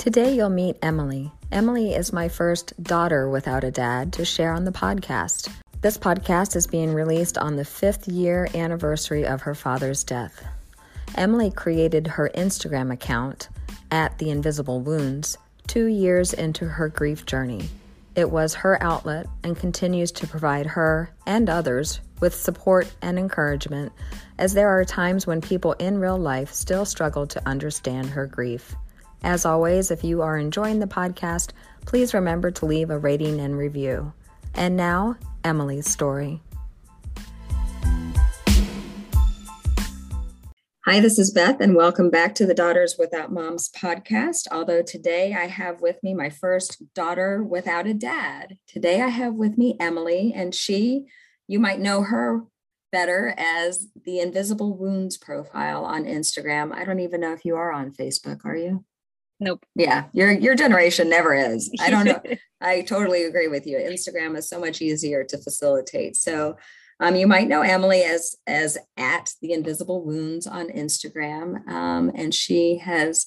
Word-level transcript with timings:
Today, 0.00 0.34
you'll 0.34 0.48
meet 0.48 0.78
Emily. 0.80 1.30
Emily 1.52 1.92
is 1.92 2.10
my 2.10 2.30
first 2.30 2.72
daughter 2.82 3.28
without 3.28 3.64
a 3.64 3.70
dad 3.70 4.14
to 4.14 4.24
share 4.24 4.54
on 4.54 4.64
the 4.64 4.72
podcast. 4.72 5.52
This 5.82 5.98
podcast 5.98 6.56
is 6.56 6.66
being 6.66 6.94
released 6.94 7.36
on 7.36 7.56
the 7.56 7.66
fifth 7.66 8.08
year 8.08 8.48
anniversary 8.54 9.26
of 9.26 9.42
her 9.42 9.54
father's 9.54 10.02
death. 10.02 10.42
Emily 11.16 11.50
created 11.50 12.06
her 12.06 12.30
Instagram 12.34 12.90
account 12.90 13.50
at 13.90 14.16
The 14.16 14.30
Invisible 14.30 14.80
Wounds 14.80 15.36
two 15.66 15.84
years 15.84 16.32
into 16.32 16.64
her 16.64 16.88
grief 16.88 17.26
journey. 17.26 17.68
It 18.16 18.30
was 18.30 18.54
her 18.54 18.82
outlet 18.82 19.26
and 19.44 19.54
continues 19.54 20.12
to 20.12 20.26
provide 20.26 20.64
her 20.64 21.12
and 21.26 21.50
others 21.50 22.00
with 22.20 22.34
support 22.34 22.90
and 23.02 23.18
encouragement, 23.18 23.92
as 24.38 24.54
there 24.54 24.70
are 24.70 24.86
times 24.86 25.26
when 25.26 25.42
people 25.42 25.74
in 25.74 25.98
real 25.98 26.16
life 26.16 26.54
still 26.54 26.86
struggle 26.86 27.26
to 27.26 27.46
understand 27.46 28.08
her 28.08 28.26
grief. 28.26 28.74
As 29.22 29.44
always, 29.44 29.90
if 29.90 30.02
you 30.02 30.22
are 30.22 30.38
enjoying 30.38 30.78
the 30.78 30.86
podcast, 30.86 31.50
please 31.84 32.14
remember 32.14 32.50
to 32.52 32.64
leave 32.64 32.88
a 32.88 32.98
rating 32.98 33.38
and 33.38 33.56
review. 33.56 34.14
And 34.54 34.78
now, 34.78 35.16
Emily's 35.44 35.86
story. 35.86 36.40
Hi, 40.86 41.00
this 41.00 41.18
is 41.18 41.32
Beth, 41.32 41.60
and 41.60 41.76
welcome 41.76 42.08
back 42.08 42.34
to 42.36 42.46
the 42.46 42.54
Daughters 42.54 42.96
Without 42.98 43.30
Moms 43.30 43.70
podcast. 43.70 44.48
Although 44.50 44.80
today 44.80 45.34
I 45.34 45.48
have 45.48 45.82
with 45.82 46.02
me 46.02 46.14
my 46.14 46.30
first 46.30 46.82
daughter 46.94 47.44
without 47.44 47.86
a 47.86 47.92
dad. 47.92 48.56
Today 48.66 49.02
I 49.02 49.08
have 49.08 49.34
with 49.34 49.58
me 49.58 49.76
Emily, 49.78 50.32
and 50.34 50.54
she, 50.54 51.04
you 51.46 51.60
might 51.60 51.78
know 51.78 52.04
her 52.04 52.44
better 52.90 53.34
as 53.36 53.88
the 54.06 54.18
Invisible 54.18 54.76
Wounds 54.78 55.18
profile 55.18 55.84
on 55.84 56.04
Instagram. 56.04 56.72
I 56.72 56.84
don't 56.84 57.00
even 57.00 57.20
know 57.20 57.34
if 57.34 57.44
you 57.44 57.56
are 57.56 57.70
on 57.70 57.92
Facebook, 57.92 58.46
are 58.46 58.56
you? 58.56 58.84
Nope. 59.40 59.64
Yeah, 59.74 60.04
your 60.12 60.30
your 60.30 60.54
generation 60.54 61.08
never 61.08 61.34
is. 61.34 61.70
I 61.80 61.90
don't 61.90 62.04
know. 62.04 62.20
I 62.60 62.82
totally 62.82 63.24
agree 63.24 63.48
with 63.48 63.66
you. 63.66 63.78
Instagram 63.78 64.36
is 64.36 64.48
so 64.48 64.60
much 64.60 64.82
easier 64.82 65.24
to 65.24 65.38
facilitate. 65.38 66.14
So 66.16 66.56
um, 67.00 67.16
you 67.16 67.26
might 67.26 67.48
know 67.48 67.62
Emily 67.62 68.02
as 68.02 68.36
as 68.46 68.76
at 68.98 69.32
the 69.40 69.52
Invisible 69.52 70.04
Wounds 70.04 70.46
on 70.46 70.68
Instagram, 70.68 71.66
um, 71.66 72.12
and 72.14 72.34
she 72.34 72.76
has 72.78 73.26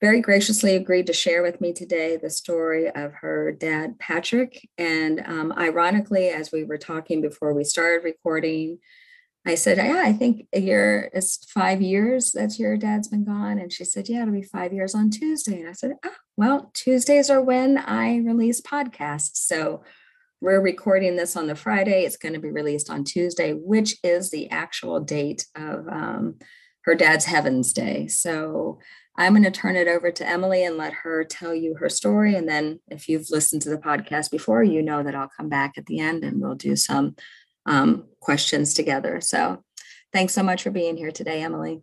very 0.00 0.20
graciously 0.20 0.76
agreed 0.76 1.06
to 1.06 1.12
share 1.12 1.42
with 1.42 1.60
me 1.60 1.72
today 1.72 2.16
the 2.16 2.30
story 2.30 2.90
of 2.90 3.12
her 3.12 3.52
dad 3.52 3.98
Patrick. 3.98 4.68
And 4.76 5.20
um, 5.26 5.52
ironically, 5.56 6.28
as 6.28 6.50
we 6.52 6.64
were 6.64 6.78
talking 6.78 7.20
before 7.20 7.54
we 7.54 7.64
started 7.64 8.04
recording, 8.04 8.78
I 9.46 9.54
said, 9.56 9.78
Yeah, 9.78 10.02
I 10.04 10.12
think 10.12 10.46
a 10.52 10.60
year 10.60 11.10
is 11.12 11.38
five 11.48 11.82
years 11.82 12.32
that 12.32 12.58
your 12.58 12.76
dad's 12.76 13.08
been 13.08 13.24
gone. 13.24 13.58
And 13.58 13.72
she 13.72 13.84
said, 13.84 14.08
Yeah, 14.08 14.22
it'll 14.22 14.34
be 14.34 14.42
five 14.42 14.72
years 14.72 14.94
on 14.94 15.10
Tuesday. 15.10 15.60
And 15.60 15.68
I 15.68 15.72
said, 15.72 15.92
Oh, 16.04 16.14
well, 16.36 16.70
Tuesdays 16.74 17.30
are 17.30 17.42
when 17.42 17.78
I 17.78 18.18
release 18.18 18.60
podcasts. 18.60 19.36
So 19.36 19.82
we're 20.40 20.60
recording 20.60 21.16
this 21.16 21.36
on 21.36 21.46
the 21.46 21.54
Friday. 21.54 22.04
It's 22.04 22.16
going 22.16 22.34
to 22.34 22.40
be 22.40 22.50
released 22.50 22.90
on 22.90 23.04
Tuesday, 23.04 23.52
which 23.52 23.96
is 24.02 24.30
the 24.30 24.50
actual 24.50 25.00
date 25.00 25.46
of 25.54 25.86
um, 25.88 26.36
her 26.84 26.94
dad's 26.94 27.24
Heaven's 27.24 27.72
Day. 27.72 28.08
So 28.08 28.78
I'm 29.16 29.32
going 29.32 29.44
to 29.44 29.50
turn 29.50 29.76
it 29.76 29.88
over 29.88 30.10
to 30.10 30.28
Emily 30.28 30.64
and 30.64 30.76
let 30.76 30.92
her 30.92 31.24
tell 31.24 31.54
you 31.54 31.76
her 31.76 31.88
story. 31.88 32.34
And 32.34 32.48
then 32.48 32.80
if 32.88 33.08
you've 33.08 33.30
listened 33.30 33.62
to 33.62 33.70
the 33.70 33.78
podcast 33.78 34.30
before, 34.30 34.62
you 34.62 34.82
know 34.82 35.02
that 35.02 35.14
I'll 35.14 35.30
come 35.34 35.48
back 35.48 35.74
at 35.78 35.86
the 35.86 36.00
end 36.00 36.24
and 36.24 36.40
we'll 36.40 36.56
do 36.56 36.76
some 36.76 37.14
um, 37.66 38.04
questions 38.20 38.74
together. 38.74 39.20
So 39.20 39.62
thanks 40.12 40.32
so 40.34 40.42
much 40.42 40.62
for 40.62 40.70
being 40.70 40.96
here 40.96 41.10
today, 41.10 41.42
Emily. 41.42 41.82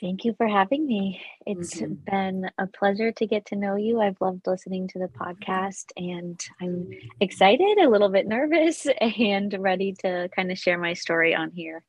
Thank 0.00 0.24
you 0.24 0.34
for 0.36 0.48
having 0.48 0.84
me. 0.84 1.22
It's 1.46 1.74
mm-hmm. 1.74 1.94
been 2.04 2.50
a 2.58 2.66
pleasure 2.66 3.12
to 3.12 3.26
get 3.26 3.46
to 3.46 3.56
know 3.56 3.76
you. 3.76 4.00
I've 4.00 4.20
loved 4.20 4.48
listening 4.48 4.88
to 4.88 4.98
the 4.98 5.06
podcast 5.06 5.84
and 5.96 6.40
I'm 6.60 6.90
excited, 7.20 7.78
a 7.78 7.88
little 7.88 8.08
bit 8.08 8.26
nervous, 8.26 8.88
and 9.00 9.54
ready 9.60 9.94
to 10.00 10.28
kind 10.34 10.50
of 10.50 10.58
share 10.58 10.76
my 10.76 10.94
story 10.94 11.36
on 11.36 11.52
here. 11.52 11.84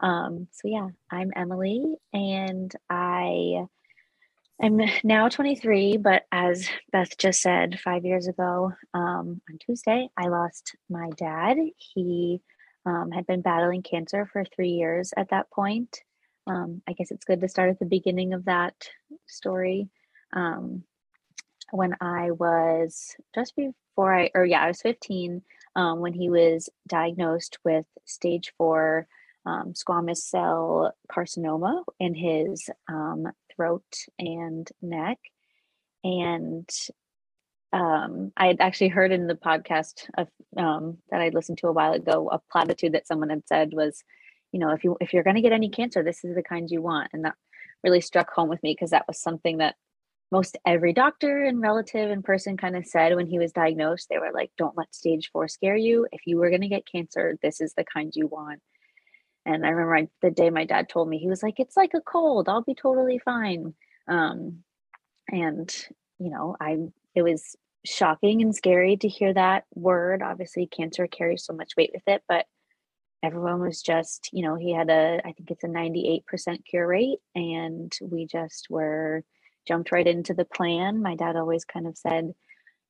Um, 0.00 0.48
so, 0.50 0.66
yeah, 0.66 0.88
I'm 1.12 1.30
Emily 1.36 1.94
and 2.12 2.74
I 2.90 3.66
I'm 4.62 4.80
now 5.02 5.28
23, 5.28 5.96
but 5.96 6.22
as 6.30 6.68
Beth 6.92 7.16
just 7.18 7.42
said, 7.42 7.80
five 7.80 8.04
years 8.04 8.28
ago 8.28 8.72
um, 8.94 9.40
on 9.50 9.58
Tuesday, 9.58 10.08
I 10.16 10.28
lost 10.28 10.76
my 10.88 11.10
dad. 11.16 11.56
He 11.76 12.40
um, 12.86 13.10
had 13.10 13.26
been 13.26 13.40
battling 13.40 13.82
cancer 13.82 14.28
for 14.32 14.44
three 14.44 14.70
years 14.70 15.12
at 15.16 15.30
that 15.30 15.50
point. 15.50 16.00
Um, 16.46 16.82
I 16.88 16.92
guess 16.92 17.10
it's 17.10 17.24
good 17.24 17.40
to 17.40 17.48
start 17.48 17.70
at 17.70 17.78
the 17.80 17.86
beginning 17.86 18.32
of 18.32 18.44
that 18.44 18.74
story. 19.26 19.88
Um, 20.32 20.84
when 21.72 21.96
I 22.00 22.30
was 22.30 23.16
just 23.34 23.56
before 23.56 24.14
I, 24.14 24.30
or 24.34 24.44
yeah, 24.44 24.62
I 24.62 24.68
was 24.68 24.82
15 24.82 25.42
um, 25.74 25.98
when 25.98 26.12
he 26.12 26.30
was 26.30 26.68
diagnosed 26.86 27.58
with 27.64 27.86
stage 28.04 28.52
four 28.56 29.08
um, 29.46 29.72
squamous 29.72 30.18
cell 30.18 30.94
carcinoma 31.10 31.82
in 31.98 32.14
his 32.14 32.70
um, 32.88 33.26
throat 33.56 33.84
and 34.18 34.68
neck. 34.82 35.18
And 36.02 36.68
um, 37.72 38.32
I 38.36 38.46
had 38.46 38.60
actually 38.60 38.88
heard 38.88 39.10
in 39.10 39.26
the 39.26 39.34
podcast 39.34 40.08
of, 40.16 40.28
um, 40.56 40.98
that 41.10 41.20
I 41.20 41.30
listened 41.30 41.58
to 41.58 41.68
a 41.68 41.72
while 41.72 41.92
ago 41.92 42.28
a 42.30 42.40
platitude 42.52 42.92
that 42.92 43.06
someone 43.06 43.30
had 43.30 43.46
said 43.48 43.72
was, 43.72 44.04
you 44.52 44.60
know, 44.60 44.70
if 44.70 44.84
you 44.84 44.96
if 45.00 45.12
you're 45.12 45.24
going 45.24 45.34
to 45.34 45.42
get 45.42 45.52
any 45.52 45.68
cancer, 45.68 46.04
this 46.04 46.24
is 46.24 46.36
the 46.36 46.42
kind 46.42 46.70
you 46.70 46.80
want, 46.80 47.10
and 47.12 47.24
that 47.24 47.34
really 47.82 48.00
struck 48.00 48.30
home 48.30 48.48
with 48.48 48.62
me 48.62 48.72
because 48.72 48.90
that 48.90 49.08
was 49.08 49.20
something 49.20 49.58
that 49.58 49.74
most 50.30 50.56
every 50.64 50.92
doctor 50.92 51.42
and 51.42 51.60
relative 51.60 52.10
and 52.10 52.22
person 52.22 52.56
kind 52.56 52.76
of 52.76 52.86
said 52.86 53.16
when 53.16 53.26
he 53.26 53.40
was 53.40 53.50
diagnosed. 53.50 54.08
They 54.08 54.18
were 54.18 54.30
like, 54.32 54.52
"Don't 54.56 54.76
let 54.76 54.94
stage 54.94 55.30
four 55.32 55.48
scare 55.48 55.76
you. 55.76 56.06
If 56.12 56.20
you 56.26 56.38
were 56.38 56.50
going 56.50 56.60
to 56.60 56.68
get 56.68 56.86
cancer, 56.86 57.36
this 57.42 57.60
is 57.60 57.74
the 57.74 57.84
kind 57.84 58.12
you 58.14 58.28
want." 58.28 58.60
And 59.46 59.64
I 59.64 59.70
remember 59.70 59.96
I, 59.96 60.08
the 60.22 60.30
day 60.30 60.50
my 60.50 60.64
dad 60.64 60.88
told 60.88 61.08
me, 61.08 61.18
he 61.18 61.28
was 61.28 61.42
like, 61.42 61.60
it's 61.60 61.76
like 61.76 61.92
a 61.94 62.00
cold. 62.00 62.48
I'll 62.48 62.62
be 62.62 62.74
totally 62.74 63.18
fine. 63.18 63.74
Um, 64.08 64.64
and, 65.28 65.74
you 66.18 66.30
know, 66.30 66.56
I, 66.60 66.78
it 67.14 67.22
was 67.22 67.56
shocking 67.84 68.42
and 68.42 68.54
scary 68.54 68.96
to 68.96 69.08
hear 69.08 69.32
that 69.34 69.64
word. 69.74 70.22
Obviously, 70.22 70.66
cancer 70.66 71.06
carries 71.06 71.44
so 71.44 71.52
much 71.52 71.72
weight 71.76 71.90
with 71.92 72.02
it, 72.06 72.22
but 72.28 72.46
everyone 73.22 73.60
was 73.60 73.82
just, 73.82 74.30
you 74.32 74.42
know, 74.42 74.56
he 74.56 74.72
had 74.72 74.90
a, 74.90 75.20
I 75.24 75.32
think 75.32 75.50
it's 75.50 75.64
a 75.64 75.68
98% 75.68 76.64
cure 76.64 76.86
rate. 76.86 77.18
And 77.34 77.92
we 78.02 78.26
just 78.26 78.68
were 78.70 79.24
jumped 79.66 79.92
right 79.92 80.06
into 80.06 80.34
the 80.34 80.44
plan. 80.44 81.02
My 81.02 81.16
dad 81.16 81.36
always 81.36 81.64
kind 81.64 81.86
of 81.86 81.96
said, 81.96 82.34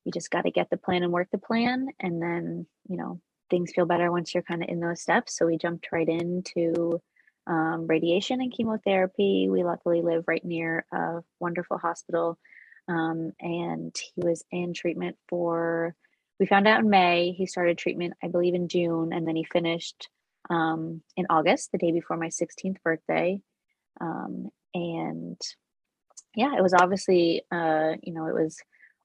you 0.04 0.12
just 0.12 0.30
got 0.30 0.42
to 0.42 0.50
get 0.50 0.70
the 0.70 0.76
plan 0.76 1.02
and 1.02 1.12
work 1.12 1.28
the 1.30 1.38
plan. 1.38 1.88
And 2.00 2.20
then, 2.20 2.66
you 2.88 2.96
know, 2.96 3.20
things 3.54 3.70
feel 3.72 3.86
better 3.86 4.10
once 4.10 4.34
you're 4.34 4.42
kind 4.42 4.64
of 4.64 4.68
in 4.68 4.80
those 4.80 5.00
steps. 5.00 5.38
So 5.38 5.46
we 5.46 5.58
jumped 5.58 5.92
right 5.92 6.08
into 6.08 7.00
um, 7.46 7.86
radiation 7.86 8.40
and 8.40 8.52
chemotherapy. 8.52 9.48
We 9.48 9.62
luckily 9.62 10.02
live 10.02 10.24
right 10.26 10.44
near 10.44 10.84
a 10.92 11.20
wonderful 11.38 11.78
hospital. 11.78 12.36
Um, 12.88 13.30
and 13.38 13.94
he 14.16 14.22
was 14.22 14.44
in 14.50 14.74
treatment 14.74 15.16
for, 15.28 15.94
we 16.40 16.46
found 16.46 16.66
out 16.66 16.80
in 16.80 16.90
May. 16.90 17.30
He 17.30 17.46
started 17.46 17.78
treatment, 17.78 18.14
I 18.24 18.26
believe, 18.26 18.54
in 18.54 18.66
June, 18.66 19.12
and 19.12 19.24
then 19.26 19.36
he 19.36 19.44
finished 19.44 20.08
um, 20.50 21.00
in 21.16 21.26
August, 21.30 21.70
the 21.70 21.78
day 21.78 21.92
before 21.92 22.16
my 22.16 22.30
16th 22.30 22.82
birthday. 22.82 23.40
Um, 24.00 24.48
and 24.74 25.40
yeah, 26.34 26.56
it 26.58 26.62
was 26.62 26.74
obviously, 26.74 27.42
uh, 27.52 27.92
you 28.02 28.12
know, 28.12 28.26
it 28.26 28.34
was 28.34 28.58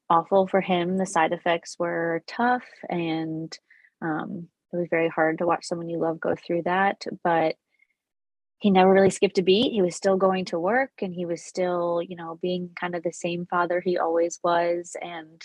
awful 0.09 0.47
for 0.47 0.59
him. 0.59 0.97
The 0.97 1.05
side 1.05 1.33
effects 1.33 1.75
were 1.77 2.23
tough 2.25 2.65
and 2.89 3.55
um, 4.01 4.47
it 4.71 4.77
was 4.77 4.87
very 4.89 5.09
hard 5.09 5.39
to 5.39 5.45
watch 5.45 5.65
someone 5.65 5.89
you 5.89 5.99
love 5.99 6.19
go 6.19 6.35
through 6.35 6.63
that, 6.63 7.03
but 7.23 7.55
he 8.59 8.71
never 8.71 8.91
really 8.91 9.09
skipped 9.09 9.37
a 9.37 9.41
beat. 9.41 9.71
He 9.71 9.81
was 9.81 9.95
still 9.95 10.17
going 10.17 10.45
to 10.45 10.59
work 10.59 10.91
and 11.01 11.13
he 11.13 11.25
was 11.25 11.41
still, 11.41 12.01
you 12.01 12.15
know, 12.15 12.37
being 12.41 12.71
kind 12.79 12.93
of 12.93 13.03
the 13.03 13.13
same 13.13 13.45
father 13.45 13.79
he 13.79 13.97
always 13.97 14.39
was. 14.43 14.97
And 15.01 15.41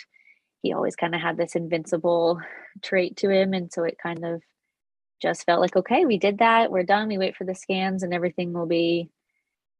he 0.62 0.72
always 0.72 0.96
kind 0.96 1.14
of 1.14 1.20
had 1.20 1.36
this 1.36 1.54
invincible 1.54 2.40
trait 2.82 3.16
to 3.18 3.30
him. 3.30 3.54
And 3.54 3.72
so 3.72 3.84
it 3.84 3.98
kind 4.02 4.24
of 4.24 4.42
just 5.22 5.46
felt 5.46 5.60
like, 5.60 5.76
okay, 5.76 6.04
we 6.04 6.18
did 6.18 6.38
that. 6.38 6.72
We're 6.72 6.82
done. 6.82 7.06
We 7.06 7.18
wait 7.18 7.36
for 7.36 7.44
the 7.44 7.54
scans 7.54 8.02
and 8.02 8.12
everything 8.12 8.52
will 8.52 8.66
be 8.66 9.10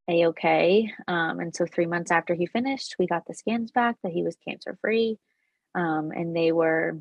a 0.08 0.26
okay. 0.26 0.92
Um, 1.08 1.40
and 1.40 1.54
so 1.54 1.66
three 1.66 1.86
months 1.86 2.12
after 2.12 2.34
he 2.34 2.46
finished, 2.46 2.94
we 3.00 3.08
got 3.08 3.26
the 3.26 3.34
scans 3.34 3.72
back 3.72 3.96
that 4.04 4.12
he 4.12 4.22
was 4.22 4.36
cancer 4.46 4.78
free. 4.80 5.18
Um, 5.74 6.12
and 6.12 6.36
they 6.36 6.52
were 6.52 7.00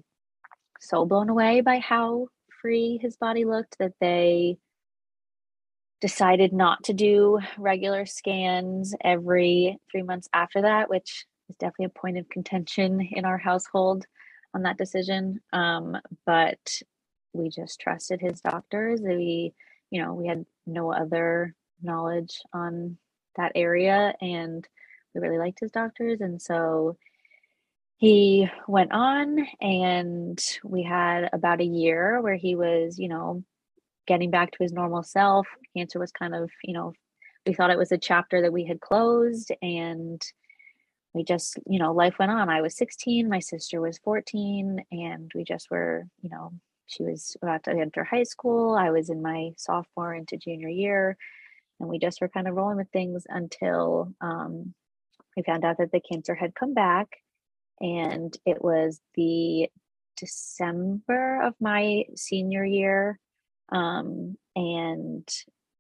so 0.84 1.06
blown 1.06 1.30
away 1.30 1.62
by 1.62 1.80
how 1.80 2.28
free 2.62 3.00
his 3.02 3.18
body 3.18 3.46
looked 3.46 3.78
that 3.80 3.94
they 4.02 4.58
decided 6.02 6.54
not 6.54 6.84
to 6.84 6.94
do 6.94 7.40
regular 7.58 8.06
scans 8.06 8.94
every 9.04 9.78
three 9.92 10.04
months 10.04 10.28
after 10.34 10.62
that, 10.62 10.90
which 10.90 11.26
is 11.50 11.56
definitely 11.58 11.86
a 11.86 12.00
point 12.00 12.18
of 12.18 12.30
contention 12.30 13.02
in 13.14 13.26
our 13.26 13.38
household 13.38 14.06
on 14.54 14.64
that 14.64 14.78
decision. 14.78 15.40
Um, 15.54 15.98
but 16.26 16.60
we 17.34 17.50
just 17.50 17.80
trusted 17.80 18.22
his 18.22 18.42
doctors. 18.42 19.02
We, 19.02 19.54
you 19.92 20.02
know, 20.02 20.14
we 20.14 20.28
had 20.28 20.46
no 20.68 20.94
other 20.94 21.56
knowledge 21.82 22.42
on 22.54 22.98
that 23.38 23.54
area 23.56 24.14
and 24.22 24.68
we 25.16 25.22
really 25.22 25.40
liked 25.40 25.60
his 25.62 25.72
doctors. 25.72 26.22
And 26.22 26.42
so 26.42 26.98
he 27.98 28.48
went 28.68 28.92
on 28.92 29.48
and 29.62 30.44
we 30.64 30.84
had 30.84 31.30
about 31.32 31.62
a 31.62 31.66
year 31.66 32.22
where 32.22 32.36
he 32.36 32.56
was, 32.56 33.00
you 33.00 33.08
know, 33.08 33.44
getting 34.08 34.30
back 34.30 34.52
to 34.52 34.64
his 34.64 34.74
normal 34.74 35.04
self. 35.04 35.48
Cancer 35.76 36.00
was 36.00 36.12
kind 36.12 36.36
of, 36.36 36.50
you 36.64 36.74
know, 36.74 36.94
we 37.46 37.54
thought 37.54 37.72
it 37.72 37.78
was 37.78 37.92
a 37.92 37.98
chapter 37.98 38.42
that 38.42 38.54
we 38.54 38.66
had 38.66 38.82
closed 38.82 39.52
and 39.62 40.22
we 41.14 41.24
just, 41.24 41.60
you 41.68 41.80
know, 41.80 41.94
life 41.94 42.16
went 42.20 42.32
on. 42.32 42.50
I 42.50 42.62
was 42.62 42.76
16, 42.76 43.30
my 43.30 43.40
sister 43.40 43.80
was 43.80 44.00
14, 44.00 44.84
and 44.92 45.32
we 45.36 45.44
just 45.44 45.70
were, 45.70 46.06
you 46.22 46.30
know, 46.30 46.52
she 46.88 47.04
was 47.04 47.38
about 47.42 47.64
to 47.64 47.72
enter 47.72 48.04
high 48.04 48.24
school. 48.24 48.76
I 48.76 48.90
was 48.90 49.10
in 49.10 49.22
my 49.22 49.52
sophomore 49.58 50.16
into 50.16 50.38
junior 50.38 50.70
year, 50.70 51.16
and 51.80 51.88
we 51.88 52.00
just 52.00 52.20
were 52.20 52.30
kind 52.30 52.48
of 52.48 52.56
rolling 52.56 52.78
with 52.78 52.90
things 52.92 53.26
until 53.30 54.12
um, 54.22 54.74
we 55.38 55.44
found 55.44 55.64
out 55.64 55.78
that 55.78 55.92
the 55.92 56.02
cancer 56.02 56.34
had 56.34 56.56
come 56.56 56.74
back. 56.74 57.10
And 57.80 58.36
it 58.46 58.64
was 58.64 59.02
the 59.16 59.70
December 60.18 61.42
of 61.42 61.56
my 61.60 62.06
senior 62.16 62.64
year. 62.64 63.20
Um, 63.70 64.38
and 64.56 65.28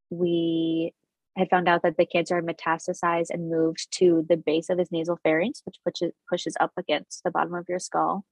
we 0.09 0.93
had 1.37 1.49
found 1.49 1.67
out 1.67 1.81
that 1.83 1.97
the 1.97 2.05
cancer 2.05 2.35
had 2.35 2.45
metastasized 2.45 3.29
and 3.29 3.49
moved 3.49 3.87
to 3.91 4.25
the 4.29 4.37
base 4.37 4.69
of 4.69 4.77
his 4.77 4.91
nasal 4.91 5.19
pharynx, 5.23 5.61
which 5.65 5.77
pushes 5.83 6.11
pushes 6.29 6.55
up 6.59 6.71
against 6.77 7.23
the 7.23 7.31
bottom 7.31 7.53
of 7.53 7.69
your 7.69 7.79
skull. 7.79 8.25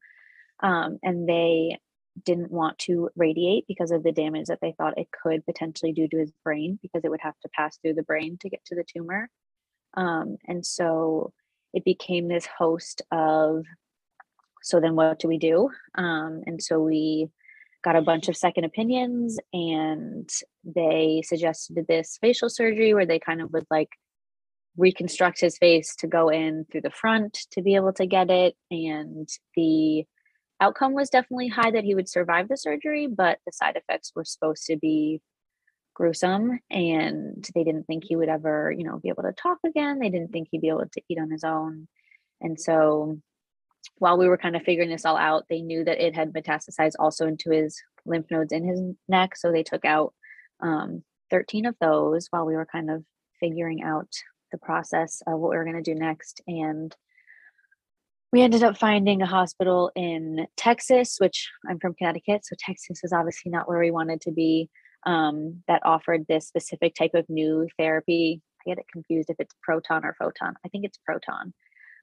Um, 0.61 0.99
and 1.01 1.27
they 1.27 1.79
didn't 2.23 2.51
want 2.51 2.77
to 2.77 3.09
radiate 3.15 3.65
because 3.67 3.91
of 3.91 4.03
the 4.03 4.11
damage 4.11 4.47
that 4.47 4.59
they 4.61 4.73
thought 4.77 4.97
it 4.97 5.07
could 5.11 5.45
potentially 5.45 5.93
do 5.93 6.07
to 6.07 6.17
his 6.17 6.31
brain 6.43 6.77
because 6.81 7.03
it 7.03 7.09
would 7.09 7.21
have 7.21 7.39
to 7.41 7.49
pass 7.49 7.77
through 7.77 7.93
the 7.93 8.03
brain 8.03 8.37
to 8.41 8.49
get 8.49 8.63
to 8.65 8.75
the 8.75 8.83
tumor. 8.83 9.29
Um, 9.95 10.37
and 10.47 10.65
so 10.65 11.33
it 11.73 11.85
became 11.85 12.27
this 12.27 12.47
host 12.57 13.01
of 13.11 13.65
so 14.61 14.79
then 14.79 14.95
what 14.95 15.19
do 15.19 15.27
we 15.27 15.37
do? 15.37 15.69
Um, 15.95 16.43
and 16.45 16.61
so 16.61 16.79
we 16.79 17.29
got 17.83 17.95
a 17.95 18.01
bunch 18.01 18.27
of 18.27 18.37
second 18.37 18.63
opinions 18.63 19.39
and 19.53 20.29
they 20.63 21.23
suggested 21.25 21.85
this 21.87 22.17
facial 22.21 22.49
surgery 22.49 22.93
where 22.93 23.07
they 23.07 23.19
kind 23.19 23.41
of 23.41 23.51
would 23.53 23.65
like 23.71 23.89
reconstruct 24.77 25.39
his 25.41 25.57
face 25.57 25.95
to 25.95 26.07
go 26.07 26.29
in 26.29 26.65
through 26.71 26.81
the 26.81 26.91
front 26.91 27.45
to 27.51 27.61
be 27.61 27.75
able 27.75 27.91
to 27.91 28.05
get 28.05 28.29
it 28.29 28.55
and 28.69 29.27
the 29.55 30.05
outcome 30.61 30.93
was 30.93 31.09
definitely 31.09 31.47
high 31.47 31.71
that 31.71 31.83
he 31.83 31.95
would 31.95 32.07
survive 32.07 32.47
the 32.47 32.55
surgery 32.55 33.05
but 33.07 33.39
the 33.45 33.51
side 33.51 33.75
effects 33.75 34.13
were 34.15 34.23
supposed 34.23 34.63
to 34.65 34.77
be 34.77 35.19
gruesome 36.01 36.59
and 36.71 37.47
they 37.53 37.63
didn't 37.63 37.83
think 37.85 38.03
he 38.03 38.15
would 38.15 38.29
ever 38.29 38.73
you 38.75 38.83
know 38.83 38.97
be 38.97 39.09
able 39.09 39.23
to 39.23 39.33
talk 39.33 39.59
again 39.65 39.99
they 39.99 40.09
didn't 40.09 40.31
think 40.31 40.47
he'd 40.49 40.61
be 40.61 40.69
able 40.69 40.85
to 40.91 41.01
eat 41.09 41.19
on 41.19 41.29
his 41.29 41.43
own 41.43 41.87
and 42.41 42.59
so 42.59 43.19
while 43.97 44.17
we 44.17 44.27
were 44.27 44.37
kind 44.37 44.55
of 44.55 44.63
figuring 44.63 44.89
this 44.89 45.05
all 45.05 45.17
out, 45.17 45.45
they 45.49 45.61
knew 45.61 45.83
that 45.83 46.03
it 46.03 46.15
had 46.15 46.33
metastasized 46.33 46.95
also 46.99 47.27
into 47.27 47.51
his 47.51 47.79
lymph 48.05 48.25
nodes 48.31 48.51
in 48.51 48.63
his 48.63 48.81
neck. 49.07 49.35
So 49.35 49.51
they 49.51 49.63
took 49.63 49.85
out 49.85 50.13
um, 50.59 51.03
13 51.29 51.65
of 51.65 51.75
those 51.79 52.27
while 52.29 52.45
we 52.45 52.55
were 52.55 52.65
kind 52.65 52.89
of 52.89 53.03
figuring 53.39 53.83
out 53.83 54.09
the 54.51 54.57
process 54.57 55.21
of 55.27 55.39
what 55.39 55.51
we 55.51 55.57
were 55.57 55.63
going 55.63 55.81
to 55.81 55.93
do 55.93 55.95
next. 55.95 56.41
And 56.47 56.95
we 58.31 58.41
ended 58.41 58.63
up 58.63 58.77
finding 58.77 59.21
a 59.21 59.27
hospital 59.27 59.91
in 59.95 60.47
Texas, 60.57 61.17
which 61.19 61.49
I'm 61.69 61.79
from 61.79 61.93
Connecticut. 61.93 62.45
So 62.45 62.55
Texas 62.57 63.03
is 63.03 63.13
obviously 63.13 63.51
not 63.51 63.67
where 63.67 63.79
we 63.79 63.91
wanted 63.91 64.21
to 64.21 64.31
be, 64.31 64.69
um, 65.05 65.63
that 65.67 65.85
offered 65.85 66.25
this 66.27 66.47
specific 66.47 66.95
type 66.95 67.13
of 67.13 67.29
new 67.29 67.67
therapy. 67.77 68.41
I 68.61 68.71
get 68.71 68.79
it 68.79 68.85
confused 68.91 69.29
if 69.29 69.37
it's 69.39 69.55
proton 69.61 70.05
or 70.05 70.15
photon. 70.19 70.55
I 70.65 70.69
think 70.69 70.85
it's 70.85 70.99
proton 71.05 71.53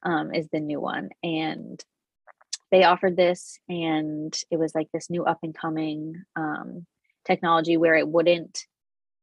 um, 0.02 0.34
is 0.34 0.48
the 0.52 0.60
new 0.60 0.80
one. 0.80 1.10
And 1.22 1.82
they 2.70 2.84
offered 2.84 3.16
this, 3.16 3.58
and 3.68 4.36
it 4.50 4.58
was 4.58 4.74
like 4.74 4.88
this 4.92 5.08
new 5.08 5.24
up 5.24 5.38
and 5.42 5.56
coming 5.56 6.22
um, 6.36 6.86
technology 7.26 7.76
where 7.76 7.94
it 7.94 8.08
wouldn't 8.08 8.64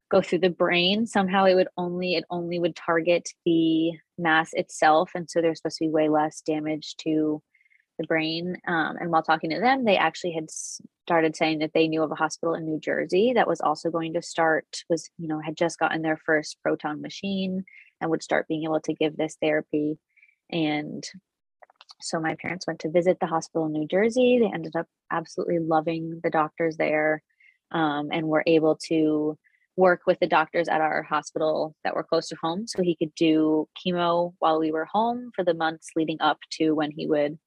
go 0.10 0.22
through 0.22 0.40
the 0.40 0.50
brain. 0.50 1.06
Somehow 1.08 1.46
it 1.46 1.56
would 1.56 1.68
only, 1.78 2.16
it 2.16 2.24
only 2.30 2.60
would 2.60 2.76
target 2.76 3.30
the 3.46 3.92
mass 4.18 4.52
itself. 4.54 5.12
And 5.16 5.30
so 5.30 5.42
there's 5.42 5.60
supposed 5.60 5.78
to 5.78 5.86
be 5.86 5.90
way 5.90 6.10
less 6.10 6.42
damage 6.42 6.96
to 6.98 7.42
the 7.98 8.08
brain. 8.08 8.58
Um, 8.68 8.98
and 9.00 9.12
while 9.12 9.24
talking 9.24 9.50
to 9.52 9.60
them, 9.60 9.86
they 9.86 9.98
actually 9.98 10.34
had 10.34 10.50
started 10.50 11.36
saying 11.36 11.60
that 11.60 11.72
they 11.74 11.88
knew 11.88 12.04
of 12.04 12.12
a 12.12 12.16
hospital 12.16 12.56
in 12.56 12.66
New 12.66 12.80
Jersey 12.80 13.34
that 13.34 13.48
was 13.48 13.62
also 13.62 13.90
going 13.90 14.14
to 14.14 14.22
start, 14.22 14.66
was, 14.90 15.10
you 15.18 15.28
know, 15.28 15.40
had 15.40 15.58
just 15.58 15.80
gotten 15.80 16.02
their 16.02 16.18
first 16.18 16.58
proton 16.64 17.02
machine 17.02 17.64
and 18.02 18.10
would 18.10 18.24
start 18.24 18.48
being 18.48 18.64
able 18.64 18.80
to 18.82 18.94
give 18.94 19.16
this 19.16 19.38
therapy 19.42 19.98
and 20.52 21.04
so 22.02 22.20
my 22.20 22.36
parents 22.36 22.68
went 22.68 22.80
to 22.82 22.92
visit 22.92 23.20
the 23.20 23.28
hospital 23.28 23.66
in 23.66 23.74
New 23.74 23.88
Jersey. 23.88 24.40
They 24.40 24.54
ended 24.54 24.76
up 24.76 24.88
absolutely 25.12 25.60
loving 25.60 26.20
the 26.24 26.30
doctors 26.30 26.78
there 26.78 27.24
um, 27.72 28.10
and 28.12 28.28
were 28.28 28.44
able 28.46 28.78
to 28.88 29.38
work 29.78 30.02
with 30.06 30.20
the 30.20 30.28
doctors 30.28 30.68
at 30.68 30.82
our 30.82 31.04
hospital 31.04 31.76
that 31.84 31.96
were 31.96 32.04
close 32.04 32.28
to 32.30 32.38
home 32.42 32.66
so 32.66 32.82
he 32.82 32.96
could 32.96 33.14
do 33.16 33.68
chemo 33.76 34.34
while 34.40 34.60
we 34.60 34.72
were 34.72 34.86
home 34.86 35.32
for 35.36 35.44
the 35.44 35.54
months 35.54 35.90
leading 35.96 36.18
up 36.22 36.38
to 36.50 36.72
when 36.72 36.92
he 36.92 37.08
would 37.08 37.38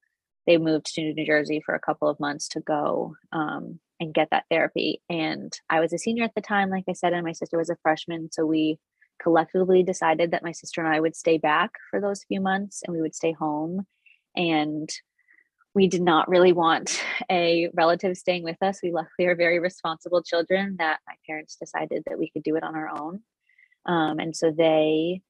they 0.48 0.58
moved 0.58 0.86
to 0.86 1.12
new 1.14 1.24
jersey 1.24 1.62
for 1.64 1.76
a 1.76 1.80
couple 1.80 2.08
of 2.08 2.18
months 2.18 2.48
to 2.48 2.60
go 2.60 3.14
um, 3.30 3.78
and 4.00 4.12
get 4.12 4.28
that 4.32 4.46
therapy 4.50 5.00
and 5.08 5.52
i 5.70 5.78
was 5.78 5.92
a 5.92 5.98
senior 5.98 6.24
at 6.24 6.34
the 6.34 6.40
time 6.40 6.70
like 6.70 6.84
i 6.88 6.92
said 6.92 7.12
and 7.12 7.24
my 7.24 7.32
sister 7.32 7.56
was 7.56 7.70
a 7.70 7.76
freshman 7.82 8.28
so 8.32 8.44
we 8.44 8.80
collectively 9.18 9.82
decided 9.82 10.30
that 10.30 10.42
my 10.42 10.52
sister 10.52 10.80
and 10.80 10.92
I 10.92 11.00
would 11.00 11.16
stay 11.16 11.38
back 11.38 11.72
for 11.90 12.00
those 12.00 12.24
few 12.24 12.40
months 12.40 12.82
and 12.84 12.94
we 12.94 13.02
would 13.02 13.14
stay 13.14 13.32
home. 13.32 13.86
And 14.36 14.88
we 15.74 15.88
did 15.88 16.02
not 16.02 16.28
really 16.28 16.52
want 16.52 17.02
a 17.30 17.68
relative 17.74 18.16
staying 18.16 18.44
with 18.44 18.62
us. 18.62 18.80
We 18.82 18.92
luckily 18.92 19.26
are 19.26 19.36
very 19.36 19.58
responsible 19.58 20.22
children 20.22 20.76
that 20.78 21.00
my 21.06 21.14
parents 21.26 21.56
decided 21.56 22.04
that 22.06 22.18
we 22.18 22.30
could 22.30 22.42
do 22.42 22.56
it 22.56 22.62
on 22.62 22.74
our 22.74 22.88
own. 22.88 23.20
Um, 23.86 24.18
and 24.18 24.36
so 24.36 24.50
they, 24.50 25.22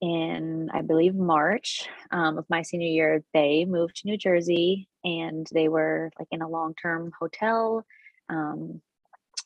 in 0.00 0.70
I 0.72 0.82
believe 0.82 1.14
March 1.14 1.88
um, 2.10 2.38
of 2.38 2.46
my 2.48 2.62
senior 2.62 2.88
year, 2.88 3.24
they 3.34 3.64
moved 3.64 3.96
to 3.96 4.06
New 4.06 4.16
Jersey 4.16 4.88
and 5.04 5.46
they 5.52 5.68
were 5.68 6.10
like 6.18 6.28
in 6.30 6.42
a 6.42 6.48
long 6.48 6.74
term 6.80 7.12
hotel. 7.18 7.84
Um, 8.28 8.80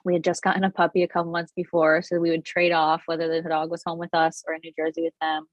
we 0.05 0.15
had 0.15 0.25
just 0.25 0.43
gotten 0.43 0.65
a 0.65 0.71
puppy 0.71 1.03
a 1.03 1.09
couple 1.09 1.31
months 1.31 1.53
before, 1.55 2.03
so 2.03 2.19
we 2.19 2.31
would 2.31 2.45
trade 2.45 2.73
off 2.73 3.03
whether 3.07 3.29
the 3.29 3.49
dog 3.49 3.71
was 3.71 3.83
home 3.85 3.99
with 3.99 4.15
us 4.15 4.43
or 4.47 4.55
in 4.55 4.61
New 4.65 4.73
Jersey 4.77 5.03
with 5.03 5.15
them. 5.21 5.47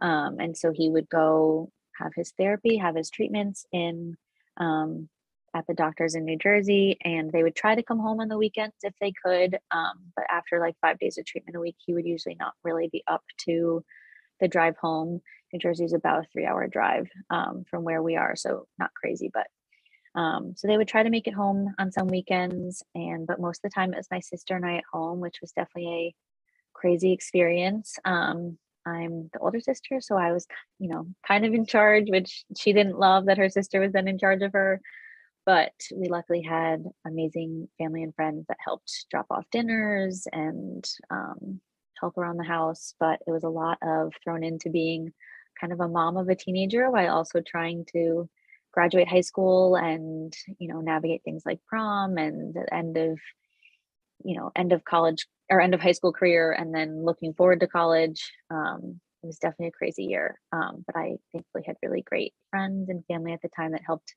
Um, 0.00 0.38
and 0.38 0.56
so 0.56 0.72
he 0.72 0.88
would 0.88 1.08
go 1.08 1.70
have 1.98 2.12
his 2.14 2.32
therapy, 2.38 2.76
have 2.76 2.96
his 2.96 3.10
treatments 3.10 3.66
in 3.72 4.16
um, 4.56 5.08
at 5.54 5.66
the 5.66 5.74
doctors 5.74 6.14
in 6.14 6.24
New 6.24 6.38
Jersey, 6.38 6.96
and 7.04 7.32
they 7.32 7.42
would 7.42 7.56
try 7.56 7.74
to 7.74 7.82
come 7.82 7.98
home 7.98 8.20
on 8.20 8.28
the 8.28 8.38
weekends 8.38 8.76
if 8.82 8.94
they 9.00 9.12
could. 9.24 9.58
Um, 9.72 10.12
but 10.14 10.24
after 10.30 10.60
like 10.60 10.76
five 10.80 10.98
days 10.98 11.18
of 11.18 11.26
treatment 11.26 11.56
a 11.56 11.60
week, 11.60 11.76
he 11.84 11.92
would 11.92 12.06
usually 12.06 12.36
not 12.38 12.52
really 12.62 12.88
be 12.92 13.02
up 13.08 13.24
to 13.46 13.84
the 14.40 14.48
drive 14.48 14.76
home. 14.76 15.20
New 15.52 15.58
Jersey 15.58 15.84
is 15.84 15.92
about 15.92 16.24
a 16.24 16.28
three-hour 16.32 16.68
drive 16.68 17.08
um, 17.30 17.64
from 17.68 17.82
where 17.84 18.02
we 18.02 18.16
are, 18.16 18.36
so 18.36 18.66
not 18.78 18.94
crazy, 18.94 19.30
but 19.32 19.46
um, 20.14 20.54
so 20.56 20.66
they 20.66 20.76
would 20.76 20.88
try 20.88 21.02
to 21.02 21.10
make 21.10 21.28
it 21.28 21.34
home 21.34 21.74
on 21.78 21.92
some 21.92 22.08
weekends, 22.08 22.82
and 22.94 23.26
but 23.26 23.40
most 23.40 23.58
of 23.58 23.70
the 23.70 23.74
time 23.74 23.92
it 23.92 23.96
was 23.96 24.08
my 24.10 24.20
sister 24.20 24.56
and 24.56 24.66
I 24.66 24.76
at 24.76 24.84
home, 24.92 25.20
which 25.20 25.38
was 25.40 25.52
definitely 25.52 25.92
a 25.92 26.14
crazy 26.72 27.12
experience. 27.12 27.96
Um, 28.04 28.58
I'm 28.86 29.30
the 29.32 29.38
older 29.40 29.60
sister, 29.60 30.00
so 30.00 30.16
I 30.16 30.32
was, 30.32 30.46
you 30.78 30.88
know, 30.88 31.06
kind 31.26 31.44
of 31.44 31.52
in 31.54 31.66
charge, 31.66 32.08
which 32.08 32.44
she 32.56 32.72
didn't 32.72 32.98
love 32.98 33.26
that 33.26 33.38
her 33.38 33.50
sister 33.50 33.80
was 33.80 33.92
then 33.92 34.08
in 34.08 34.18
charge 34.18 34.42
of 34.42 34.52
her. 34.52 34.80
But 35.46 35.72
we 35.94 36.08
luckily 36.08 36.42
had 36.42 36.84
amazing 37.06 37.68
family 37.78 38.02
and 38.02 38.14
friends 38.14 38.46
that 38.48 38.58
helped 38.64 39.06
drop 39.10 39.26
off 39.30 39.44
dinners 39.50 40.26
and 40.32 40.84
um, 41.10 41.60
help 42.00 42.18
around 42.18 42.38
the 42.38 42.44
house. 42.44 42.94
But 42.98 43.20
it 43.26 43.30
was 43.30 43.44
a 43.44 43.48
lot 43.48 43.78
of 43.82 44.12
thrown 44.24 44.42
into 44.42 44.70
being 44.70 45.12
kind 45.60 45.72
of 45.72 45.80
a 45.80 45.88
mom 45.88 46.16
of 46.16 46.28
a 46.28 46.34
teenager 46.34 46.90
while 46.90 47.14
also 47.14 47.40
trying 47.40 47.84
to 47.92 48.28
graduate 48.72 49.08
high 49.08 49.20
school 49.20 49.76
and 49.76 50.34
you 50.58 50.68
know 50.68 50.80
navigate 50.80 51.22
things 51.24 51.42
like 51.44 51.58
prom 51.66 52.16
and 52.18 52.54
the 52.54 52.72
end 52.72 52.96
of 52.96 53.18
you 54.24 54.36
know 54.36 54.50
end 54.54 54.72
of 54.72 54.84
college 54.84 55.26
or 55.50 55.60
end 55.60 55.74
of 55.74 55.80
high 55.80 55.92
school 55.92 56.12
career 56.12 56.52
and 56.52 56.74
then 56.74 57.04
looking 57.04 57.34
forward 57.34 57.60
to 57.60 57.66
college 57.66 58.32
um, 58.50 59.00
it 59.22 59.26
was 59.26 59.38
definitely 59.38 59.68
a 59.68 59.72
crazy 59.72 60.04
year 60.04 60.38
um, 60.52 60.84
but 60.86 60.96
i 60.96 61.16
thankfully 61.32 61.64
had 61.66 61.76
really 61.82 62.02
great 62.02 62.32
friends 62.50 62.88
and 62.88 63.04
family 63.06 63.32
at 63.32 63.42
the 63.42 63.48
time 63.48 63.72
that 63.72 63.82
helped 63.84 64.14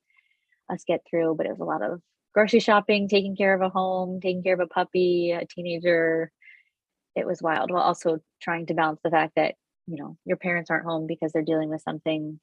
us 0.69 0.83
get 0.85 1.01
through 1.09 1.35
but 1.35 1.45
it 1.45 1.49
was 1.49 1.59
a 1.59 1.65
lot 1.65 1.81
of 1.81 1.99
grocery 2.33 2.59
shopping 2.59 3.07
taking 3.07 3.35
care 3.35 3.53
of 3.53 3.61
a 3.61 3.69
home 3.69 4.19
taking 4.21 4.43
care 4.43 4.53
of 4.53 4.59
a 4.59 4.67
puppy 4.67 5.31
a 5.31 5.45
teenager 5.45 6.31
it 7.15 7.27
was 7.27 7.41
wild 7.41 7.71
while 7.71 7.83
also 7.83 8.19
trying 8.41 8.65
to 8.65 8.73
balance 8.73 8.99
the 9.03 9.11
fact 9.11 9.33
that 9.35 9.55
you 9.87 9.97
know 9.97 10.17
your 10.25 10.37
parents 10.37 10.69
aren't 10.69 10.85
home 10.85 11.07
because 11.07 11.31
they're 11.31 11.41
dealing 11.41 11.69
with 11.69 11.81
something 11.81 12.39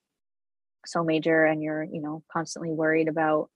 so 0.86 1.04
major 1.04 1.44
and 1.44 1.62
you're 1.62 1.84
you 1.84 2.00
know 2.00 2.22
constantly 2.32 2.70
worried 2.70 3.08
about 3.08 3.48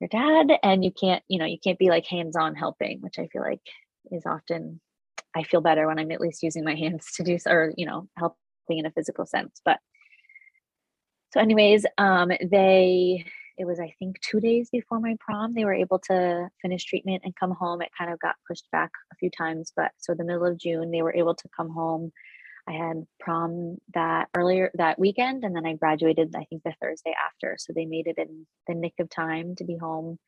your 0.00 0.08
dad 0.08 0.58
and 0.62 0.84
you 0.84 0.90
can't 0.90 1.22
you 1.28 1.38
know 1.38 1.46
you 1.46 1.58
can't 1.62 1.78
be 1.78 1.90
like 1.90 2.06
hands 2.06 2.36
on 2.36 2.54
helping 2.54 3.00
which 3.00 3.18
i 3.18 3.26
feel 3.28 3.42
like 3.42 3.60
is 4.10 4.26
often 4.26 4.80
i 5.34 5.42
feel 5.42 5.60
better 5.60 5.86
when 5.86 5.98
i'm 5.98 6.10
at 6.10 6.20
least 6.20 6.42
using 6.42 6.64
my 6.64 6.74
hands 6.82 7.12
to 7.14 7.22
do 7.22 7.38
or 7.46 7.72
you 7.76 7.86
know 7.86 8.08
helping 8.18 8.36
in 8.68 8.86
a 8.86 8.90
physical 8.90 9.26
sense. 9.26 9.60
But 9.64 9.78
so, 11.32 11.40
anyways, 11.40 11.86
um, 11.98 12.30
they 12.42 13.24
it 13.58 13.66
was 13.66 13.80
I 13.80 13.94
think 13.98 14.20
two 14.20 14.40
days 14.40 14.68
before 14.70 15.00
my 15.00 15.16
prom. 15.20 15.54
They 15.54 15.64
were 15.64 15.74
able 15.74 15.98
to 16.10 16.48
finish 16.62 16.84
treatment 16.84 17.22
and 17.24 17.34
come 17.36 17.52
home. 17.52 17.82
It 17.82 17.90
kind 17.96 18.12
of 18.12 18.18
got 18.20 18.36
pushed 18.46 18.68
back 18.70 18.90
a 19.12 19.16
few 19.16 19.30
times, 19.30 19.72
but 19.74 19.92
so 19.98 20.14
the 20.14 20.24
middle 20.24 20.44
of 20.44 20.58
June 20.58 20.90
they 20.90 21.02
were 21.02 21.14
able 21.14 21.34
to 21.34 21.48
come 21.56 21.70
home. 21.70 22.12
I 22.68 22.72
had 22.72 23.06
prom 23.20 23.78
that 23.94 24.28
earlier 24.36 24.70
that 24.74 24.98
weekend, 24.98 25.44
and 25.44 25.54
then 25.54 25.64
I 25.64 25.74
graduated. 25.74 26.34
I 26.34 26.44
think 26.44 26.62
the 26.64 26.74
Thursday 26.80 27.14
after, 27.24 27.56
so 27.58 27.72
they 27.72 27.86
made 27.86 28.08
it 28.08 28.18
in 28.18 28.46
the 28.66 28.74
nick 28.74 28.94
of 28.98 29.08
time 29.08 29.54
to 29.56 29.64
be 29.64 29.76
home 29.76 30.18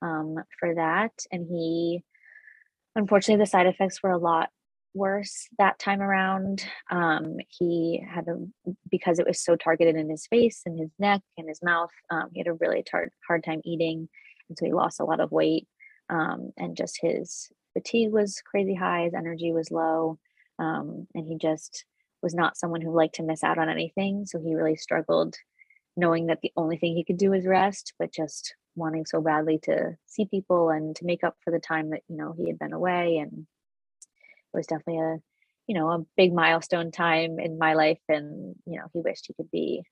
um, 0.00 0.36
for 0.58 0.74
that. 0.74 1.12
And 1.30 1.46
he, 1.46 2.02
unfortunately, 2.96 3.42
the 3.42 3.50
side 3.50 3.66
effects 3.66 4.02
were 4.02 4.10
a 4.10 4.18
lot 4.18 4.48
worse 4.94 5.48
that 5.58 5.78
time 5.78 6.00
around. 6.00 6.64
Um, 6.90 7.36
he 7.48 8.04
had 8.08 8.28
a 8.28 8.36
because 8.90 9.18
it 9.18 9.26
was 9.26 9.42
so 9.42 9.56
targeted 9.56 9.96
in 9.96 10.10
his 10.10 10.26
face 10.26 10.62
and 10.66 10.78
his 10.78 10.90
neck 10.98 11.22
and 11.38 11.48
his 11.48 11.62
mouth. 11.62 11.90
Um, 12.10 12.28
he 12.32 12.40
had 12.40 12.48
a 12.48 12.54
really 12.54 12.84
hard 12.90 13.10
hard 13.26 13.44
time 13.44 13.60
eating, 13.64 14.08
and 14.48 14.58
so 14.58 14.64
he 14.64 14.72
lost 14.72 15.00
a 15.00 15.04
lot 15.04 15.20
of 15.20 15.32
weight. 15.32 15.66
Um, 16.08 16.52
and 16.58 16.76
just 16.76 16.98
his 17.00 17.50
fatigue 17.72 18.12
was 18.12 18.42
crazy 18.44 18.74
high. 18.74 19.04
His 19.04 19.14
energy 19.14 19.52
was 19.52 19.70
low 19.70 20.18
um, 20.58 21.06
and 21.14 21.26
he 21.26 21.36
just 21.36 21.84
was 22.22 22.34
not 22.34 22.56
someone 22.56 22.80
who 22.80 22.94
liked 22.94 23.16
to 23.16 23.22
miss 23.22 23.42
out 23.42 23.58
on 23.58 23.68
anything. 23.68 24.26
So 24.26 24.40
he 24.40 24.54
really 24.54 24.76
struggled 24.76 25.34
knowing 25.96 26.26
that 26.26 26.40
the 26.40 26.52
only 26.56 26.76
thing 26.78 26.94
he 26.94 27.04
could 27.04 27.18
do 27.18 27.30
was 27.30 27.46
rest, 27.46 27.94
but 27.98 28.12
just 28.12 28.54
wanting 28.76 29.04
so 29.04 29.20
badly 29.20 29.58
to 29.62 29.96
see 30.06 30.24
people 30.24 30.70
and 30.70 30.96
to 30.96 31.04
make 31.04 31.24
up 31.24 31.36
for 31.44 31.50
the 31.50 31.58
time 31.58 31.90
that, 31.90 32.02
you 32.08 32.16
know, 32.16 32.34
he 32.36 32.46
had 32.46 32.58
been 32.58 32.72
away. 32.72 33.18
And 33.18 33.46
was 34.52 34.66
definitely 34.66 35.00
a, 35.00 35.16
you 35.66 35.74
know, 35.74 35.90
a 35.90 36.04
big 36.16 36.32
milestone 36.34 36.90
time 36.90 37.38
in 37.38 37.58
my 37.58 37.74
life. 37.74 38.00
And, 38.08 38.54
you 38.66 38.78
know, 38.78 38.86
he 38.92 39.00
wished 39.00 39.26
he 39.26 39.34
could 39.34 39.50
be 39.50 39.82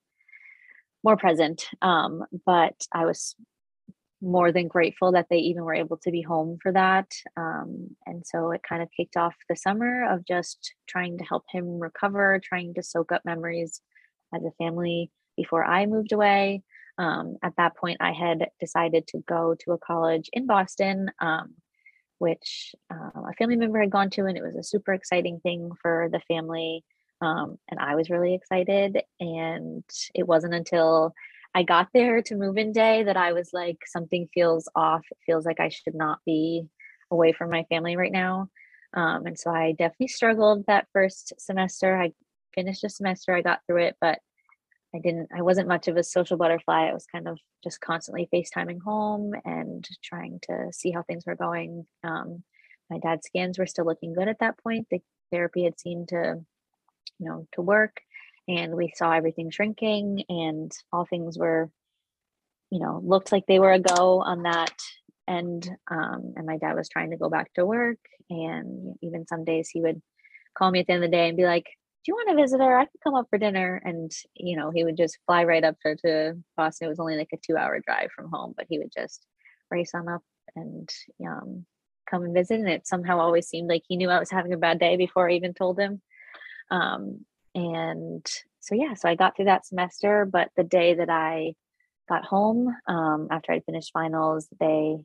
more 1.02 1.17
present. 1.17 1.67
Um, 1.83 2.25
but 2.45 2.75
I 2.93 3.05
was 3.05 3.35
more 4.23 4.52
than 4.52 4.69
grateful 4.69 5.12
that 5.12 5.26
they 5.31 5.38
even 5.38 5.64
were 5.64 5.75
able 5.75 5.97
to 5.97 6.11
be 6.11 6.23
home 6.23 6.59
for 6.62 6.73
that. 6.73 7.11
Um, 7.37 7.97
and 8.07 8.23
so 8.26 8.50
it 8.50 8.62
kind 8.69 8.83
of 8.83 8.88
kicked 8.95 9.17
off 9.17 9.35
the 9.49 9.57
summer 9.57 10.07
of 10.11 10.26
just 10.26 10.75
trying 10.87 11.19
to 11.19 11.25
help 11.25 11.45
him 11.50 11.79
recover, 11.79 12.40
trying 12.43 12.75
to 12.75 12.83
soak 12.83 13.12
up 13.12 13.23
memories 13.25 13.81
as 14.35 14.45
a 14.45 14.50
family 14.62 15.11
before 15.37 15.64
I 15.64 15.87
moved 15.87 16.12
away. 16.12 16.62
Um, 16.99 17.37
at 17.43 17.55
that 17.57 17.76
point, 17.76 17.97
I 18.00 18.12
had 18.12 18.49
decided 18.61 19.07
to 19.09 19.23
go 19.26 19.57
to 19.61 19.73
a 19.73 19.79
college 19.79 20.29
in 20.35 20.47
Boston, 20.47 21.11
um, 21.19 21.55
which 22.21 22.75
uh, 22.93 23.11
a 23.29 23.33
family 23.39 23.57
member 23.57 23.81
had 23.81 23.91
gone 23.91 24.11
to, 24.11 24.27
and 24.27 24.37
it 24.37 24.43
was 24.43 24.55
a 24.55 24.62
super 24.62 24.93
exciting 24.93 25.41
thing 25.41 25.71
for 25.83 26.09
the 26.12 26.21
family. 26.29 26.85
Um, 27.21 27.59
and 27.69 27.81
I 27.81 27.97
was 27.97 28.11
really 28.11 28.35
excited. 28.35 29.03
And 29.19 29.85
it 30.15 30.27
wasn't 30.27 30.55
until 30.55 31.15
I 31.55 31.62
got 31.65 31.89
there 31.93 32.23
to 32.23 32.37
move 32.37 32.57
in 32.57 32.73
day 32.73 33.03
that 33.05 33.17
I 33.17 33.33
was 33.33 33.50
like, 33.53 33.79
something 33.87 34.29
feels 34.33 34.69
off. 34.75 35.03
It 35.11 35.19
feels 35.27 35.45
like 35.45 35.61
I 35.61 35.69
should 35.69 35.95
not 35.95 36.21
be 36.25 36.67
away 37.11 37.33
from 37.33 37.50
my 37.50 37.65
family 37.65 37.97
right 37.97 38.12
now. 38.12 38.49
Um, 38.95 39.27
and 39.27 39.39
so 39.39 39.50
I 39.50 39.73
definitely 39.73 40.09
struggled 40.09 40.67
that 40.67 40.89
first 40.93 41.33
semester. 41.39 41.97
I 41.97 42.12
finished 42.55 42.85
a 42.85 42.89
semester, 42.89 43.35
I 43.35 43.43
got 43.43 43.61
through 43.67 43.85
it, 43.85 43.97
but 44.00 44.19
I 44.95 44.99
didn't, 44.99 45.29
I 45.37 45.43
wasn't 45.43 45.69
much 45.69 45.89
of 45.89 45.97
a 45.97 46.03
social 46.03 46.37
butterfly. 46.37 46.89
I 46.89 46.93
was 46.93 47.07
kind 47.07 47.29
of 47.29 47.39
just 47.63 47.81
constantly 47.81 48.29
FaceTiming 48.33 48.83
home 48.83 49.33
and 49.45 49.87
trying 50.03 50.41
to 50.49 50.73
see 50.73 50.91
how 50.91 51.03
things 51.03 51.25
were 51.27 51.37
going. 51.37 51.87
Um, 52.03 52.43
my 52.91 52.99
dad's 52.99 53.27
scans 53.27 53.59
were 53.59 53.67
still 53.67 53.85
looking 53.85 54.15
good 54.15 54.27
at 54.29 54.41
that 54.41 54.59
point. 54.59 54.89
The 54.91 55.01
therapy 55.31 55.65
had 55.65 55.79
seemed 55.79 56.09
to, 56.09 56.41
you 57.19 57.29
know, 57.29 57.47
to 57.53 57.63
work 57.63 58.01
and 58.51 58.75
we 58.75 58.93
saw 58.97 59.13
everything 59.13 59.51
shrinking 59.51 60.25
and 60.29 60.73
all 60.93 61.05
things 61.05 61.39
were 61.39 61.71
you 62.71 62.81
know 62.81 63.01
looked 63.05 63.33
like 63.33 63.47
they 63.47 63.59
were 63.59 63.73
a 63.73 63.79
go 63.79 64.21
on 64.21 64.43
that 64.43 64.75
end 65.29 65.71
um, 65.91 66.35
and 66.37 66.47
my 66.47 66.57
dad 66.57 66.75
was 66.75 66.89
trying 66.89 67.11
to 67.11 67.17
go 67.17 67.29
back 67.29 67.53
to 67.55 67.65
work 67.65 67.99
and 68.29 68.97
even 69.03 69.27
some 69.27 69.45
days 69.45 69.69
he 69.69 69.81
would 69.81 70.01
call 70.57 70.71
me 70.71 70.81
at 70.81 70.87
the 70.87 70.93
end 70.93 71.05
of 71.05 71.11
the 71.11 71.17
day 71.17 71.29
and 71.29 71.37
be 71.37 71.45
like 71.45 71.67
do 72.02 72.12
you 72.12 72.14
want 72.14 72.30
a 72.38 72.42
visitor? 72.42 72.78
I 72.78 72.87
could 72.87 73.00
come 73.04 73.14
up 73.14 73.26
for 73.28 73.38
dinner 73.38 73.80
and 73.85 74.11
you 74.35 74.57
know 74.57 74.71
he 74.71 74.85
would 74.85 74.97
just 74.97 75.19
fly 75.26 75.45
right 75.45 75.64
up 75.64 75.76
to, 75.85 75.97
to 75.97 76.38
boston. 76.57 76.87
It 76.87 76.90
was 76.90 77.00
only 77.00 77.16
like 77.16 77.30
a 77.33 77.37
two 77.37 77.57
hour 77.57 77.78
drive 77.80 78.11
from 78.14 78.30
home 78.30 78.54
but 78.57 78.66
he 78.69 78.78
would 78.78 78.92
just 78.97 79.26
race 79.71 79.92
on 79.95 80.09
up 80.09 80.23
and 80.57 80.88
um, 81.26 81.64
come 82.09 82.25
and 82.25 82.35
visit 82.35 82.59
and 82.61 82.69
it 82.69 82.87
somehow 82.87 83.19
always 83.19 83.47
seemed 83.49 83.69
like 83.69 83.83
he 83.87 83.97
knew 83.97 84.11
i 84.11 84.19
was 84.19 84.30
having 84.30 84.52
a 84.52 84.59
bad 84.59 84.78
day 84.80 84.97
before 84.97 85.28
i 85.28 85.35
even 85.35 85.54
told 85.54 85.78
him. 85.78 86.00
Um, 86.71 87.25
and 87.54 88.25
so 88.61 88.75
yeah 88.75 88.95
so 88.95 89.09
i 89.09 89.14
got 89.14 89.35
through 89.35 89.47
that 89.47 89.66
semester 89.66 90.25
but 90.25 90.50
the 90.57 90.62
day 90.62 90.95
that 90.95 91.11
i 91.11 91.54
got 92.09 92.25
home 92.25 92.75
um, 92.87 93.28
after 93.30 93.52
i'd 93.52 93.64
finished 93.64 93.90
finals 93.92 94.49
they 94.61 94.97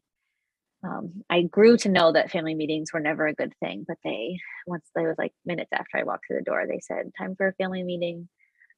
um, 0.85 1.23
i 1.29 1.41
grew 1.41 1.77
to 1.77 1.89
know 1.89 2.11
that 2.11 2.31
family 2.31 2.55
meetings 2.55 2.91
were 2.93 2.99
never 2.99 3.27
a 3.27 3.33
good 3.33 3.53
thing 3.59 3.83
but 3.87 3.97
they 4.03 4.37
once 4.67 4.85
they 4.95 5.05
was 5.05 5.15
like 5.17 5.33
minutes 5.45 5.69
after 5.73 5.97
i 5.97 6.03
walked 6.03 6.25
through 6.27 6.37
the 6.37 6.43
door 6.43 6.65
they 6.67 6.79
said 6.79 7.11
time 7.17 7.35
for 7.35 7.47
a 7.47 7.53
family 7.53 7.83
meeting. 7.83 8.27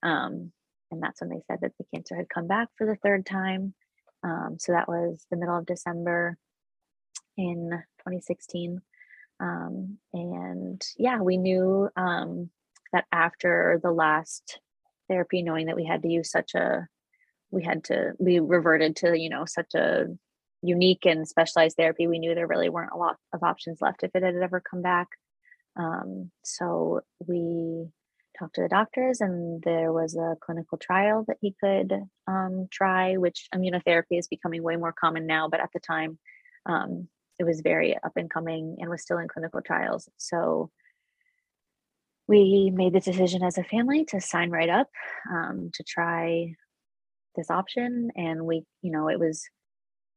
Um, 0.04 0.52
and 0.92 1.02
that's 1.04 1.20
when 1.20 1.32
they 1.32 1.42
said 1.48 1.60
that 1.62 1.72
the 1.78 1.86
cancer 1.94 2.16
had 2.16 2.30
come 2.30 2.48
back 2.48 2.70
for 2.78 2.86
the 2.88 2.96
third 2.96 3.26
time. 3.26 3.74
Um, 4.24 4.56
so 4.58 4.72
that 4.72 4.88
was 4.88 5.26
the 5.30 5.38
middle 5.38 5.58
of 5.58 5.66
december 5.66 6.38
in 7.36 7.70
2016 8.00 8.82
um, 9.40 9.98
and 10.14 10.84
yeah 10.98 11.20
we 11.22 11.38
knew 11.38 11.90
um, 11.96 12.50
that 12.94 13.06
after 13.12 13.80
the 13.84 13.92
last 13.92 14.60
therapy, 15.08 15.42
knowing 15.42 15.68
that 15.68 15.76
we 15.76 15.86
had 15.86 16.02
to 16.04 16.10
use 16.10 16.32
such 16.32 16.54
a, 16.56 16.88
we 17.52 17.64
had 17.64 17.84
to, 17.86 18.14
we 18.20 18.40
reverted 18.40 18.96
to, 18.98 19.18
you 19.18 19.30
know, 19.30 19.46
such 19.46 19.74
a 19.76 20.06
unique 20.62 21.06
and 21.06 21.28
specialized 21.28 21.78
therapy, 21.78 22.08
we 22.08 22.20
knew 22.20 22.34
there 22.34 22.48
really 22.48 22.70
weren't 22.70 22.94
a 22.94 22.98
lot 22.98 23.18
of 23.34 23.44
options 23.44 23.80
left 23.82 24.04
if 24.04 24.12
it 24.16 24.24
had 24.24 24.36
ever 24.36 24.62
come 24.62 24.82
back. 24.82 25.08
Um, 25.76 26.32
so 26.44 27.02
we 27.26 27.88
talked 28.38 28.56
to 28.56 28.62
the 28.62 28.70
doctors, 28.70 29.22
and 29.22 29.62
there 29.64 29.92
was 29.92 30.16
a 30.16 30.36
clinical 30.42 30.78
trial 30.78 31.26
that 31.28 31.38
he 31.42 31.56
could 31.64 31.94
um, 32.28 32.68
try, 32.72 33.18
which 33.18 33.48
immunotherapy 33.54 34.18
is 34.18 34.28
becoming 34.28 34.64
way 34.64 34.76
more 34.76 34.94
common 34.94 35.26
now, 35.26 35.48
but 35.48 35.60
at 35.60 35.70
the 35.74 35.80
time, 35.80 36.18
um, 36.66 37.08
it 37.40 37.44
was 37.44 37.62
very 37.62 37.96
up 38.04 38.14
and 38.16 38.30
coming 38.30 38.78
and 38.80 38.90
was 38.90 39.02
still 39.02 39.20
in 39.20 39.28
clinical 39.28 39.62
trials. 39.62 40.10
So 40.18 40.72
we 42.28 42.72
made 42.74 42.94
the 42.94 43.00
decision 43.00 43.44
as 43.44 43.58
a 43.58 43.64
family 43.64 44.06
to 44.06 44.20
sign 44.20 44.50
right 44.50 44.70
up 44.70 44.90
um, 45.32 45.70
to 45.74 45.84
try 45.84 46.54
this 47.36 47.50
option 47.52 48.10
and 48.16 48.46
we 48.46 48.64
you 48.82 48.92
know 48.92 49.08
it 49.08 49.20
was 49.20 49.48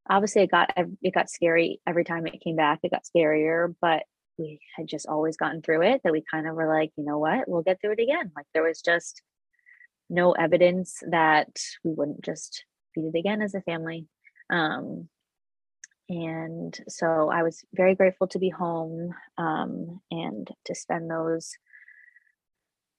obviously 0.09 0.43
it 0.43 0.51
got 0.51 0.71
it 0.75 1.13
got 1.13 1.29
scary 1.29 1.79
every 1.87 2.03
time 2.03 2.25
it 2.27 2.41
came 2.41 2.55
back 2.55 2.79
it 2.83 2.91
got 2.91 3.03
scarier 3.03 3.73
but 3.81 4.03
we 4.37 4.59
had 4.75 4.87
just 4.87 5.07
always 5.07 5.37
gotten 5.37 5.61
through 5.61 5.81
it 5.81 6.01
that 6.03 6.13
we 6.13 6.23
kind 6.29 6.47
of 6.47 6.55
were 6.55 6.67
like 6.67 6.91
you 6.97 7.03
know 7.03 7.19
what 7.19 7.47
we'll 7.47 7.61
get 7.61 7.79
through 7.79 7.93
it 7.93 7.99
again 7.99 8.31
like 8.35 8.45
there 8.53 8.63
was 8.63 8.81
just 8.81 9.21
no 10.09 10.31
evidence 10.33 11.01
that 11.09 11.49
we 11.83 11.91
wouldn't 11.91 12.23
just 12.23 12.65
beat 12.95 13.11
it 13.13 13.17
again 13.17 13.41
as 13.41 13.53
a 13.53 13.61
family 13.61 14.07
um, 14.49 15.07
and 16.09 16.79
so 16.89 17.29
i 17.29 17.43
was 17.43 17.63
very 17.73 17.95
grateful 17.95 18.27
to 18.27 18.39
be 18.39 18.49
home 18.49 19.13
um, 19.37 20.01
and 20.11 20.49
to 20.65 20.75
spend 20.75 21.09
those 21.09 21.53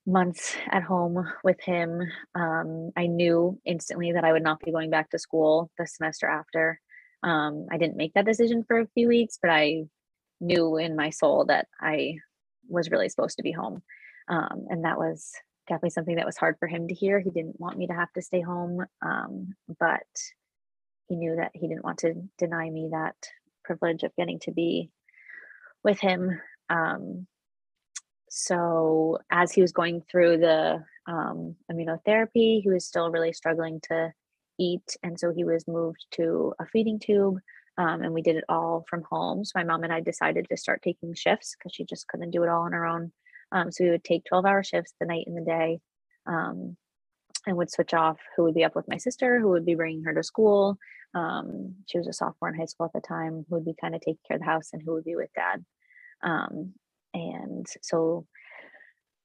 months 0.05 0.55
at 0.69 0.83
home 0.83 1.25
with 1.43 1.59
him, 1.61 2.01
um, 2.35 2.91
I 2.95 3.07
knew 3.07 3.59
instantly 3.65 4.11
that 4.13 4.23
I 4.23 4.31
would 4.31 4.43
not 4.43 4.59
be 4.59 4.71
going 4.71 4.89
back 4.89 5.09
to 5.11 5.19
school 5.19 5.71
the 5.77 5.87
semester 5.87 6.27
after. 6.27 6.79
Um, 7.23 7.67
I 7.71 7.77
didn't 7.77 7.97
make 7.97 8.13
that 8.13 8.25
decision 8.25 8.63
for 8.63 8.79
a 8.79 8.87
few 8.93 9.07
weeks, 9.07 9.39
but 9.41 9.51
I 9.51 9.85
knew 10.41 10.77
in 10.77 10.95
my 10.95 11.09
soul 11.09 11.45
that 11.45 11.67
I 11.79 12.17
was 12.67 12.91
really 12.91 13.09
supposed 13.09 13.37
to 13.37 13.43
be 13.43 13.51
home. 13.51 13.81
Um, 14.27 14.65
and 14.69 14.85
that 14.85 14.97
was 14.97 15.31
definitely 15.67 15.91
something 15.91 16.15
that 16.15 16.25
was 16.25 16.37
hard 16.37 16.57
for 16.59 16.67
him 16.67 16.87
to 16.87 16.93
hear. 16.93 17.19
He 17.19 17.29
didn't 17.29 17.59
want 17.59 17.77
me 17.77 17.87
to 17.87 17.93
have 17.93 18.11
to 18.13 18.21
stay 18.21 18.41
home, 18.41 18.85
um, 19.01 19.55
but 19.79 20.03
he 21.07 21.15
knew 21.15 21.35
that 21.37 21.51
he 21.53 21.67
didn't 21.67 21.83
want 21.83 21.99
to 21.99 22.13
deny 22.37 22.69
me 22.69 22.89
that 22.91 23.15
privilege 23.63 24.03
of 24.03 24.15
getting 24.15 24.39
to 24.39 24.51
be 24.51 24.89
with 25.83 25.99
him. 25.99 26.39
Um, 26.69 27.27
so 28.29 29.19
as 29.31 29.51
he 29.51 29.61
was 29.61 29.71
going 29.71 30.01
through 30.09 30.37
the 30.37 30.83
um, 31.07 31.55
immunotherapy, 31.71 32.61
he 32.61 32.69
was 32.69 32.85
still 32.85 33.11
really 33.11 33.33
struggling 33.33 33.79
to 33.89 34.13
eat, 34.63 34.97
and 35.03 35.19
so 35.19 35.31
he 35.31 35.43
was 35.43 35.67
moved 35.67 36.05
to 36.11 36.53
a 36.59 36.65
feeding 36.65 36.99
tube. 36.99 37.37
Um, 37.75 38.03
and 38.03 38.13
we 38.13 38.21
did 38.21 38.35
it 38.35 38.43
all 38.49 38.85
from 38.87 39.01
home. 39.09 39.43
So 39.43 39.53
my 39.55 39.63
mom 39.63 39.83
and 39.83 39.91
I 39.91 39.99
decided 39.99 40.47
to 40.47 40.57
start 40.57 40.83
taking 40.83 41.15
shifts 41.15 41.55
because 41.57 41.73
she 41.73 41.85
just 41.85 42.07
couldn't 42.07 42.29
do 42.29 42.43
it 42.43 42.49
all 42.49 42.61
on 42.61 42.71
her 42.71 42.85
own. 42.85 43.11
Um, 43.51 43.71
so 43.71 43.83
we 43.83 43.89
would 43.89 44.03
take 44.03 44.25
12 44.25 44.45
hour 44.45 44.63
shifts 44.63 44.93
the 44.99 45.07
night 45.07 45.25
and 45.25 45.35
the 45.35 45.41
day 45.41 45.79
um, 46.27 46.77
and 47.45 47.57
would 47.57 47.71
switch 47.71 47.93
off 47.93 48.17
who 48.35 48.43
would 48.43 48.53
be 48.53 48.63
up 48.63 48.75
with 48.75 48.87
my 48.87 48.97
sister, 48.97 49.39
who 49.39 49.49
would 49.49 49.65
be 49.65 49.75
bringing 49.75 50.03
her 50.03 50.13
to 50.13 50.23
school. 50.23 50.77
Um, 51.15 51.75
she 51.87 51.97
was 51.97 52.07
a 52.07 52.13
sophomore 52.13 52.49
in 52.49 52.59
high 52.59 52.65
school 52.65 52.85
at 52.85 52.93
the 52.93 53.07
time, 53.07 53.45
who 53.49 53.55
would 53.55 53.65
be 53.65 53.75
kind 53.79 53.95
of 53.95 54.01
taking 54.01 54.19
care 54.27 54.35
of 54.35 54.41
the 54.41 54.49
house 54.49 54.69
and 54.73 54.81
who 54.83 54.93
would 54.93 55.03
be 55.03 55.15
with 55.15 55.29
dad. 55.35 55.63
Um, 56.23 56.73
and 57.13 57.67
so 57.81 58.25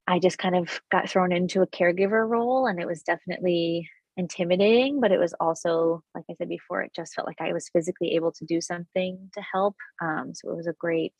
I 0.06 0.18
just 0.18 0.38
kind 0.38 0.56
of 0.56 0.80
got 0.90 1.08
thrown 1.08 1.32
into 1.32 1.62
a 1.62 1.66
caregiver 1.66 2.28
role 2.28 2.66
and 2.66 2.80
it 2.80 2.86
was 2.86 3.02
definitely 3.02 3.88
intimidating, 4.18 5.00
but 5.00 5.12
it 5.12 5.18
was 5.18 5.32
also, 5.40 6.02
like 6.14 6.24
I 6.30 6.34
said 6.34 6.48
before, 6.48 6.82
it 6.82 6.92
just 6.94 7.14
felt 7.14 7.26
like 7.26 7.40
I 7.40 7.52
was 7.52 7.70
physically 7.72 8.14
able 8.16 8.32
to 8.32 8.44
do 8.44 8.60
something 8.60 9.30
to 9.32 9.40
help. 9.40 9.76
Um, 10.02 10.32
so 10.34 10.50
it 10.50 10.56
was 10.56 10.66
a 10.66 10.74
great 10.78 11.14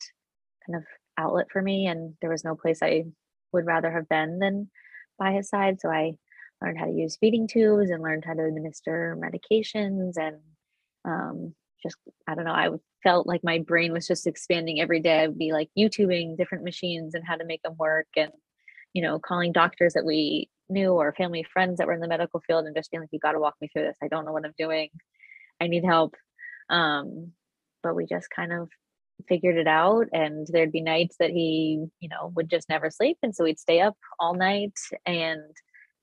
kind 0.67 0.77
of 0.77 0.83
outlet 1.17 1.47
for 1.51 1.61
me. 1.61 1.87
And 1.87 2.13
there 2.21 2.29
was 2.29 2.43
no 2.43 2.55
place 2.55 2.79
I 2.83 3.05
would 3.53 3.65
rather 3.65 3.89
have 3.91 4.07
been 4.09 4.39
than 4.39 4.69
by 5.17 5.31
his 5.31 5.49
side. 5.49 5.79
So 5.79 5.89
I 5.89 6.13
learned 6.61 6.77
how 6.77 6.85
to 6.85 6.91
use 6.91 7.17
feeding 7.19 7.47
tubes 7.47 7.89
and 7.89 8.03
learned 8.03 8.25
how 8.25 8.33
to 8.33 8.43
administer 8.43 9.17
medications 9.17 10.13
and 10.17 10.37
um, 11.05 11.55
just 11.81 11.95
I 12.27 12.35
don't 12.35 12.45
know. 12.45 12.51
I 12.51 12.69
felt 13.03 13.27
like 13.27 13.43
my 13.43 13.59
brain 13.59 13.93
was 13.93 14.07
just 14.07 14.27
expanding 14.27 14.81
every 14.81 14.99
day. 14.99 15.23
I'd 15.23 15.37
be 15.37 15.53
like 15.53 15.69
YouTubing 15.77 16.37
different 16.37 16.65
machines 16.65 17.15
and 17.15 17.23
how 17.25 17.37
to 17.37 17.45
make 17.45 17.61
them 17.63 17.75
work, 17.79 18.07
and 18.17 18.31
you 18.93 19.01
know, 19.01 19.19
calling 19.19 19.53
doctors 19.53 19.93
that 19.93 20.05
we 20.05 20.49
knew 20.69 20.91
or 20.91 21.13
family 21.13 21.45
friends 21.51 21.77
that 21.77 21.87
were 21.87 21.93
in 21.93 21.99
the 21.99 22.07
medical 22.07 22.41
field 22.41 22.65
and 22.65 22.75
just 22.75 22.91
being 22.91 23.01
like, 23.01 23.09
"You 23.11 23.19
got 23.19 23.33
to 23.33 23.39
walk 23.39 23.55
me 23.61 23.67
through 23.67 23.83
this. 23.83 23.97
I 24.03 24.07
don't 24.07 24.25
know 24.25 24.33
what 24.33 24.45
I'm 24.45 24.53
doing. 24.57 24.89
I 25.61 25.67
need 25.67 25.85
help." 25.85 26.15
Um, 26.69 27.33
but 27.83 27.95
we 27.95 28.05
just 28.05 28.29
kind 28.29 28.53
of 28.53 28.69
figured 29.27 29.57
it 29.57 29.67
out 29.67 30.07
and 30.13 30.47
there'd 30.47 30.71
be 30.71 30.81
nights 30.81 31.17
that 31.19 31.31
he 31.31 31.85
you 31.99 32.09
know 32.09 32.31
would 32.35 32.49
just 32.49 32.69
never 32.69 32.89
sleep 32.89 33.17
and 33.21 33.35
so 33.35 33.43
we'd 33.43 33.59
stay 33.59 33.81
up 33.81 33.97
all 34.19 34.33
night 34.33 34.77
and 35.05 35.41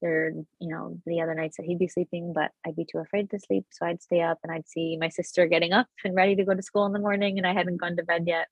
there 0.02 0.32
you 0.61 0.68
know 0.68 0.99
the 1.06 1.20
other 1.20 1.35
nights 1.35 1.56
that 1.56 1.64
he'd 1.64 1.78
be 1.78 1.88
sleeping 1.88 2.32
but 2.35 2.50
i'd 2.66 2.76
be 2.76 2.85
too 2.85 2.99
afraid 2.99 3.30
to 3.30 3.38
sleep 3.38 3.64
so 3.70 3.87
i'd 3.87 4.02
stay 4.02 4.20
up 4.20 4.38
and 4.42 4.52
i'd 4.52 4.68
see 4.68 4.96
my 5.00 5.08
sister 5.08 5.46
getting 5.46 5.73
up 5.73 5.87
and 6.04 6.14
ready 6.14 6.37
to 6.37 6.44
go 6.44 6.54
to 6.54 6.62
school 6.62 6.85
in 6.85 6.92
the 6.92 6.99
morning 6.99 7.38
and 7.38 7.46
i 7.46 7.52
hadn't 7.52 7.80
gone 7.80 7.96
to 7.96 8.02
bed 8.02 8.25
yet 8.26 8.49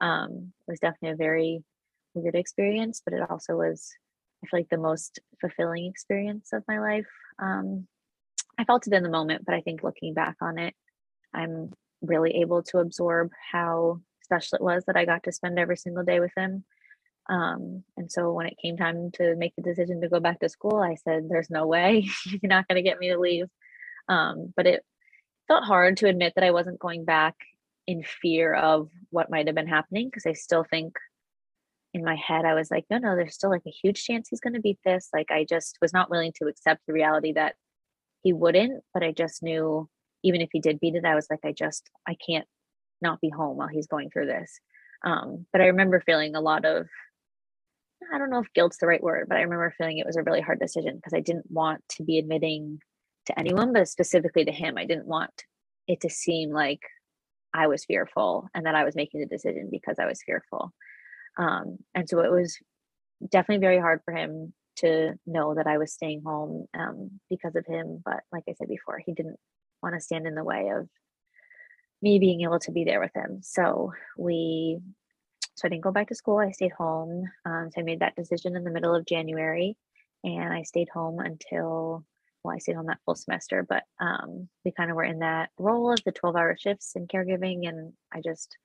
um, 0.00 0.52
it 0.66 0.70
was 0.70 0.80
definitely 0.80 1.10
a 1.10 1.16
very 1.16 1.64
weird 2.14 2.34
experience 2.34 3.02
but 3.04 3.14
it 3.14 3.28
also 3.28 3.56
was 3.56 3.92
i 4.44 4.48
feel 4.50 4.60
like 4.60 4.68
the 4.70 4.76
most 4.76 5.20
fulfilling 5.40 5.86
experience 5.86 6.52
of 6.52 6.62
my 6.68 6.78
life. 6.78 7.06
Um, 7.38 7.86
i 8.58 8.64
felt 8.64 8.86
it 8.86 8.92
in 8.92 9.02
the 9.02 9.08
moment 9.10 9.44
but 9.44 9.54
i 9.54 9.60
think 9.60 9.82
looking 9.82 10.14
back 10.14 10.36
on 10.40 10.58
it 10.58 10.74
i'm 11.34 11.72
really 12.02 12.36
able 12.36 12.62
to 12.62 12.78
absorb 12.78 13.30
how 13.52 14.00
special 14.22 14.56
it 14.56 14.62
was 14.62 14.84
that 14.86 14.96
i 14.96 15.04
got 15.04 15.24
to 15.24 15.32
spend 15.32 15.58
every 15.58 15.76
single 15.76 16.04
day 16.04 16.20
with 16.20 16.32
him. 16.36 16.64
Um, 17.28 17.84
and 17.96 18.10
so 18.10 18.32
when 18.32 18.46
it 18.46 18.58
came 18.60 18.76
time 18.76 19.10
to 19.14 19.34
make 19.36 19.54
the 19.56 19.62
decision 19.62 20.00
to 20.00 20.08
go 20.08 20.20
back 20.20 20.40
to 20.40 20.48
school, 20.48 20.76
I 20.78 20.96
said, 20.96 21.28
There's 21.28 21.50
no 21.50 21.66
way. 21.66 22.06
You're 22.26 22.40
not 22.48 22.68
going 22.68 22.76
to 22.76 22.88
get 22.88 22.98
me 22.98 23.08
to 23.08 23.18
leave. 23.18 23.46
Um, 24.08 24.52
but 24.56 24.66
it 24.66 24.84
felt 25.48 25.64
hard 25.64 25.96
to 25.98 26.08
admit 26.08 26.34
that 26.34 26.44
I 26.44 26.50
wasn't 26.50 26.78
going 26.78 27.04
back 27.04 27.34
in 27.86 28.02
fear 28.02 28.54
of 28.54 28.90
what 29.10 29.30
might 29.30 29.46
have 29.46 29.54
been 29.54 29.66
happening 29.66 30.08
because 30.08 30.26
I 30.26 30.32
still 30.34 30.64
think 30.64 30.94
in 31.94 32.04
my 32.04 32.16
head, 32.16 32.44
I 32.44 32.54
was 32.54 32.70
like, 32.70 32.84
No, 32.90 32.98
no, 32.98 33.16
there's 33.16 33.34
still 33.34 33.50
like 33.50 33.62
a 33.66 33.70
huge 33.70 34.04
chance 34.04 34.28
he's 34.28 34.40
going 34.40 34.54
to 34.54 34.60
beat 34.60 34.78
this. 34.84 35.08
Like, 35.14 35.30
I 35.30 35.44
just 35.48 35.78
was 35.80 35.92
not 35.92 36.10
willing 36.10 36.32
to 36.36 36.48
accept 36.48 36.82
the 36.86 36.92
reality 36.92 37.32
that 37.32 37.54
he 38.22 38.32
wouldn't, 38.32 38.82
but 38.92 39.02
I 39.02 39.12
just 39.12 39.42
knew 39.42 39.88
even 40.22 40.40
if 40.40 40.50
he 40.52 40.60
did 40.60 40.80
beat 40.80 40.94
it, 40.94 41.04
I 41.04 41.14
was 41.14 41.28
like, 41.30 41.40
I 41.44 41.52
just, 41.52 41.88
I 42.06 42.16
can't 42.26 42.46
not 43.00 43.20
be 43.20 43.30
home 43.30 43.56
while 43.56 43.68
he's 43.68 43.86
going 43.86 44.10
through 44.10 44.26
this. 44.26 44.58
Um, 45.04 45.46
but 45.52 45.60
I 45.60 45.66
remember 45.66 46.00
feeling 46.00 46.34
a 46.34 46.40
lot 46.40 46.64
of 46.64 46.86
I 48.12 48.18
don't 48.18 48.30
know 48.30 48.40
if 48.40 48.52
guilt's 48.54 48.78
the 48.78 48.86
right 48.86 49.02
word, 49.02 49.26
but 49.28 49.38
I 49.38 49.42
remember 49.42 49.72
feeling 49.76 49.98
it 49.98 50.06
was 50.06 50.16
a 50.16 50.22
really 50.22 50.40
hard 50.40 50.60
decision 50.60 50.96
because 50.96 51.14
I 51.14 51.20
didn't 51.20 51.50
want 51.50 51.82
to 51.90 52.02
be 52.02 52.18
admitting 52.18 52.80
to 53.26 53.38
anyone, 53.38 53.72
but 53.72 53.88
specifically 53.88 54.44
to 54.44 54.52
him. 54.52 54.76
I 54.76 54.84
didn't 54.84 55.06
want 55.06 55.44
it 55.88 56.00
to 56.02 56.10
seem 56.10 56.50
like 56.50 56.80
I 57.54 57.66
was 57.66 57.84
fearful 57.84 58.48
and 58.54 58.66
that 58.66 58.74
I 58.74 58.84
was 58.84 58.96
making 58.96 59.20
the 59.20 59.26
decision 59.26 59.68
because 59.70 59.96
I 59.98 60.06
was 60.06 60.22
fearful. 60.22 60.72
Um, 61.36 61.78
and 61.94 62.08
so 62.08 62.20
it 62.20 62.30
was 62.30 62.58
definitely 63.28 63.64
very 63.64 63.78
hard 63.78 64.00
for 64.04 64.14
him 64.14 64.52
to 64.76 65.14
know 65.26 65.54
that 65.54 65.66
I 65.66 65.78
was 65.78 65.92
staying 65.92 66.22
home 66.24 66.66
um, 66.74 67.20
because 67.30 67.54
of 67.56 67.66
him. 67.66 68.02
But 68.04 68.20
like 68.32 68.44
I 68.48 68.54
said 68.54 68.68
before, 68.68 68.98
he 68.98 69.12
didn't 69.12 69.38
want 69.82 69.94
to 69.94 70.00
stand 70.00 70.26
in 70.26 70.34
the 70.34 70.44
way 70.44 70.70
of 70.70 70.88
me 72.02 72.18
being 72.18 72.42
able 72.42 72.58
to 72.60 72.72
be 72.72 72.84
there 72.84 73.00
with 73.00 73.14
him. 73.14 73.40
So 73.42 73.92
we 74.18 74.78
so 75.56 75.66
I 75.66 75.68
didn't 75.68 75.84
go 75.84 75.92
back 75.92 76.08
to 76.08 76.14
school. 76.16 76.38
I 76.38 76.50
stayed 76.50 76.72
home. 76.72 77.30
Um, 77.44 77.70
so 77.72 77.80
I 77.80 77.84
made 77.84 78.00
that 78.00 78.16
decision 78.16 78.56
in 78.56 78.64
the 78.64 78.70
middle 78.70 78.94
of 78.94 79.06
January, 79.06 79.76
and 80.24 80.52
I 80.52 80.62
stayed 80.62 80.88
home 80.92 81.20
until 81.20 82.04
well, 82.42 82.54
I 82.54 82.58
stayed 82.58 82.76
home 82.76 82.86
that 82.86 82.98
full 83.04 83.14
semester. 83.14 83.64
But 83.66 83.84
um, 84.00 84.48
we 84.64 84.72
kind 84.72 84.90
of 84.90 84.96
were 84.96 85.04
in 85.04 85.20
that 85.20 85.50
role 85.58 85.92
of 85.92 86.02
the 86.04 86.12
twelve-hour 86.12 86.56
shifts 86.58 86.92
and 86.96 87.08
caregiving, 87.08 87.68
and 87.68 87.92
I 88.12 88.20
just 88.20 88.56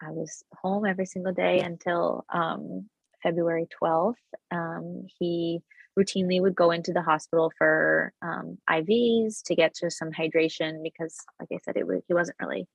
I 0.00 0.10
was 0.10 0.42
home 0.62 0.84
every 0.84 1.06
single 1.06 1.32
day 1.32 1.60
until 1.60 2.24
um, 2.32 2.88
February 3.22 3.66
twelfth. 3.70 4.20
Um, 4.50 5.06
he 5.18 5.60
routinely 5.98 6.40
would 6.40 6.54
go 6.56 6.70
into 6.70 6.92
the 6.92 7.02
hospital 7.02 7.52
for 7.56 8.12
um, 8.22 8.58
IVs 8.68 9.42
to 9.44 9.54
get 9.54 9.74
to 9.74 9.90
some 9.90 10.10
hydration 10.10 10.82
because, 10.82 11.16
like 11.38 11.48
I 11.52 11.58
said, 11.64 11.76
it 11.76 11.86
was 11.86 12.02
he 12.08 12.14
wasn't 12.14 12.38
really 12.40 12.66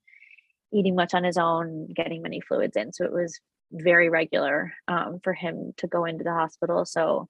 eating 0.72 0.96
much 0.96 1.14
on 1.14 1.24
his 1.24 1.38
own, 1.38 1.88
getting 1.94 2.22
many 2.22 2.42
fluids 2.42 2.78
in. 2.78 2.94
So 2.94 3.04
it 3.04 3.12
was 3.12 3.40
very 3.72 4.10
regular 4.10 4.74
um, 4.88 5.20
for 5.24 5.34
him 5.34 5.74
to 5.78 5.88
go 5.88 6.06
into 6.06 6.24
the 6.24 6.34
hospital. 6.34 6.86
So 6.86 7.28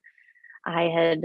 I 0.65 0.83
had 0.83 1.23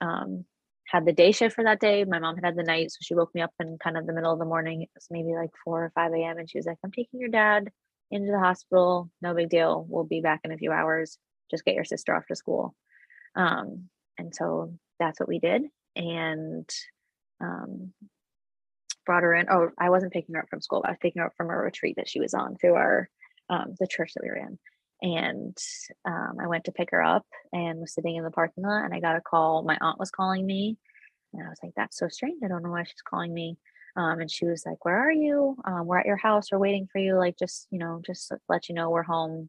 um, 0.00 0.44
had 0.86 1.06
the 1.06 1.12
day 1.12 1.32
shift 1.32 1.54
for 1.54 1.64
that 1.64 1.80
day. 1.80 2.04
My 2.04 2.18
mom 2.18 2.36
had 2.36 2.44
had 2.44 2.56
the 2.56 2.62
night. 2.62 2.90
So 2.92 2.98
she 3.00 3.14
woke 3.14 3.34
me 3.34 3.40
up 3.40 3.52
in 3.60 3.78
kind 3.82 3.96
of 3.96 4.06
the 4.06 4.12
middle 4.12 4.32
of 4.32 4.38
the 4.38 4.44
morning. 4.44 4.82
It 4.82 4.90
was 4.94 5.06
maybe 5.10 5.34
like 5.34 5.50
4 5.64 5.84
or 5.84 5.92
5 5.94 6.12
a.m. 6.12 6.38
And 6.38 6.50
she 6.50 6.58
was 6.58 6.66
like, 6.66 6.78
I'm 6.84 6.92
taking 6.92 7.20
your 7.20 7.30
dad 7.30 7.70
into 8.10 8.32
the 8.32 8.38
hospital. 8.38 9.10
No 9.20 9.34
big 9.34 9.48
deal. 9.48 9.86
We'll 9.88 10.04
be 10.04 10.20
back 10.20 10.40
in 10.44 10.52
a 10.52 10.58
few 10.58 10.72
hours. 10.72 11.18
Just 11.50 11.64
get 11.64 11.74
your 11.74 11.84
sister 11.84 12.14
off 12.14 12.26
to 12.26 12.36
school. 12.36 12.74
Um, 13.36 13.88
and 14.18 14.34
so 14.34 14.74
that's 14.98 15.18
what 15.18 15.28
we 15.28 15.38
did. 15.38 15.62
And 15.96 16.68
um, 17.40 17.92
brought 19.04 19.22
her 19.22 19.34
in. 19.34 19.46
Oh, 19.50 19.70
I 19.78 19.90
wasn't 19.90 20.12
picking 20.12 20.34
her 20.34 20.42
up 20.42 20.48
from 20.48 20.60
school. 20.60 20.82
I 20.84 20.90
was 20.90 20.98
picking 21.00 21.20
her 21.20 21.26
up 21.26 21.34
from 21.36 21.50
a 21.50 21.56
retreat 21.56 21.96
that 21.96 22.08
she 22.08 22.20
was 22.20 22.34
on 22.34 22.56
through 22.56 22.74
our 22.74 23.08
um, 23.50 23.74
the 23.78 23.86
church 23.86 24.12
that 24.14 24.22
we 24.22 24.30
were 24.30 24.36
in. 24.36 24.58
And 25.02 25.56
um, 26.06 26.36
I 26.40 26.46
went 26.46 26.64
to 26.64 26.72
pick 26.72 26.90
her 26.92 27.02
up 27.02 27.26
and 27.52 27.80
was 27.80 27.92
sitting 27.92 28.16
in 28.16 28.24
the 28.24 28.30
parking 28.30 28.64
lot, 28.64 28.84
and 28.84 28.94
I 28.94 29.00
got 29.00 29.16
a 29.16 29.20
call. 29.20 29.62
My 29.62 29.76
aunt 29.80 29.98
was 29.98 30.10
calling 30.10 30.46
me, 30.46 30.78
and 31.34 31.44
I 31.44 31.48
was 31.48 31.58
like, 31.62 31.72
"That's 31.76 31.98
so 31.98 32.08
strange. 32.08 32.42
I 32.42 32.48
don't 32.48 32.62
know 32.62 32.70
why 32.70 32.84
she's 32.84 33.02
calling 33.02 33.34
me." 33.34 33.58
Um, 33.96 34.20
and 34.20 34.30
she 34.30 34.46
was 34.46 34.64
like, 34.66 34.84
"Where 34.84 34.98
are 34.98 35.12
you? 35.12 35.56
Um, 35.64 35.86
we're 35.86 35.98
at 35.98 36.06
your 36.06 36.16
house. 36.16 36.50
We're 36.52 36.58
waiting 36.58 36.88
for 36.90 36.98
you. 36.98 37.16
Like, 37.16 37.38
just 37.38 37.68
you 37.70 37.78
know, 37.78 38.00
just 38.04 38.32
let 38.48 38.68
you 38.68 38.74
know 38.74 38.90
we're 38.90 39.02
home, 39.04 39.48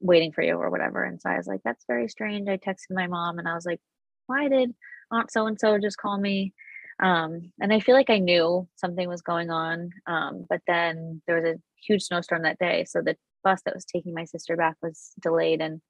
waiting 0.00 0.32
for 0.32 0.42
you 0.42 0.56
or 0.56 0.70
whatever." 0.70 1.04
And 1.04 1.20
so 1.20 1.30
I 1.30 1.36
was 1.36 1.46
like, 1.46 1.62
"That's 1.64 1.84
very 1.86 2.08
strange." 2.08 2.48
I 2.48 2.58
texted 2.58 2.92
my 2.92 3.06
mom, 3.06 3.38
and 3.38 3.48
I 3.48 3.54
was 3.54 3.66
like, 3.66 3.80
"Why 4.26 4.48
did 4.48 4.74
Aunt 5.12 5.30
so 5.32 5.46
and 5.46 5.58
so 5.60 5.78
just 5.78 5.98
call 5.98 6.18
me?" 6.18 6.54
Um, 7.00 7.52
and 7.60 7.72
I 7.72 7.80
feel 7.80 7.94
like 7.94 8.10
I 8.10 8.18
knew 8.18 8.68
something 8.76 9.08
was 9.08 9.22
going 9.22 9.50
on. 9.50 9.90
Um, 10.06 10.46
but 10.48 10.60
then 10.66 11.22
there 11.26 11.36
was 11.36 11.44
a 11.44 11.60
huge 11.86 12.02
snowstorm 12.04 12.42
that 12.42 12.58
day. 12.58 12.84
So 12.84 13.02
the 13.02 13.16
bus 13.42 13.60
that 13.64 13.74
was 13.74 13.84
taking 13.84 14.14
my 14.14 14.24
sister 14.24 14.56
back 14.56 14.76
was 14.82 15.12
delayed 15.20 15.60
and 15.60 15.80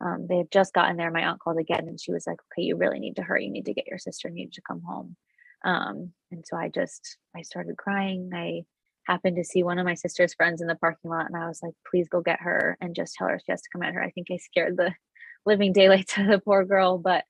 um, 0.00 0.26
they 0.28 0.38
had 0.38 0.50
just 0.50 0.72
gotten 0.72 0.96
there. 0.96 1.10
My 1.10 1.26
aunt 1.26 1.40
called 1.40 1.58
again 1.58 1.86
and 1.88 2.00
she 2.00 2.12
was 2.12 2.26
like, 2.26 2.38
okay, 2.52 2.62
you 2.62 2.76
really 2.76 2.98
need 2.98 3.16
to 3.16 3.22
hurry. 3.22 3.44
You 3.44 3.50
need 3.52 3.66
to 3.66 3.74
get 3.74 3.86
your 3.86 3.98
sister, 3.98 4.28
you 4.28 4.34
need 4.34 4.52
to 4.54 4.62
come 4.62 4.82
home. 4.82 5.16
Um, 5.64 6.12
and 6.30 6.44
so 6.46 6.56
I 6.56 6.68
just, 6.68 7.16
I 7.36 7.42
started 7.42 7.76
crying. 7.76 8.30
I 8.34 8.62
happened 9.04 9.36
to 9.36 9.44
see 9.44 9.62
one 9.62 9.78
of 9.78 9.84
my 9.84 9.94
sister's 9.94 10.34
friends 10.34 10.60
in 10.60 10.68
the 10.68 10.76
parking 10.76 11.10
lot 11.10 11.26
and 11.26 11.36
I 11.36 11.48
was 11.48 11.60
like, 11.62 11.74
please 11.90 12.08
go 12.08 12.20
get 12.20 12.40
her 12.40 12.76
and 12.80 12.94
just 12.94 13.14
tell 13.14 13.28
her 13.28 13.40
she 13.44 13.50
has 13.52 13.62
to 13.62 13.68
come 13.72 13.82
at 13.82 13.94
her. 13.94 14.02
I 14.02 14.10
think 14.10 14.28
I 14.30 14.36
scared 14.36 14.76
the 14.76 14.92
living 15.46 15.72
daylights 15.72 16.16
of 16.18 16.26
the 16.26 16.38
poor 16.38 16.64
girl, 16.64 16.98
but 16.98 17.24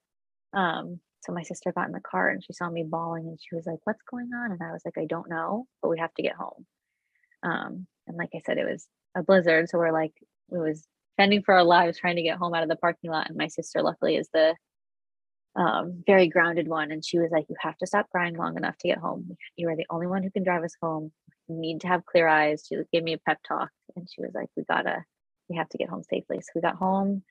um, 0.52 1.00
so 1.22 1.32
my 1.32 1.42
sister 1.42 1.72
got 1.72 1.86
in 1.86 1.92
the 1.92 2.00
car 2.00 2.28
and 2.28 2.42
she 2.42 2.52
saw 2.52 2.68
me 2.68 2.84
bawling 2.84 3.26
and 3.26 3.38
she 3.40 3.54
was 3.54 3.66
like, 3.66 3.78
What's 3.84 4.02
going 4.10 4.30
on? 4.34 4.52
And 4.52 4.62
I 4.62 4.72
was 4.72 4.82
like, 4.84 4.98
I 4.98 5.06
don't 5.06 5.28
know, 5.28 5.66
but 5.82 5.88
we 5.88 5.98
have 5.98 6.14
to 6.14 6.22
get 6.22 6.34
home. 6.34 6.66
Um, 7.42 7.86
and 8.06 8.16
like 8.16 8.30
I 8.34 8.40
said, 8.44 8.58
it 8.58 8.68
was 8.68 8.86
a 9.14 9.22
blizzard. 9.22 9.68
So 9.68 9.78
we're 9.78 9.92
like, 9.92 10.12
it 10.50 10.58
was 10.58 10.86
fending 11.16 11.42
for 11.42 11.54
our 11.54 11.64
lives 11.64 11.98
trying 11.98 12.16
to 12.16 12.22
get 12.22 12.38
home 12.38 12.54
out 12.54 12.62
of 12.62 12.68
the 12.68 12.76
parking 12.76 13.10
lot. 13.10 13.28
And 13.28 13.36
my 13.36 13.48
sister, 13.48 13.82
luckily, 13.82 14.16
is 14.16 14.28
the 14.32 14.54
um, 15.56 16.02
very 16.06 16.28
grounded 16.28 16.68
one. 16.68 16.90
And 16.92 17.04
she 17.04 17.18
was 17.18 17.30
like, 17.30 17.46
You 17.48 17.56
have 17.60 17.76
to 17.78 17.86
stop 17.86 18.08
crying 18.10 18.36
long 18.36 18.56
enough 18.56 18.76
to 18.78 18.88
get 18.88 18.98
home. 18.98 19.36
You 19.56 19.68
are 19.68 19.76
the 19.76 19.86
only 19.90 20.06
one 20.06 20.22
who 20.22 20.30
can 20.30 20.44
drive 20.44 20.64
us 20.64 20.76
home. 20.80 21.12
You 21.48 21.56
need 21.56 21.80
to 21.82 21.88
have 21.88 22.06
clear 22.06 22.28
eyes. 22.28 22.64
She 22.68 22.76
gave 22.92 23.02
me 23.02 23.14
a 23.14 23.18
pep 23.18 23.38
talk 23.46 23.70
and 23.96 24.08
she 24.08 24.20
was 24.22 24.32
like, 24.34 24.48
We 24.56 24.64
gotta, 24.64 25.04
we 25.48 25.56
have 25.56 25.68
to 25.70 25.78
get 25.78 25.88
home 25.88 26.04
safely. 26.04 26.40
So 26.40 26.50
we 26.54 26.60
got 26.60 26.76
home 26.76 27.22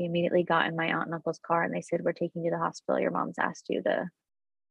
we 0.00 0.06
immediately 0.06 0.42
got 0.42 0.66
in 0.66 0.76
my 0.76 0.86
aunt 0.86 1.06
and 1.06 1.14
uncle's 1.14 1.40
car 1.46 1.62
and 1.62 1.74
they 1.74 1.82
said, 1.82 2.00
We're 2.02 2.12
taking 2.12 2.42
you 2.42 2.50
to 2.50 2.56
the 2.56 2.62
hospital. 2.62 3.00
Your 3.00 3.10
mom's 3.10 3.38
asked 3.38 3.66
you 3.68 3.82
to 3.82 4.08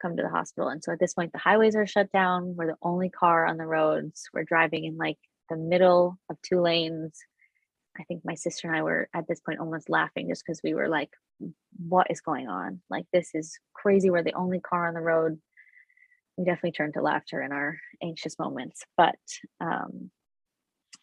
come 0.01 0.17
to 0.17 0.23
the 0.23 0.29
hospital. 0.29 0.69
And 0.69 0.83
so 0.83 0.91
at 0.91 0.99
this 0.99 1.13
point, 1.13 1.31
the 1.31 1.39
highways 1.39 1.75
are 1.75 1.85
shut 1.85 2.12
down. 2.12 2.55
We're 2.55 2.67
the 2.67 2.77
only 2.81 3.09
car 3.09 3.45
on 3.45 3.57
the 3.57 3.67
roads. 3.67 4.29
We're 4.33 4.43
driving 4.43 4.85
in 4.85 4.97
like 4.97 5.17
the 5.49 5.57
middle 5.57 6.17
of 6.29 6.38
two 6.41 6.62
lanes. 6.62 7.19
I 7.99 8.03
think 8.03 8.23
my 8.23 8.35
sister 8.35 8.67
and 8.67 8.77
I 8.77 8.83
were 8.83 9.09
at 9.13 9.27
this 9.27 9.41
point 9.41 9.59
almost 9.59 9.89
laughing 9.89 10.29
just 10.29 10.43
because 10.45 10.62
we 10.63 10.73
were 10.73 10.88
like, 10.88 11.09
What 11.77 12.07
is 12.09 12.21
going 12.21 12.47
on? 12.47 12.81
Like, 12.89 13.05
this 13.12 13.31
is 13.33 13.57
crazy. 13.73 14.09
We're 14.09 14.23
the 14.23 14.33
only 14.33 14.59
car 14.59 14.88
on 14.88 14.93
the 14.93 15.01
road. 15.01 15.39
We 16.38 16.45
definitely 16.45 16.71
turned 16.71 16.93
to 16.93 17.01
laughter 17.01 17.41
in 17.41 17.51
our 17.51 17.77
anxious 18.01 18.39
moments. 18.39 18.83
But 18.95 19.19
um, 19.59 20.12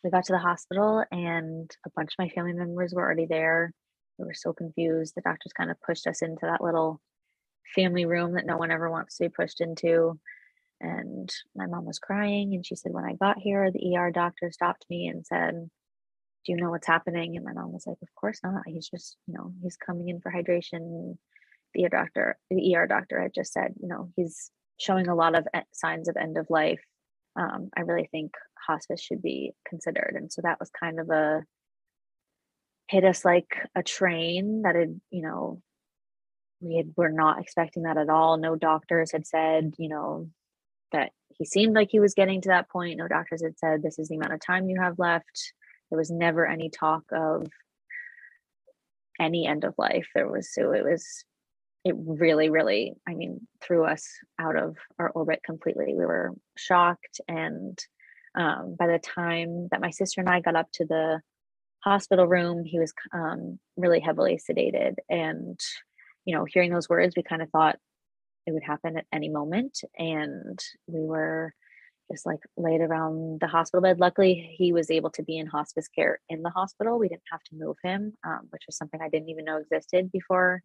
we 0.02 0.11
got 0.11 0.24
to 0.24 0.32
the 0.32 0.38
hospital 0.38 1.04
and 1.11 1.70
a 1.85 1.90
bunch 1.94 2.12
of 2.12 2.24
my 2.24 2.28
family 2.30 2.52
members 2.54 2.94
were 2.94 3.02
already 3.02 3.26
there 3.26 3.72
we 4.18 4.24
were 4.24 4.35
so 4.35 4.52
confused. 4.52 5.14
The 5.14 5.22
doctors 5.22 5.52
kind 5.52 5.70
of 5.70 5.80
pushed 5.82 6.06
us 6.06 6.22
into 6.22 6.40
that 6.42 6.62
little 6.62 7.00
family 7.74 8.06
room 8.06 8.35
that 8.35 8.46
no 8.46 8.56
one 8.56 8.70
ever 8.70 8.90
wants 8.90 9.16
to 9.16 9.24
be 9.24 9.28
pushed 9.28 9.61
into. 9.61 10.18
And 10.80 11.32
my 11.54 11.66
mom 11.66 11.85
was 11.85 11.98
crying. 11.98 12.54
And 12.54 12.64
she 12.64 12.76
said, 12.76 12.92
When 12.92 13.04
I 13.04 13.14
got 13.14 13.38
here, 13.38 13.70
the 13.70 13.96
ER 13.96 14.11
doctor 14.11 14.50
stopped 14.50 14.87
me 14.88 15.09
and 15.09 15.26
said, 15.26 15.68
Do 16.46 16.52
you 16.52 16.59
know 16.59 16.70
what's 16.70 16.87
happening? 16.87 17.37
And 17.37 17.44
my 17.44 17.52
mom 17.52 17.72
was 17.72 17.87
like, 17.87 17.98
Of 18.02 18.14
course 18.14 18.40
not. 18.44 18.62
He's 18.66 18.88
just, 18.88 19.16
you 19.26 19.35
know, 19.35 19.52
he's 19.62 19.76
coming 19.76 20.09
in 20.09 20.20
for 20.20 20.30
hydration. 20.30 21.16
The 21.74 21.85
ER 21.85 21.88
doctor, 21.88 22.38
the 22.50 22.76
ER 22.76 22.87
doctor 22.87 23.20
had 23.20 23.35
just 23.35 23.52
said, 23.52 23.74
you 23.80 23.88
know, 23.88 24.11
he's 24.16 24.50
showing 24.78 25.09
a 25.09 25.14
lot 25.14 25.37
of 25.37 25.46
signs 25.72 26.09
of 26.09 26.16
end 26.16 26.38
of 26.38 26.46
life. 26.48 26.82
Um, 27.35 27.70
I 27.76 27.82
really 27.82 28.09
think 28.11 28.32
hospice 28.66 29.00
should 29.00 29.20
be 29.20 29.52
considered. 29.68 30.14
And 30.16 30.32
so 30.32 30.42
that 30.42 30.61
was 30.61 30.70
kind 30.70 31.00
of 31.00 31.11
a 31.11 31.44
hit 32.88 33.04
us 33.04 33.24
like 33.24 33.48
a 33.74 33.82
train 33.82 34.62
that 34.62 34.76
had, 34.76 35.00
you 35.11 35.22
know, 35.22 35.61
we 36.61 36.76
had, 36.76 36.92
were 36.96 37.11
not 37.11 37.40
expecting 37.40 37.82
that 37.82 37.98
at 37.98 38.09
all. 38.09 38.37
No 38.38 38.56
doctors 38.56 39.12
had 39.12 39.26
said, 39.26 39.74
you 39.78 39.88
know, 39.88 40.28
that 40.92 41.11
he 41.28 41.44
seemed 41.44 41.74
like 41.74 41.88
he 41.90 42.00
was 42.00 42.14
getting 42.14 42.40
to 42.42 42.48
that 42.48 42.70
point. 42.70 42.98
No 42.98 43.09
doctors 43.09 43.42
had 43.42 43.59
said, 43.59 43.82
this 43.82 43.98
is 43.98 44.09
the 44.09 44.16
amount 44.16 44.32
of 44.32 44.40
time 44.40 44.68
you 44.68 44.80
have 44.80 44.98
left. 44.98 45.52
There 45.90 45.99
was 45.99 46.11
never 46.11 46.46
any 46.46 46.70
talk 46.70 47.05
of 47.12 47.46
any 49.20 49.46
end 49.46 49.64
of 49.64 49.75
life. 49.79 50.09
There 50.14 50.29
was, 50.29 50.53
so 50.53 50.72
it 50.72 50.85
was, 50.85 51.25
it 51.85 51.94
really, 51.96 52.51
really, 52.51 52.94
I 53.09 53.14
mean, 53.14 53.46
threw 53.62 53.85
us 53.85 54.07
out 54.40 54.57
of 54.57 54.77
our 54.99 55.11
orbit 55.11 55.40
completely. 55.44 55.94
We 55.94 56.05
were 56.05 56.33
shocked. 56.57 57.20
And 57.29 57.79
um, 58.35 58.77
by 58.79 58.88
the 58.88 58.99
time 58.99 59.68
that 59.70 59.81
my 59.81 59.90
sister 59.90 60.20
and 60.20 60.29
I 60.29 60.40
got 60.40 60.57
up 60.57 60.68
to 60.75 60.85
the 60.85 61.20
hospital 61.85 62.27
room, 62.27 62.64
he 62.64 62.79
was 62.79 62.92
um, 63.12 63.59
really 63.77 64.01
heavily 64.01 64.38
sedated. 64.38 64.96
And, 65.09 65.59
you 66.25 66.35
know, 66.35 66.44
hearing 66.44 66.72
those 66.72 66.88
words, 66.88 67.14
we 67.16 67.22
kind 67.22 67.40
of 67.40 67.51
thought 67.51 67.79
it 68.46 68.53
would 68.53 68.64
happen 68.64 68.99
at 68.99 69.07
any 69.12 69.29
moment. 69.29 69.79
And 69.96 70.59
we 70.87 71.01
were 71.01 71.55
just 72.11 72.27
like 72.27 72.40
laid 72.57 72.81
around 72.81 73.40
the 73.40 73.47
hospital 73.47 73.83
bed. 73.83 73.99
Luckily, 73.99 74.55
he 74.57 74.73
was 74.73 74.90
able 74.90 75.11
to 75.11 75.23
be 75.23 75.38
in 75.38 75.47
hospice 75.47 75.88
care 75.88 76.21
in 76.29 76.42
the 76.42 76.51
hospital. 76.51 76.99
We 76.99 77.09
didn't 77.09 77.23
have 77.33 77.42
to 77.45 77.57
move 77.57 77.77
him, 77.83 78.14
um, 78.25 78.47
which 78.51 78.62
was 78.66 78.77
something 78.77 79.01
I 79.01 79.09
didn't 79.09 79.29
even 79.29 79.45
know 79.45 79.59
existed 79.59 80.12
before 80.12 80.62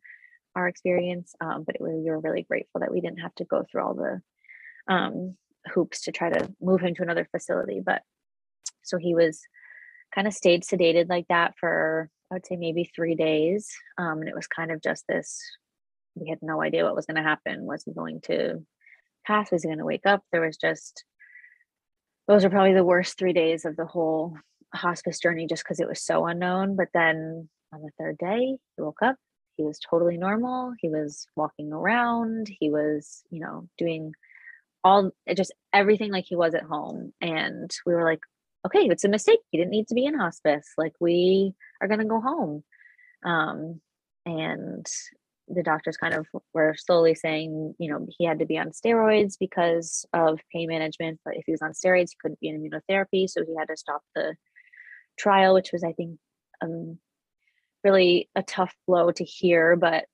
our 0.56 0.68
experience. 0.68 1.34
Um, 1.42 1.64
but 1.66 1.80
was, 1.80 1.94
we 1.94 2.10
were 2.10 2.20
really 2.20 2.44
grateful 2.44 2.82
that 2.82 2.92
we 2.92 3.02
didn't 3.02 3.22
have 3.22 3.36
to 3.36 3.46
go 3.46 3.64
through 3.64 3.84
all 3.84 3.94
the 3.94 4.22
um, 4.88 5.36
hoops 5.74 6.02
to 6.02 6.12
try 6.12 6.30
to 6.30 6.54
move 6.62 6.82
him 6.82 6.94
to 6.96 7.04
another 7.04 7.28
facility. 7.32 7.82
But 7.84 8.02
so 8.84 8.98
he 8.98 9.16
was 9.16 9.42
kind 10.14 10.28
of 10.28 10.34
stayed 10.34 10.64
sedated 10.64 11.10
like 11.10 11.28
that 11.30 11.54
for 11.60 12.10
I 12.30 12.36
would 12.36 12.46
say 12.46 12.56
maybe 12.56 12.90
three 12.96 13.16
days. 13.16 13.70
Um, 13.98 14.20
and 14.20 14.30
it 14.30 14.36
was 14.36 14.48
kind 14.48 14.72
of 14.72 14.82
just 14.82 15.06
this 15.08 15.42
we 16.16 16.30
had 16.30 16.40
no 16.42 16.62
idea 16.62 16.84
what 16.84 16.96
was 16.96 17.06
going 17.06 17.16
to 17.16 17.24
happen. 17.24 17.66
Was 17.66 17.84
he 17.84 17.94
going 17.94 18.22
to 18.22 18.66
pass? 19.26 19.52
Was 19.52 19.64
he 19.64 19.70
going 19.70 19.80
to 19.80 19.86
wake 19.86 20.06
up? 20.06 20.24
There 20.32 20.42
was 20.42 20.58
just, 20.58 21.04
those 22.32 22.46
are 22.46 22.50
probably 22.50 22.74
the 22.74 22.86
worst 22.86 23.18
three 23.18 23.34
days 23.34 23.66
of 23.66 23.76
the 23.76 23.86
whole 23.86 24.38
hospice 24.74 25.20
journey 25.20 25.48
just 25.48 25.66
because 25.66 25.82
it 25.82 25.88
was 25.88 26.02
so 26.02 26.26
unknown. 26.26 26.78
But 26.78 26.88
then 26.94 27.50
on 27.74 27.82
the 27.82 27.90
third 28.00 28.18
day, 28.18 28.58
he 28.78 28.82
woke 28.82 29.02
up. 29.02 29.18
He 29.58 29.64
was 29.64 29.80
totally 29.80 30.16
normal. 30.16 30.72
He 30.80 30.88
was 30.88 31.28
walking 31.36 31.74
around. 31.74 32.48
He 32.48 32.70
was, 32.70 33.24
you 33.32 33.42
know, 33.42 33.68
doing 33.78 34.14
all 34.82 35.12
just 35.36 35.54
everything 35.74 36.14
like 36.14 36.24
he 36.26 36.38
was 36.38 36.56
at 36.56 36.64
home. 36.64 37.12
And 37.20 37.70
we 37.86 37.94
were 37.94 38.06
like, 38.06 38.22
okay, 38.66 38.88
it's 38.90 39.04
a 39.04 39.10
mistake. 39.10 39.40
He 39.50 39.58
didn't 39.58 39.72
need 39.72 39.90
to 39.90 39.96
be 39.96 40.06
in 40.06 40.18
hospice. 40.18 40.70
Like 40.78 40.94
we 41.02 41.54
are 41.82 41.90
going 41.90 42.00
to 42.00 42.06
go 42.06 42.22
home. 42.22 42.64
Um, 43.26 43.82
and 44.26 44.88
the 45.54 45.64
doctors 45.64 45.98
kind 45.98 46.14
of 46.14 46.28
were 46.54 46.76
slowly 46.78 47.16
saying, 47.16 47.76
you 47.80 47.92
know, 47.92 48.08
he 48.18 48.26
had 48.26 48.40
to 48.40 48.46
be 48.46 48.58
on 48.58 48.72
steroids 48.72 49.36
because 49.40 50.06
of 50.14 50.40
pain 50.54 50.68
management. 50.68 51.20
But 51.26 51.36
if 51.36 51.44
he 51.46 51.52
was 51.52 51.62
on 51.62 51.72
steroids, 51.72 52.12
he 52.12 52.18
couldn't 52.22 52.40
be 52.40 52.50
in 52.50 52.62
immunotherapy. 52.62 53.30
So 53.30 53.44
he 53.46 53.56
had 53.58 53.68
to 53.68 53.78
stop 53.78 54.02
the 54.16 54.36
trial, 55.18 55.54
which 55.54 55.72
was, 55.72 55.84
I 55.84 55.94
think, 55.94 56.18
um, 56.62 56.98
really 57.84 58.30
a 58.36 58.44
tough 58.44 58.74
blow 58.88 59.12
to 59.12 59.24
hear. 59.24 59.76
But 59.76 60.06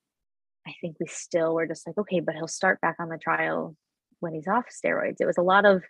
I 0.66 0.74
think 0.80 0.96
we 1.00 1.06
still 1.06 1.54
were 1.54 1.66
just 1.66 1.86
like, 1.86 1.98
okay, 1.98 2.20
but 2.20 2.34
he'll 2.34 2.48
start 2.48 2.80
back 2.80 2.96
on 2.98 3.08
the 3.08 3.18
trial 3.18 3.76
when 4.20 4.34
he's 4.34 4.48
off 4.48 4.66
steroids. 4.66 5.16
It 5.20 5.26
was 5.26 5.38
a 5.38 5.42
lot 5.42 5.64
of, 5.64 5.82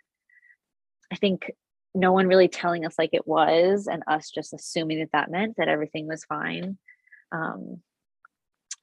I 1.11 1.15
think, 1.15 1.51
no 1.95 2.11
one 2.11 2.27
really 2.27 2.47
telling 2.47 2.85
us 2.85 2.95
like 2.99 3.09
it 3.13 3.27
was, 3.27 3.87
and 3.87 4.03
us 4.07 4.29
just 4.29 4.53
assuming 4.53 4.99
that 4.99 5.09
that 5.13 5.31
meant 5.31 5.55
that 5.57 5.67
everything 5.67 6.07
was 6.07 6.23
fine. 6.23 6.77
Um, 7.31 7.81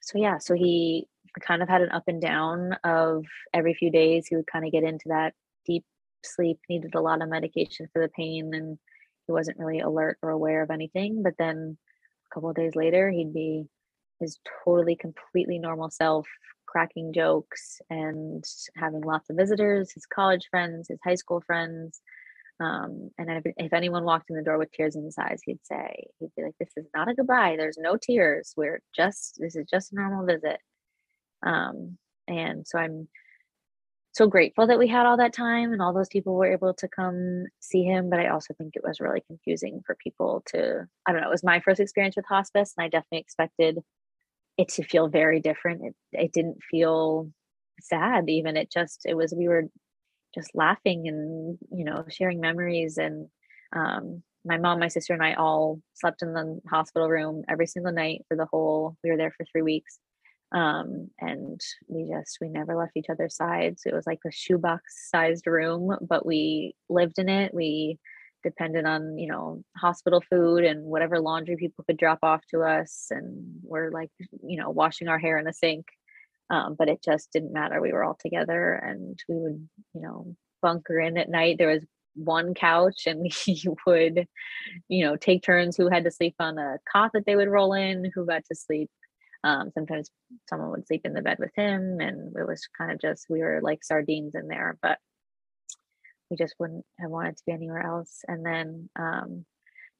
so 0.07 0.19
yeah, 0.19 0.39
so 0.39 0.55
he 0.55 1.09
kind 1.41 1.63
of 1.63 1.69
had 1.69 1.83
an 1.83 1.91
up 1.91 2.05
and 2.07 2.23
down 2.23 2.75
of 2.85 3.25
every 3.53 3.75
few 3.75 3.91
days 3.91 4.27
he 4.27 4.37
would 4.37 4.47
kind 4.47 4.65
of 4.65 4.71
get 4.73 4.85
into 4.85 5.09
that 5.09 5.35
deep 5.67 5.85
sleep, 6.25 6.59
needed 6.69 6.95
a 6.95 7.01
lot 7.01 7.21
of 7.21 7.29
medication 7.29 7.89
for 7.93 8.01
the 8.01 8.09
pain, 8.09 8.55
and 8.55 8.79
he 9.27 9.33
wasn't 9.33 9.59
really 9.59 9.81
alert 9.81 10.17
or 10.23 10.31
aware 10.31 10.63
of 10.63 10.71
anything. 10.71 11.25
But 11.25 11.35
then 11.41 11.77
a 12.31 12.35
couple 12.35 12.49
of 12.49 12.57
days 12.57 12.77
later, 12.77 13.11
he'd 13.11 13.35
be 13.35 13.65
his 14.21 14.39
totally 14.65 14.95
completely 14.95 15.59
normal 15.59 15.91
self, 15.91 16.27
cracking 16.67 17.13
jokes 17.13 17.81
and 17.91 18.45
having 18.77 19.01
lots 19.01 19.29
of 19.29 19.37
visitors, 19.37 19.93
his 19.93 20.07
college 20.07 20.47
friends, 20.51 20.87
his 20.89 21.01
high 21.05 21.17
school 21.17 21.43
friends. 21.45 22.01
Um, 22.59 23.11
and 23.19 23.43
if, 23.57 23.73
anyone 23.73 24.05
walked 24.05 24.31
in 24.31 24.37
the 24.37 24.43
door 24.43 24.57
with 24.59 24.73
tears 24.73 24.97
in 24.97 25.05
his 25.05 25.19
eyes, 25.19 25.41
he'd 25.45 25.65
say, 25.65 26.07
he'd 26.19 26.35
be 26.37 26.43
like, 26.43 26.55
this 26.59 26.73
is 26.77 26.87
not 26.95 27.09
a 27.09 27.15
goodbye. 27.15 27.57
There's 27.57 27.79
no 27.79 27.97
tears. 27.97 28.55
We're 28.57 28.81
just, 28.95 29.39
this 29.39 29.57
is 29.57 29.67
just 29.71 29.93
a 29.93 29.97
normal 29.97 30.25
visit. 30.25 30.59
Um, 31.45 31.99
and 32.27 32.67
so 32.67 32.79
I'm 32.79 33.09
so 34.13 34.27
grateful 34.27 34.67
that 34.67 34.79
we 34.79 34.89
had 34.89 35.05
all 35.05 35.19
that 35.19 35.35
time 35.35 35.73
and 35.73 35.83
all 35.83 35.93
those 35.93 36.09
people 36.09 36.35
were 36.35 36.51
able 36.51 36.73
to 36.73 36.89
come 36.89 37.45
see 37.61 37.85
him. 37.85 38.09
But 38.09 38.21
I 38.21 38.29
also 38.29 38.55
think 38.55 38.75
it 38.75 38.83
was 38.83 39.01
really 39.01 39.23
confusing 39.27 39.83
for 39.85 39.95
people 39.95 40.43
to, 40.47 40.87
I 41.07 41.13
don't 41.13 41.21
know, 41.21 41.29
it 41.29 41.33
was 41.33 41.45
my 41.45 41.61
first 41.61 41.81
experience 41.81 42.17
with 42.17 42.25
hospice 42.27 42.73
and 42.77 42.85
I 42.85 42.89
definitely 42.89 43.19
expected 43.19 43.81
it 44.57 44.69
to 44.69 44.83
feel 44.83 45.09
very 45.09 45.41
different. 45.41 45.83
It, 45.85 45.95
it 46.13 46.33
didn't 46.33 46.63
feel 46.71 47.31
sad 47.83 48.31
even. 48.31 48.57
It 48.57 48.73
just, 48.73 49.03
it 49.05 49.15
was, 49.15 49.35
we 49.37 49.49
were 49.49 49.65
just 50.37 50.55
laughing 50.55 51.09
and 51.09 51.59
you 51.73 51.85
know 51.85 52.05
sharing 52.09 52.41
memories 52.41 52.99
and 52.99 53.29
um, 53.73 54.23
my 54.45 54.59
mom 54.59 54.79
my 54.79 54.89
sister 54.89 55.13
and 55.13 55.25
i 55.25 55.35
all 55.35 55.81
slept 55.95 56.23
in 56.23 56.33
the 56.33 56.61
hospital 56.71 57.09
room 57.09 57.43
every 57.49 57.67
single 57.67 57.93
night 57.93 58.23
for 58.29 58.37
the 58.37 58.47
whole 58.47 58.97
we 59.03 59.11
were 59.11 59.17
there 59.17 59.33
for 59.37 59.45
three 59.45 59.63
weeks 59.63 59.99
um, 60.53 61.11
and 61.21 61.61
we 61.89 62.09
just 62.09 62.39
we 62.41 62.49
never 62.49 62.77
left 62.77 62.97
each 62.97 63.11
other's 63.11 63.35
sides. 63.35 63.83
It 63.85 63.93
was 63.93 64.07
like 64.07 64.21
a 64.27 64.31
shoebox 64.31 65.11
sized 65.11 65.47
room 65.47 65.97
but 66.01 66.25
we 66.25 66.75
lived 66.89 67.19
in 67.19 67.29
it. 67.29 67.53
We 67.53 67.99
depended 68.45 68.85
on 68.85 69.19
you 69.19 69.27
know 69.27 69.65
hospital 69.77 70.23
food 70.31 70.63
and 70.63 70.85
whatever 70.85 71.19
laundry 71.19 71.57
people 71.57 71.85
could 71.85 71.97
drop 71.97 72.21
off 72.23 72.43
to 72.51 72.63
us 72.63 73.09
and 73.11 73.45
we're 73.65 73.91
like 73.91 74.11
you 74.47 74.57
know 74.57 74.71
washing 74.71 75.09
our 75.09 75.19
hair 75.19 75.37
in 75.37 75.45
the 75.45 75.53
sink 75.53 75.87
um, 76.51 76.77
but 76.79 76.89
it 76.89 77.03
just 77.03 77.33
didn't 77.33 77.53
matter. 77.53 77.81
We 77.81 77.93
were 77.93 78.05
all 78.05 78.19
together 78.19 78.73
and 78.73 79.19
we 79.29 79.37
would, 79.37 79.69
you 79.95 80.01
know, 80.01 80.37
bunker 80.63 80.99
in 81.01 81.19
at 81.19 81.29
night. 81.29 81.57
There 81.59 81.69
was 81.71 81.85
one 82.15 82.55
couch 82.55 83.03
and 83.07 83.23
we 83.47 83.65
would, 83.87 84.27
you 84.89 85.05
know, 85.05 85.17
take 85.17 85.43
turns 85.43 85.77
who 85.77 85.89
had 85.89 86.05
to 86.05 86.11
sleep 86.11 86.35
on 86.39 86.59
a 86.59 86.79
cot 86.91 87.13
that 87.15 87.27
they 87.27 87.37
would 87.37 87.49
roll 87.49 87.73
in, 87.73 88.11
who 88.15 88.27
got 88.27 88.45
to 88.47 88.55
sleep. 88.55 88.91
Um, 89.45 89.71
sometimes 89.75 90.11
someone 90.49 90.71
would 90.71 90.87
sleep 90.87 91.03
in 91.05 91.13
the 91.13 91.23
bed 91.23 91.39
with 91.39 91.53
him 91.55 92.01
and 92.01 92.35
it 92.37 92.47
was 92.47 92.69
kind 92.77 92.91
of 92.91 93.01
just, 93.01 93.27
we 93.29 93.41
were 93.41 93.61
like 93.63 93.85
sardines 93.85 94.35
in 94.35 94.49
there, 94.49 94.77
but 94.83 94.99
we 96.31 96.37
just 96.37 96.55
wouldn't 96.59 96.85
have 96.99 97.11
wanted 97.11 97.37
to 97.37 97.43
be 97.47 97.53
anywhere 97.53 97.87
else. 97.87 98.23
And 98.27 98.45
then 98.45 98.89
um, 98.99 99.45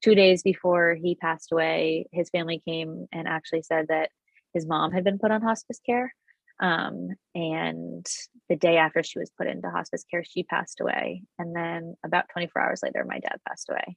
two 0.03 0.15
days 0.15 0.43
before 0.43 0.95
he 0.95 1.15
passed 1.15 1.53
away, 1.53 2.07
his 2.13 2.31
family 2.31 2.61
came 2.67 3.07
and 3.13 3.29
actually 3.29 3.63
said 3.63 3.87
that 3.89 4.11
his 4.55 4.67
mom 4.67 4.93
had 4.93 5.05
been 5.05 5.19
put 5.19 5.31
on 5.31 5.43
hospice 5.43 5.81
care. 5.85 6.15
Um, 6.61 7.09
and 7.35 8.07
the 8.49 8.57
day 8.57 8.79
after 8.79 9.03
she 9.03 9.19
was 9.19 9.31
put 9.37 9.47
into 9.47 9.71
hospice 9.71 10.05
care, 10.11 10.25
she 10.25 10.43
passed 10.43 10.81
away. 10.81 11.23
And 11.39 11.55
then 11.55 11.97
about 12.05 12.29
24 12.33 12.63
hours 12.63 12.81
later, 12.83 13.05
my 13.07 13.19
dad 13.19 13.39
passed 13.47 13.69
away. 13.69 13.97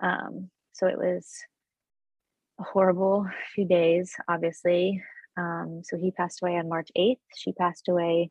Um, 0.00 0.50
so 0.72 0.86
it 0.86 0.98
was 0.98 1.28
a 2.60 2.64
horrible 2.64 3.26
few 3.54 3.66
days, 3.66 4.14
obviously. 4.28 5.02
Um, 5.36 5.82
so 5.84 5.96
he 5.96 6.10
passed 6.10 6.42
away 6.42 6.56
on 6.56 6.68
March 6.68 6.90
8th. 6.96 7.16
She 7.36 7.52
passed 7.52 7.88
away 7.88 8.30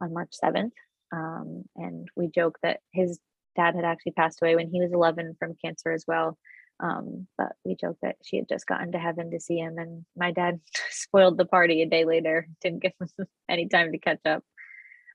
on 0.00 0.12
March 0.12 0.32
7th. 0.42 0.72
Um, 1.12 1.64
and 1.76 2.08
we 2.16 2.28
joke 2.28 2.58
that 2.62 2.80
his 2.92 3.18
dad 3.56 3.74
had 3.74 3.84
actually 3.84 4.12
passed 4.12 4.40
away 4.42 4.56
when 4.56 4.70
he 4.70 4.80
was 4.80 4.92
11 4.92 5.36
from 5.38 5.56
cancer 5.64 5.90
as 5.90 6.04
well. 6.06 6.38
Um, 6.82 7.26
but 7.36 7.52
we 7.64 7.76
joked 7.76 8.00
that 8.02 8.16
she 8.22 8.36
had 8.36 8.48
just 8.48 8.66
gotten 8.66 8.92
to 8.92 8.98
heaven 8.98 9.30
to 9.30 9.40
see 9.40 9.58
him, 9.58 9.78
and 9.78 10.04
my 10.16 10.32
dad 10.32 10.60
spoiled 10.90 11.38
the 11.38 11.44
party 11.44 11.82
a 11.82 11.86
day 11.86 12.04
later, 12.04 12.48
didn't 12.60 12.82
give 12.82 12.92
him 13.00 13.26
any 13.48 13.68
time 13.68 13.92
to 13.92 13.98
catch 13.98 14.20
up. 14.24 14.42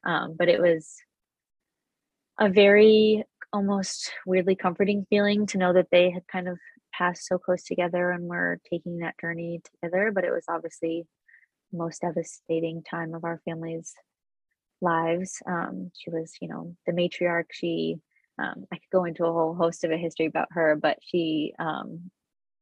Um, 0.06 0.36
but 0.38 0.50
it 0.50 0.62
was 0.62 0.96
a 2.40 2.50
very 2.50 3.24
almost 3.52 4.12
weirdly 4.26 4.56
comforting 4.56 5.06
feeling 5.10 5.48
to 5.48 5.58
know 5.58 5.74
that 5.74 5.88
they 5.92 6.12
had 6.12 6.28
kind 6.28 6.48
of 6.48 6.58
passed 6.94 7.26
so 7.26 7.38
close 7.38 7.64
together 7.64 8.12
and 8.12 8.26
we're 8.26 8.60
taking 8.70 9.00
that 9.00 9.16
journey 9.20 9.62
together. 9.64 10.12
But 10.14 10.26
it 10.26 10.32
was 10.32 10.46
obviously 10.50 11.08
most 11.72 12.02
devastating 12.02 12.84
time 12.84 13.14
of 13.14 13.24
our 13.24 13.42
family's 13.46 13.94
lives. 14.82 15.42
Um, 15.48 15.92
she 15.98 16.10
was, 16.10 16.34
you 16.42 16.48
know, 16.48 16.76
the 16.86 16.94
matriarch. 16.94 17.46
She, 17.52 17.98
um, 18.38 18.66
I 18.72 18.76
could 18.76 18.90
go 18.92 19.06
into 19.06 19.26
a 19.26 19.32
whole 19.32 19.56
host 19.56 19.84
of 19.84 19.92
a 19.92 19.98
history 19.98 20.26
about 20.26 20.50
her, 20.52 20.76
but 20.76 20.98
she 21.02 21.54
um, 21.58 22.12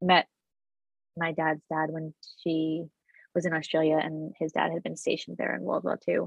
met 0.02 0.28
my 1.18 1.32
dad's 1.32 1.64
dad 1.70 1.90
when 1.90 2.14
she 2.44 2.86
was 3.34 3.46
in 3.46 3.54
Australia, 3.54 4.00
and 4.02 4.34
his 4.40 4.52
dad 4.52 4.72
had 4.72 4.84
been 4.84 4.98
stationed 4.98 5.38
there 5.38 5.56
in 5.56 5.62
World 5.62 5.84
War 5.84 6.00
II. 6.08 6.20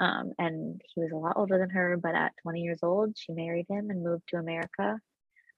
Um, 0.00 0.32
and 0.38 0.80
he 0.94 1.00
was 1.00 1.12
a 1.12 1.16
lot 1.16 1.36
older 1.36 1.58
than 1.58 1.70
her, 1.70 1.96
but 1.96 2.14
at 2.14 2.32
20 2.42 2.60
years 2.60 2.80
old, 2.82 3.16
she 3.16 3.32
married 3.32 3.66
him 3.68 3.90
and 3.90 4.02
moved 4.02 4.24
to 4.28 4.36
America. 4.36 4.98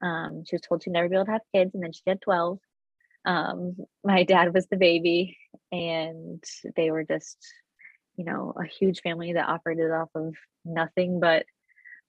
Um, 0.01 0.43
she 0.47 0.55
was 0.55 0.61
told 0.61 0.83
she'd 0.83 0.91
never 0.91 1.09
be 1.09 1.15
able 1.15 1.25
to 1.25 1.31
have 1.31 1.41
kids, 1.53 1.71
and 1.73 1.83
then 1.83 1.91
she 1.91 2.03
had 2.07 2.21
12. 2.21 2.59
Um, 3.25 3.75
my 4.03 4.23
dad 4.23 4.53
was 4.53 4.67
the 4.67 4.77
baby, 4.77 5.37
and 5.71 6.43
they 6.75 6.91
were 6.91 7.03
just, 7.03 7.37
you 8.15 8.25
know, 8.25 8.53
a 8.59 8.65
huge 8.65 9.01
family 9.01 9.33
that 9.33 9.49
operated 9.49 9.91
off 9.91 10.09
of 10.15 10.35
nothing 10.65 11.19
but 11.19 11.45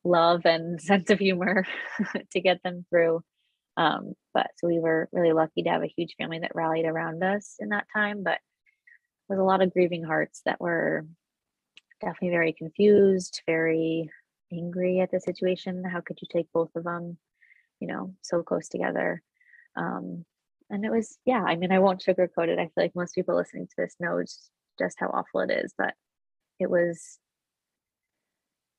love 0.05 0.43
and 0.45 0.81
sense 0.81 1.11
of 1.11 1.19
humor 1.19 1.67
to 2.33 2.41
get 2.41 2.63
them 2.63 2.85
through. 2.91 3.23
Um, 3.77 4.15
but 4.35 4.49
so 4.57 4.67
we 4.67 4.81
were 4.81 5.09
really 5.13 5.33
lucky 5.33 5.63
to 5.63 5.71
have 5.71 5.83
a 5.83 5.93
huge 5.97 6.15
family 6.19 6.41
that 6.41 6.55
rallied 6.55 6.85
around 6.85 7.23
us 7.23 7.57
in 7.61 7.69
that 7.69 7.87
time. 7.95 8.25
But 8.25 8.39
was 9.29 9.39
a 9.39 9.45
lot 9.45 9.63
of 9.63 9.73
grieving 9.73 10.03
hearts 10.03 10.41
that 10.47 10.61
were 10.61 11.07
definitely 12.01 12.31
very 12.31 12.53
confused, 12.53 13.43
very 13.47 14.11
angry 14.53 15.01
at 15.01 15.11
the 15.11 15.21
situation. 15.21 15.85
How 15.85 16.01
could 16.01 16.19
you 16.21 16.29
take 16.31 16.47
both 16.53 16.71
of 16.75 16.85
them, 16.85 17.19
you 17.81 17.89
know, 17.89 18.15
so 18.23 18.43
close 18.43 18.69
together? 18.69 19.23
Um, 19.77 20.25
and 20.71 20.85
it 20.85 20.91
was, 20.91 21.19
yeah, 21.25 21.43
I 21.43 21.57
mean, 21.57 21.73
I 21.73 21.79
won't 21.79 22.03
sugarcoat 22.07 22.49
it. 22.49 22.59
I 22.59 22.65
feel 22.65 22.73
like 22.85 22.95
most 22.95 23.15
people 23.15 23.37
listening 23.37 23.67
to 23.67 23.75
this 23.77 23.97
know 24.01 24.21
just, 24.21 24.51
just 24.79 24.97
how 24.99 25.09
awful 25.09 25.41
it 25.41 25.51
is, 25.51 25.73
but 25.77 25.95
it 26.59 26.71
was, 26.71 27.19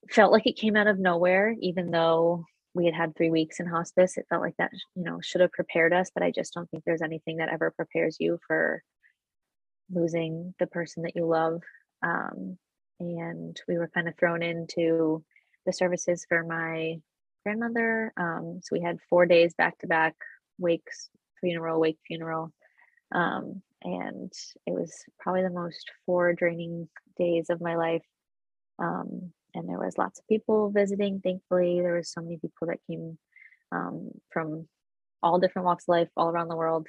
felt 0.09 0.31
like 0.31 0.47
it 0.47 0.57
came 0.57 0.75
out 0.75 0.87
of 0.87 0.99
nowhere, 0.99 1.55
even 1.61 1.91
though 1.91 2.45
we 2.73 2.85
had 2.85 2.93
had 2.93 3.15
three 3.15 3.29
weeks 3.29 3.59
in 3.59 3.65
hospice. 3.65 4.17
It 4.17 4.27
felt 4.29 4.41
like 4.41 4.55
that, 4.57 4.71
you 4.95 5.03
know, 5.03 5.19
should 5.21 5.41
have 5.41 5.51
prepared 5.51 5.93
us, 5.93 6.11
but 6.13 6.23
I 6.23 6.31
just 6.31 6.53
don't 6.53 6.69
think 6.69 6.83
there's 6.85 7.01
anything 7.01 7.37
that 7.37 7.49
ever 7.49 7.71
prepares 7.71 8.17
you 8.19 8.39
for 8.47 8.83
losing 9.91 10.53
the 10.59 10.67
person 10.67 11.03
that 11.03 11.15
you 11.15 11.25
love. 11.25 11.61
Um, 12.03 12.57
and 12.99 13.59
we 13.67 13.77
were 13.77 13.89
kind 13.93 14.07
of 14.07 14.17
thrown 14.17 14.43
into 14.43 15.23
the 15.65 15.73
services 15.73 16.25
for 16.27 16.43
my 16.43 16.99
grandmother. 17.43 18.13
Um, 18.17 18.59
so 18.63 18.69
we 18.75 18.81
had 18.81 18.99
four 19.09 19.25
days 19.25 19.53
back 19.55 19.77
to 19.79 19.87
back 19.87 20.15
wakes, 20.57 21.09
funeral, 21.39 21.79
wake, 21.79 21.97
funeral. 22.05 22.51
Um, 23.13 23.61
and 23.81 24.31
it 24.65 24.73
was 24.73 24.93
probably 25.19 25.43
the 25.43 25.49
most 25.49 25.89
four 26.05 26.33
draining 26.33 26.89
days 27.17 27.49
of 27.49 27.61
my 27.61 27.75
life. 27.75 28.03
Um, 28.77 29.31
and 29.55 29.67
there 29.67 29.79
was 29.79 29.97
lots 29.97 30.19
of 30.19 30.27
people 30.27 30.69
visiting. 30.69 31.21
Thankfully, 31.21 31.81
there 31.81 31.95
was 31.95 32.11
so 32.11 32.21
many 32.21 32.37
people 32.37 32.67
that 32.67 32.79
came 32.87 33.17
um, 33.71 34.11
from 34.31 34.67
all 35.21 35.39
different 35.39 35.65
walks 35.65 35.85
of 35.85 35.89
life, 35.89 36.09
all 36.15 36.29
around 36.29 36.47
the 36.47 36.55
world. 36.55 36.87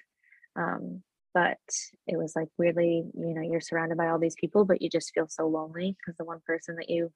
Um, 0.56 1.02
but 1.34 1.58
it 2.06 2.16
was 2.16 2.34
like 2.34 2.48
weirdly 2.58 3.04
you 3.14 3.34
know 3.34 3.42
you're 3.42 3.60
surrounded 3.60 3.96
by 3.96 4.08
all 4.08 4.18
these 4.18 4.34
people 4.34 4.64
but 4.64 4.82
you 4.82 4.88
just 4.90 5.12
feel 5.14 5.26
so 5.28 5.46
lonely 5.46 5.96
because 5.96 6.16
the 6.16 6.24
one 6.24 6.40
person 6.46 6.76
that 6.76 6.90
you 6.90 7.10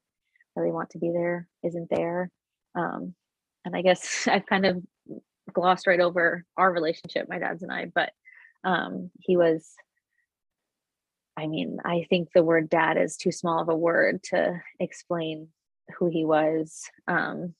really 0.55 0.71
want 0.71 0.89
to 0.89 0.99
be 0.99 1.11
there 1.11 1.47
isn't 1.63 1.89
there 1.89 2.29
um, 2.75 3.13
and 3.65 3.75
i 3.75 3.81
guess 3.81 4.27
i've 4.31 4.45
kind 4.45 4.65
of 4.65 4.81
glossed 5.53 5.87
right 5.87 5.99
over 5.99 6.43
our 6.57 6.71
relationship 6.71 7.27
my 7.29 7.39
dad's 7.39 7.63
and 7.63 7.71
i 7.71 7.85
but 7.93 8.11
um, 8.63 9.11
he 9.19 9.37
was 9.37 9.75
i 11.37 11.47
mean 11.47 11.77
i 11.85 12.05
think 12.09 12.29
the 12.33 12.43
word 12.43 12.69
dad 12.69 12.97
is 12.97 13.17
too 13.17 13.31
small 13.31 13.61
of 13.61 13.69
a 13.69 13.75
word 13.75 14.21
to 14.23 14.59
explain 14.79 15.47
who 15.97 16.07
he 16.07 16.25
was 16.25 16.89
um, 17.07 17.53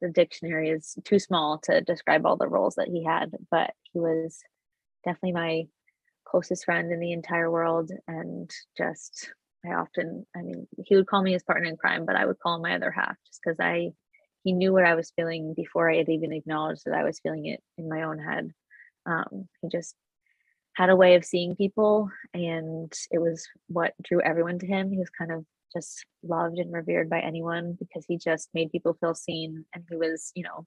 the 0.00 0.08
dictionary 0.10 0.70
is 0.70 0.96
too 1.04 1.18
small 1.18 1.58
to 1.58 1.80
describe 1.82 2.24
all 2.24 2.36
the 2.36 2.48
roles 2.48 2.76
that 2.76 2.88
he 2.88 3.04
had 3.04 3.30
but 3.50 3.72
he 3.92 3.98
was 3.98 4.38
definitely 5.04 5.32
my 5.32 5.66
closest 6.24 6.64
friend 6.64 6.92
in 6.92 7.00
the 7.00 7.12
entire 7.12 7.50
world 7.50 7.90
and 8.06 8.50
just 8.76 9.30
I 9.66 9.74
often 9.74 10.26
I 10.36 10.42
mean 10.42 10.66
he 10.86 10.96
would 10.96 11.06
call 11.06 11.22
me 11.22 11.32
his 11.32 11.42
partner 11.42 11.68
in 11.68 11.76
crime 11.76 12.04
but 12.06 12.16
I 12.16 12.26
would 12.26 12.38
call 12.38 12.56
him 12.56 12.62
my 12.62 12.74
other 12.74 12.90
half 12.90 13.16
just 13.26 13.40
because 13.42 13.58
I 13.60 13.92
he 14.44 14.52
knew 14.52 14.72
what 14.72 14.84
I 14.84 14.94
was 14.94 15.12
feeling 15.16 15.54
before 15.54 15.90
I 15.90 15.96
had 15.96 16.08
even 16.08 16.32
acknowledged 16.32 16.82
that 16.84 16.94
I 16.94 17.04
was 17.04 17.20
feeling 17.20 17.46
it 17.46 17.60
in 17.76 17.88
my 17.88 18.04
own 18.04 18.18
head. 18.18 18.50
Um, 19.04 19.48
he 19.60 19.68
just 19.68 19.94
had 20.78 20.90
a 20.90 20.96
way 20.96 21.16
of 21.16 21.24
seeing 21.24 21.56
people 21.56 22.08
and 22.34 22.92
it 23.10 23.18
was 23.18 23.46
what 23.66 23.94
drew 24.02 24.20
everyone 24.22 24.58
to 24.58 24.66
him 24.66 24.90
he 24.90 24.98
was 24.98 25.10
kind 25.10 25.32
of 25.32 25.44
just 25.74 26.06
loved 26.22 26.58
and 26.58 26.72
revered 26.72 27.10
by 27.10 27.20
anyone 27.20 27.76
because 27.78 28.04
he 28.06 28.16
just 28.16 28.48
made 28.54 28.70
people 28.70 28.96
feel 29.00 29.14
seen 29.14 29.64
and 29.74 29.84
he 29.90 29.96
was 29.96 30.30
you 30.34 30.44
know 30.44 30.64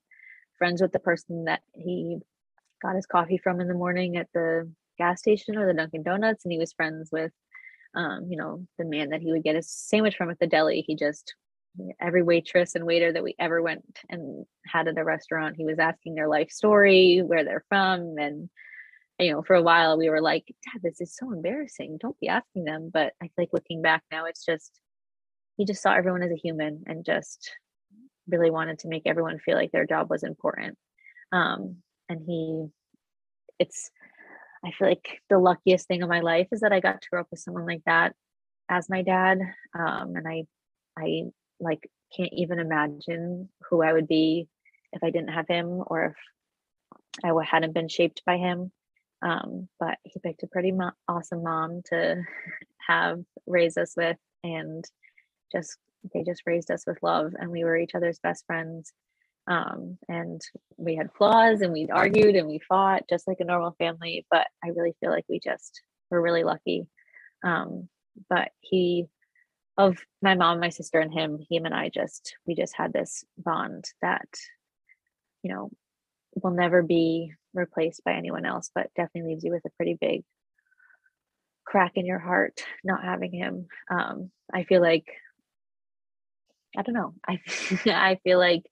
friends 0.58 0.82
with 0.82 0.91
the 0.91 1.00
person 1.00 1.45
that 1.45 1.62
he 1.74 2.19
got 2.82 2.95
his 2.95 3.06
coffee 3.06 3.38
from 3.38 3.62
in 3.62 3.67
the 3.67 3.74
morning 3.74 4.17
at 4.17 4.28
the 4.34 4.69
gas 4.97 5.19
station 5.19 5.58
or 5.58 5.65
the 5.65 5.74
Dunkin' 5.74 6.04
Donuts, 6.04 6.45
and 6.45 6.52
he 6.52 6.60
was 6.60 6.74
friends 6.74 7.10
with, 7.12 7.32
um, 7.95 8.28
you 8.30 8.38
know, 8.38 8.65
the 8.78 8.86
man 8.86 9.10
that 9.10 9.21
he 9.21 9.32
would 9.32 9.43
get 9.43 9.56
his 9.56 9.69
sandwich 9.69 10.15
from 10.15 10.30
at 10.30 10.39
the 10.39 10.47
deli. 10.47 10.84
He 10.86 10.95
just 10.95 11.34
every 12.02 12.21
waitress 12.21 12.76
and 12.76 12.86
waiter 12.86 13.13
that 13.13 13.24
we 13.24 13.34
ever 13.39 13.62
went 13.62 14.00
and 14.10 14.45
had 14.65 14.89
at 14.89 14.97
a 14.97 15.04
restaurant, 15.06 15.56
he 15.56 15.63
was 15.63 15.80
asking 15.80 16.15
their 16.15 16.28
life 16.28 16.52
story, 16.52 17.21
where 17.26 17.43
they're 17.43 17.65
from, 17.69 18.17
and 18.19 18.50
you 19.21 19.31
know, 19.31 19.43
for 19.43 19.55
a 19.55 19.62
while 19.62 19.97
we 19.97 20.10
were 20.10 20.21
like, 20.21 20.45
Dad, 20.47 20.81
this 20.81 20.99
is 20.99 21.15
so 21.15 21.31
embarrassing. 21.31 21.97
Don't 21.99 22.19
be 22.19 22.27
asking 22.27 22.65
them. 22.65 22.89
But 22.91 23.13
I 23.21 23.25
feel 23.25 23.34
like 23.38 23.53
looking 23.53 23.81
back 23.81 24.03
now, 24.12 24.25
it's 24.25 24.43
just 24.45 24.79
he 25.57 25.65
just 25.65 25.81
saw 25.81 25.93
everyone 25.93 26.23
as 26.23 26.31
a 26.31 26.36
human 26.36 26.84
and 26.88 27.05
just 27.05 27.51
really 28.27 28.49
wanted 28.49 28.79
to 28.79 28.88
make 28.88 29.03
everyone 29.05 29.39
feel 29.39 29.55
like 29.55 29.71
their 29.71 29.86
job 29.86 30.10
was 30.10 30.23
important. 30.23 30.77
Um, 31.31 31.77
and 32.10 32.21
he, 32.25 32.65
it's 33.60 33.91
I 34.65 34.71
feel 34.71 34.88
like 34.88 35.21
the 35.29 35.39
luckiest 35.39 35.88
thing 35.88 36.03
of 36.03 36.10
my 36.10 36.21
life 36.21 36.47
is 36.51 36.62
that 36.62 36.73
I 36.73 36.79
got 36.79 37.01
to 37.01 37.07
grow 37.10 37.21
up 37.21 37.27
with 37.31 37.39
someone 37.39 37.65
like 37.65 37.81
that 37.86 38.13
as 38.69 38.89
my 38.89 39.01
dad. 39.01 39.39
Um, 39.77 40.15
and 40.15 40.27
I, 40.27 40.43
I 40.97 41.23
like 41.60 41.89
can't 42.15 42.34
even 42.34 42.60
imagine 42.60 43.49
who 43.69 43.81
I 43.81 43.93
would 43.93 44.07
be 44.07 44.47
if 44.93 45.03
I 45.03 45.10
didn't 45.10 45.29
have 45.34 45.47
him 45.47 45.84
or 45.88 46.15
if 47.23 47.23
I 47.23 47.43
hadn't 47.43 47.73
been 47.73 47.88
shaped 47.88 48.21
by 48.25 48.38
him. 48.38 48.71
Um, 49.21 49.67
but 49.79 49.97
he 50.03 50.19
picked 50.19 50.43
a 50.43 50.47
pretty 50.47 50.71
mo- 50.71 50.91
awesome 51.07 51.43
mom 51.43 51.81
to 51.86 52.23
have 52.88 53.19
raise 53.45 53.77
us 53.77 53.93
with, 53.95 54.17
and 54.43 54.84
just 55.51 55.77
they 56.13 56.23
just 56.23 56.43
raised 56.45 56.71
us 56.71 56.84
with 56.88 56.97
love, 57.01 57.34
and 57.38 57.51
we 57.51 57.63
were 57.63 57.77
each 57.77 57.95
other's 57.95 58.19
best 58.19 58.45
friends. 58.45 58.91
Um, 59.47 59.97
and 60.07 60.39
we 60.77 60.95
had 60.95 61.13
flaws 61.13 61.62
and 61.62 61.73
we'd 61.73 61.89
argued 61.91 62.36
and 62.36 62.47
we 62.47 62.60
fought 62.60 63.03
just 63.10 63.27
like 63.27 63.39
a 63.39 63.45
normal 63.45 63.75
family, 63.77 64.25
but 64.29 64.47
I 64.63 64.69
really 64.69 64.93
feel 64.99 65.10
like 65.10 65.25
we 65.27 65.39
just 65.43 65.81
were 66.10 66.21
really 66.21 66.43
lucky. 66.43 66.86
Um, 67.43 67.89
but 68.29 68.49
he, 68.60 69.07
of 69.77 69.97
my 70.21 70.36
mom, 70.36 70.60
my 70.60 70.69
sister, 70.69 70.99
and 70.99 71.12
him, 71.12 71.39
him 71.49 71.65
and 71.65 71.73
I 71.73 71.89
just, 71.89 72.36
we 72.45 72.55
just 72.55 72.75
had 72.75 72.93
this 72.93 73.23
bond 73.38 73.86
that, 74.01 74.27
you 75.43 75.53
know, 75.53 75.71
will 76.36 76.51
never 76.51 76.84
be 76.84 77.34
replaced 77.53 78.03
by 78.03 78.13
anyone 78.13 78.45
else, 78.45 78.69
but 78.73 78.93
definitely 78.95 79.33
leaves 79.33 79.43
you 79.43 79.51
with 79.51 79.65
a 79.65 79.75
pretty 79.77 79.97
big 79.99 80.23
crack 81.65 81.93
in 81.95 82.05
your 82.05 82.19
heart 82.19 82.63
not 82.83 83.03
having 83.03 83.31
him. 83.31 83.67
Um, 83.89 84.31
I 84.53 84.63
feel 84.63 84.81
like, 84.81 85.05
I 86.77 86.81
don't 86.81 86.95
know, 86.95 87.13
I, 87.27 87.39
I 87.87 88.19
feel 88.23 88.39
like 88.39 88.63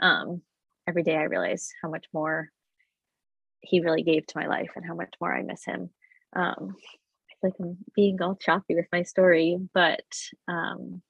um, 0.00 0.42
every 0.86 1.02
day 1.02 1.16
I 1.16 1.24
realize 1.24 1.70
how 1.82 1.88
much 1.88 2.06
more 2.12 2.50
he 3.60 3.80
really 3.80 4.02
gave 4.02 4.26
to 4.26 4.38
my 4.38 4.46
life 4.46 4.70
and 4.76 4.84
how 4.84 4.94
much 4.94 5.12
more 5.20 5.34
I 5.34 5.42
miss 5.42 5.64
him. 5.64 5.90
Um, 6.34 6.74
I 6.76 7.34
feel 7.40 7.50
like 7.50 7.54
I'm 7.60 7.76
being 7.94 8.20
all 8.22 8.36
choppy 8.36 8.74
with 8.74 8.86
my 8.92 9.02
story, 9.02 9.58
but 9.74 10.04
um, 10.46 11.02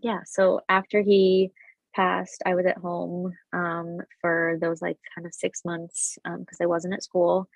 yeah. 0.00 0.20
So 0.24 0.60
after 0.68 1.02
he 1.02 1.50
passed, 1.94 2.42
I 2.46 2.54
was 2.54 2.66
at 2.66 2.78
home 2.78 3.32
um, 3.52 3.98
for 4.20 4.58
those 4.60 4.80
like 4.82 4.98
kind 5.14 5.26
of 5.26 5.34
six 5.34 5.64
months 5.64 6.18
because 6.22 6.60
um, 6.60 6.62
I 6.62 6.66
wasn't 6.66 6.94
at 6.94 7.02
school. 7.02 7.48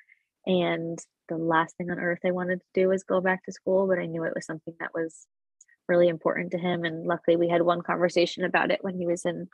And 0.47 0.99
the 1.29 1.37
last 1.37 1.77
thing 1.77 1.91
on 1.91 1.99
earth 1.99 2.21
I 2.25 2.33
wanted 2.33 2.61
to 2.61 2.67
do 2.75 2.89
was 2.89 3.05
go 3.05 3.21
back 3.21 3.45
to 3.45 3.53
school, 3.53 3.87
but 3.87 3.99
I 3.99 4.07
knew 4.07 4.25
it 4.25 4.35
was 4.35 4.47
something 4.47 4.75
that 4.81 4.95
was 4.95 5.27
really 5.89 6.09
important 6.09 6.53
to 6.53 6.59
him. 6.59 6.85
And 6.85 7.07
luckily, 7.07 7.37
we 7.37 7.49
had 7.49 7.63
one 7.63 7.83
conversation 7.83 8.45
about 8.45 8.71
it 8.71 8.83
when 8.83 8.95
he 8.95 9.07
was 9.07 9.25
in 9.25 9.49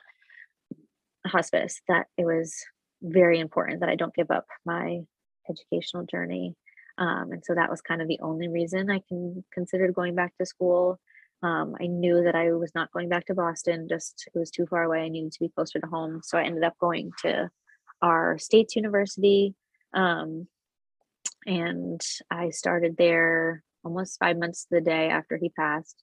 hospice 1.26 1.80
that 1.88 2.06
it 2.16 2.24
was 2.24 2.54
very 3.02 3.38
important 3.38 3.80
that 3.80 3.88
I 3.88 3.96
don't 3.96 4.14
give 4.14 4.30
up 4.30 4.46
my 4.64 5.00
educational 5.48 6.04
journey. 6.04 6.54
Um, 6.96 7.32
and 7.32 7.44
so 7.44 7.54
that 7.54 7.70
was 7.70 7.80
kind 7.80 8.02
of 8.02 8.08
the 8.08 8.18
only 8.20 8.48
reason 8.48 8.90
I 8.90 9.00
can 9.08 9.44
considered 9.52 9.94
going 9.94 10.14
back 10.14 10.36
to 10.38 10.46
school. 10.46 10.98
Um, 11.42 11.76
I 11.80 11.86
knew 11.86 12.24
that 12.24 12.34
I 12.34 12.52
was 12.52 12.72
not 12.74 12.90
going 12.92 13.08
back 13.08 13.26
to 13.26 13.34
Boston, 13.34 13.86
just 13.88 14.28
it 14.34 14.38
was 14.38 14.50
too 14.50 14.66
far 14.66 14.82
away. 14.82 15.00
I 15.00 15.08
needed 15.08 15.32
to 15.32 15.40
be 15.40 15.50
closer 15.50 15.78
to 15.78 15.86
home. 15.86 16.20
So 16.24 16.36
I 16.36 16.44
ended 16.44 16.64
up 16.64 16.76
going 16.80 17.12
to 17.22 17.50
our 18.02 18.38
state's 18.38 18.76
university. 18.76 19.54
Um, 19.94 20.48
and 21.46 22.00
I 22.30 22.50
started 22.50 22.96
there 22.96 23.62
almost 23.84 24.18
five 24.18 24.36
months 24.36 24.64
to 24.64 24.76
the 24.76 24.80
day 24.80 25.08
after 25.08 25.36
he 25.36 25.50
passed. 25.50 26.02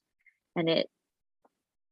And 0.54 0.68
it, 0.68 0.88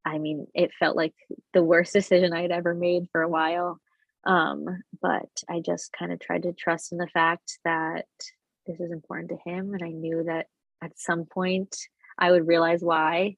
I 0.05 0.19
mean, 0.19 0.47
it 0.55 0.73
felt 0.79 0.97
like 0.97 1.15
the 1.53 1.63
worst 1.63 1.93
decision 1.93 2.33
I'd 2.33 2.51
ever 2.51 2.75
made 2.75 3.09
for 3.13 3.23
a 3.23 3.29
while. 3.29 3.79
Um, 4.27 4.65
but 5.03 5.29
I 5.51 5.61
just 5.61 5.93
kind 5.93 6.11
of 6.11 6.19
tried 6.19 6.45
to 6.45 6.53
trust 6.55 6.93
in 6.93 6.99
the 6.99 7.09
fact 7.09 7.59
that 7.65 8.07
this 8.67 8.81
is 8.81 8.91
important 8.91 9.31
to 9.31 9.51
him. 9.51 9.75
And 9.75 9.83
I 9.83 9.91
knew 9.91 10.25
that 10.25 10.47
at 10.83 10.99
some 10.99 11.27
point 11.27 11.77
I 12.19 12.31
would 12.31 12.47
realize 12.47 12.83
why. 12.83 13.37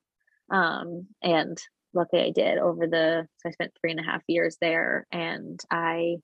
Um, 0.51 1.07
and 1.23 1.59
luckily 1.95 2.23
I 2.23 2.31
did 2.31 2.59
over 2.59 2.87
the, 2.87 3.27
so 3.39 3.49
I 3.49 3.53
spent 3.53 3.73
three 3.81 3.91
and 3.91 4.01
a 4.01 4.05
half 4.05 4.23
years 4.29 4.57
there 4.61 5.07
and 5.11 5.61
I 5.71 6.17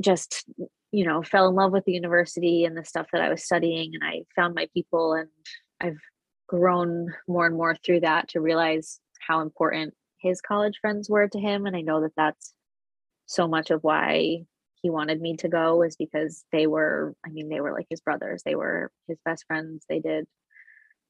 just, 0.00 0.44
you 0.92 1.04
know, 1.04 1.22
fell 1.22 1.48
in 1.48 1.54
love 1.54 1.72
with 1.72 1.84
the 1.84 1.92
university 1.92 2.64
and 2.64 2.76
the 2.76 2.84
stuff 2.84 3.06
that 3.12 3.22
I 3.22 3.28
was 3.28 3.44
studying 3.44 3.92
and 3.94 4.02
I 4.04 4.22
found 4.34 4.54
my 4.54 4.68
people 4.74 5.12
and 5.12 5.28
I've 5.80 6.00
grown 6.48 7.14
more 7.28 7.46
and 7.46 7.56
more 7.56 7.76
through 7.76 8.00
that 8.00 8.28
to 8.30 8.40
realize 8.40 8.98
how 9.20 9.40
important 9.40 9.94
his 10.18 10.40
college 10.40 10.78
friends 10.80 11.08
were 11.08 11.28
to 11.28 11.38
him. 11.38 11.66
And 11.66 11.76
I 11.76 11.80
know 11.80 12.00
that 12.00 12.12
that's 12.16 12.52
so 13.26 13.46
much 13.46 13.70
of 13.70 13.84
why 13.84 14.44
he 14.82 14.90
wanted 14.90 15.20
me 15.20 15.36
to 15.36 15.48
go 15.48 15.76
was 15.76 15.96
because 15.96 16.44
they 16.52 16.66
were 16.66 17.14
i 17.24 17.28
mean 17.28 17.48
they 17.48 17.60
were 17.60 17.72
like 17.72 17.86
his 17.88 18.00
brothers 18.00 18.42
they 18.44 18.54
were 18.54 18.90
his 19.08 19.18
best 19.24 19.44
friends 19.46 19.84
they 19.88 20.00
did 20.00 20.26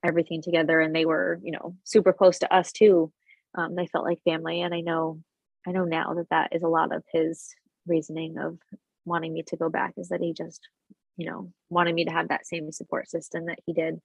everything 0.05 0.43
together 0.43 0.81
and 0.81 0.95
they 0.95 1.05
were 1.05 1.39
you 1.43 1.53
know 1.53 1.77
super 1.85 2.13
close 2.13 2.39
to 2.41 2.55
us 2.55 2.73
too. 2.73 3.13
Um, 3.55 3.75
they 3.75 3.87
felt 3.87 4.05
like 4.05 4.23
family 4.23 4.63
and 4.63 4.73
i 4.73 4.81
know 4.81 5.21
i 5.67 5.73
know 5.73 5.85
now 5.85 6.15
that 6.15 6.29
that 6.31 6.55
is 6.55 6.63
a 6.63 6.69
lot 6.69 6.95
of 6.95 7.03
his 7.13 7.49
reasoning 7.87 8.39
of 8.39 8.59
wanting 9.05 9.33
me 9.33 9.43
to 9.49 9.57
go 9.57 9.69
back 9.69 9.95
is 9.97 10.11
that 10.11 10.21
he 10.21 10.33
just 10.33 10.69
you 11.17 11.27
know 11.27 11.53
wanted 11.69 11.95
me 11.95 12.05
to 12.05 12.13
have 12.13 12.29
that 12.29 12.47
same 12.47 12.71
support 12.71 13.09
system 13.09 13.47
that 13.47 13.59
he 13.67 13.73
did. 13.73 14.01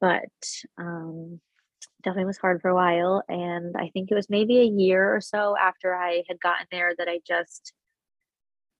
But 0.00 0.28
um 0.76 1.40
definitely 2.02 2.26
was 2.26 2.38
hard 2.38 2.60
for 2.60 2.68
a 2.68 2.74
while 2.74 3.22
and 3.28 3.76
i 3.76 3.88
think 3.88 4.10
it 4.10 4.14
was 4.14 4.28
maybe 4.28 4.58
a 4.58 4.64
year 4.64 5.14
or 5.14 5.20
so 5.20 5.56
after 5.56 5.94
i 5.94 6.22
had 6.28 6.40
gotten 6.40 6.66
there 6.70 6.92
that 6.96 7.08
i 7.08 7.20
just 7.26 7.72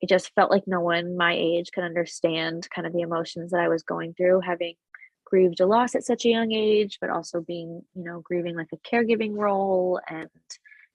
it 0.00 0.08
just 0.08 0.32
felt 0.34 0.50
like 0.50 0.64
no 0.66 0.80
one 0.80 1.16
my 1.16 1.34
age 1.34 1.70
could 1.72 1.84
understand 1.84 2.68
kind 2.74 2.86
of 2.86 2.92
the 2.92 3.00
emotions 3.00 3.50
that 3.50 3.60
I 3.60 3.68
was 3.68 3.82
going 3.82 4.14
through, 4.14 4.40
having 4.40 4.74
grieved 5.28 5.60
a 5.60 5.66
loss 5.66 5.94
at 5.94 6.04
such 6.04 6.24
a 6.24 6.30
young 6.30 6.52
age, 6.52 6.98
but 7.00 7.10
also 7.10 7.40
being, 7.40 7.82
you 7.94 8.04
know, 8.04 8.20
grieving 8.20 8.56
like 8.56 8.72
a 8.72 8.88
caregiving 8.88 9.36
role 9.36 10.00
and 10.08 10.30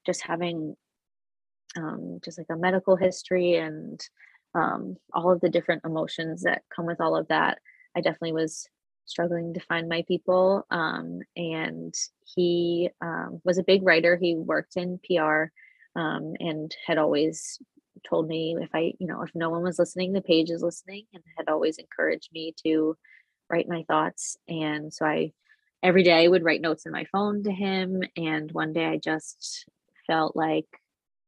just 0.06 0.22
having 0.26 0.76
um, 1.78 2.20
just 2.24 2.38
like 2.38 2.48
a 2.52 2.56
medical 2.56 2.96
history 2.96 3.56
and 3.56 4.02
um, 4.56 4.98
all 5.14 5.32
of 5.32 5.42
the 5.42 5.50
different 5.50 5.84
emotions 5.86 6.44
that 6.44 6.64
come 6.76 6.86
with 6.86 7.00
all 7.00 7.16
of 7.16 7.28
that. 7.28 7.60
I 7.96 8.02
definitely 8.02 8.34
was 8.34 8.68
struggling 9.06 9.54
to 9.54 9.60
find 9.60 9.88
my 9.88 10.04
people. 10.08 10.66
Um, 10.72 11.20
and 11.36 11.94
he 12.36 12.90
um, 13.02 13.42
was 13.44 13.58
a 13.58 13.64
big 13.64 13.84
writer. 13.84 14.18
He 14.18 14.36
worked 14.36 14.78
in 14.78 15.00
PR 15.06 15.46
um, 15.96 16.34
and 16.40 16.76
had 16.88 16.98
always 16.98 17.60
told 18.08 18.28
me 18.28 18.56
if 18.60 18.70
I, 18.74 18.94
you 19.00 19.08
know, 19.08 19.22
if 19.22 19.32
no 19.36 19.50
one 19.50 19.64
was 19.64 19.80
listening, 19.80 20.14
the 20.14 20.22
page 20.22 20.50
is 20.50 20.64
listening 20.64 21.06
and 21.14 21.24
had 21.38 21.50
always 21.50 21.78
encouraged 21.78 22.30
me 22.34 22.54
to 22.64 22.98
write 23.54 23.70
my 23.70 23.84
thoughts. 23.88 24.36
And 24.48 24.92
so 24.92 25.06
I 25.06 25.32
every 25.84 26.04
day 26.04 26.28
would 26.28 26.44
write 26.44 26.62
notes 26.62 26.86
in 26.86 26.92
my 26.92 27.06
phone 27.12 27.44
to 27.44 27.52
him. 27.52 28.02
And 28.18 28.52
one 28.52 28.74
day 28.74 28.86
I 28.86 28.98
just 28.98 29.66
felt 30.08 30.36
like 30.36 30.66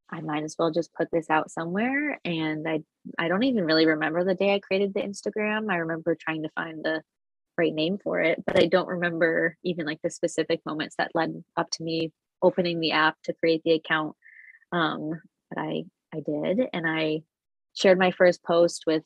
I 0.10 0.22
might 0.22 0.44
as 0.44 0.56
well 0.58 0.72
just 0.72 0.94
put 0.94 1.10
this 1.12 1.30
out 1.30 1.52
somewhere. 1.52 2.20
And 2.26 2.68
I 2.68 2.82
I 3.20 3.28
don't 3.28 3.44
even 3.44 3.66
really 3.66 3.86
remember 3.86 4.24
the 4.24 4.34
day 4.34 4.56
I 4.56 4.60
created 4.60 4.94
the 4.94 5.02
Instagram. 5.02 5.72
I 5.72 5.78
remember 5.78 6.16
trying 6.16 6.44
to 6.44 6.50
find 6.56 6.84
the 6.84 7.04
right 7.58 7.74
name 7.74 8.00
for 8.04 8.20
it, 8.22 8.44
but 8.46 8.60
I 8.62 8.66
don't 8.66 8.88
remember 8.88 9.56
even 9.64 9.86
like 9.86 10.02
the 10.04 10.10
specific 10.10 10.62
moments 10.66 10.96
that 10.98 11.12
led 11.14 11.44
up 11.56 11.70
to 11.72 11.84
me 11.84 12.12
opening 12.42 12.80
the 12.80 12.92
app 12.92 13.16
to 13.26 13.34
create 13.34 13.62
the 13.64 13.74
account. 13.74 14.16
Um, 14.72 15.22
but 15.50 15.60
I 15.62 15.84
I 16.14 16.22
did. 16.22 16.70
And 16.74 16.86
I 16.88 17.22
shared 17.76 18.00
my 18.00 18.12
first 18.12 18.44
post 18.44 18.84
with 18.88 19.04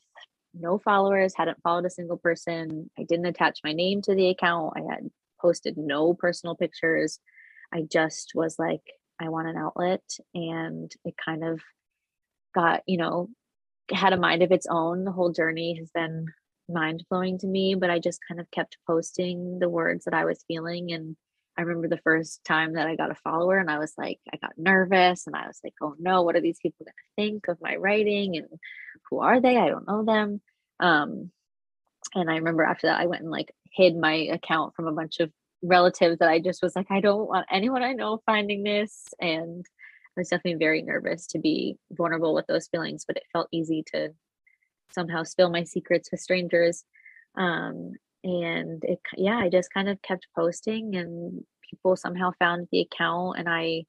no 0.54 0.78
followers, 0.78 1.34
hadn't 1.36 1.62
followed 1.62 1.84
a 1.84 1.90
single 1.90 2.16
person. 2.16 2.90
I 2.98 3.04
didn't 3.04 3.26
attach 3.26 3.60
my 3.64 3.72
name 3.72 4.02
to 4.02 4.14
the 4.14 4.28
account. 4.28 4.74
I 4.76 4.80
had 4.92 5.10
posted 5.40 5.76
no 5.76 6.14
personal 6.14 6.54
pictures. 6.54 7.18
I 7.72 7.82
just 7.90 8.32
was 8.34 8.58
like, 8.58 8.82
I 9.20 9.28
want 9.28 9.48
an 9.48 9.56
outlet. 9.56 10.02
And 10.34 10.90
it 11.04 11.14
kind 11.24 11.44
of 11.44 11.60
got, 12.54 12.82
you 12.86 12.98
know, 12.98 13.28
had 13.92 14.12
a 14.12 14.18
mind 14.18 14.42
of 14.42 14.52
its 14.52 14.66
own. 14.68 15.04
The 15.04 15.12
whole 15.12 15.32
journey 15.32 15.76
has 15.78 15.90
been 15.90 16.26
mind 16.68 17.04
blowing 17.10 17.38
to 17.38 17.46
me, 17.46 17.74
but 17.74 17.90
I 17.90 17.98
just 17.98 18.20
kind 18.26 18.40
of 18.40 18.50
kept 18.50 18.78
posting 18.86 19.58
the 19.58 19.68
words 19.68 20.04
that 20.04 20.14
I 20.14 20.24
was 20.24 20.44
feeling 20.46 20.92
and 20.92 21.16
I 21.56 21.62
remember 21.62 21.88
the 21.88 22.02
first 22.02 22.44
time 22.44 22.74
that 22.74 22.86
I 22.86 22.96
got 22.96 23.10
a 23.10 23.16
follower 23.16 23.58
and 23.58 23.70
I 23.70 23.78
was 23.78 23.92
like, 23.98 24.18
I 24.32 24.36
got 24.36 24.56
nervous 24.56 25.26
and 25.26 25.36
I 25.36 25.46
was 25.46 25.60
like, 25.62 25.74
oh 25.82 25.94
no, 25.98 26.22
what 26.22 26.36
are 26.36 26.40
these 26.40 26.58
people 26.60 26.86
going 26.86 26.92
to 26.92 27.22
think 27.22 27.48
of 27.48 27.60
my 27.60 27.76
writing 27.76 28.36
and 28.36 28.46
who 29.08 29.20
are 29.20 29.40
they? 29.40 29.56
I 29.56 29.68
don't 29.68 29.86
know 29.86 30.04
them. 30.04 30.40
Um, 30.78 31.30
and 32.14 32.30
I 32.30 32.36
remember 32.36 32.62
after 32.62 32.86
that, 32.86 33.00
I 33.00 33.06
went 33.06 33.22
and 33.22 33.30
like 33.30 33.52
hid 33.72 33.96
my 33.96 34.14
account 34.14 34.74
from 34.74 34.86
a 34.86 34.92
bunch 34.92 35.20
of 35.20 35.30
relatives 35.62 36.18
that 36.18 36.28
I 36.28 36.40
just 36.40 36.62
was 36.62 36.74
like, 36.74 36.90
I 36.90 37.00
don't 37.00 37.28
want 37.28 37.46
anyone 37.50 37.82
I 37.82 37.92
know 37.92 38.22
finding 38.26 38.62
this. 38.62 39.08
And 39.20 39.66
I 40.16 40.20
was 40.20 40.28
definitely 40.28 40.58
very 40.58 40.82
nervous 40.82 41.26
to 41.28 41.38
be 41.38 41.76
vulnerable 41.92 42.34
with 42.34 42.46
those 42.46 42.68
feelings, 42.68 43.04
but 43.06 43.16
it 43.16 43.24
felt 43.32 43.48
easy 43.52 43.84
to 43.92 44.10
somehow 44.92 45.22
spill 45.22 45.50
my 45.50 45.64
secrets 45.64 46.10
with 46.10 46.20
strangers. 46.20 46.84
Um, 47.36 47.92
and 48.22 48.84
it 48.84 49.00
yeah 49.16 49.38
i 49.38 49.48
just 49.48 49.72
kind 49.72 49.88
of 49.88 50.00
kept 50.02 50.26
posting 50.36 50.96
and 50.96 51.44
people 51.68 51.96
somehow 51.96 52.30
found 52.38 52.68
the 52.70 52.80
account 52.80 53.38
and 53.38 53.48
i 53.48 53.84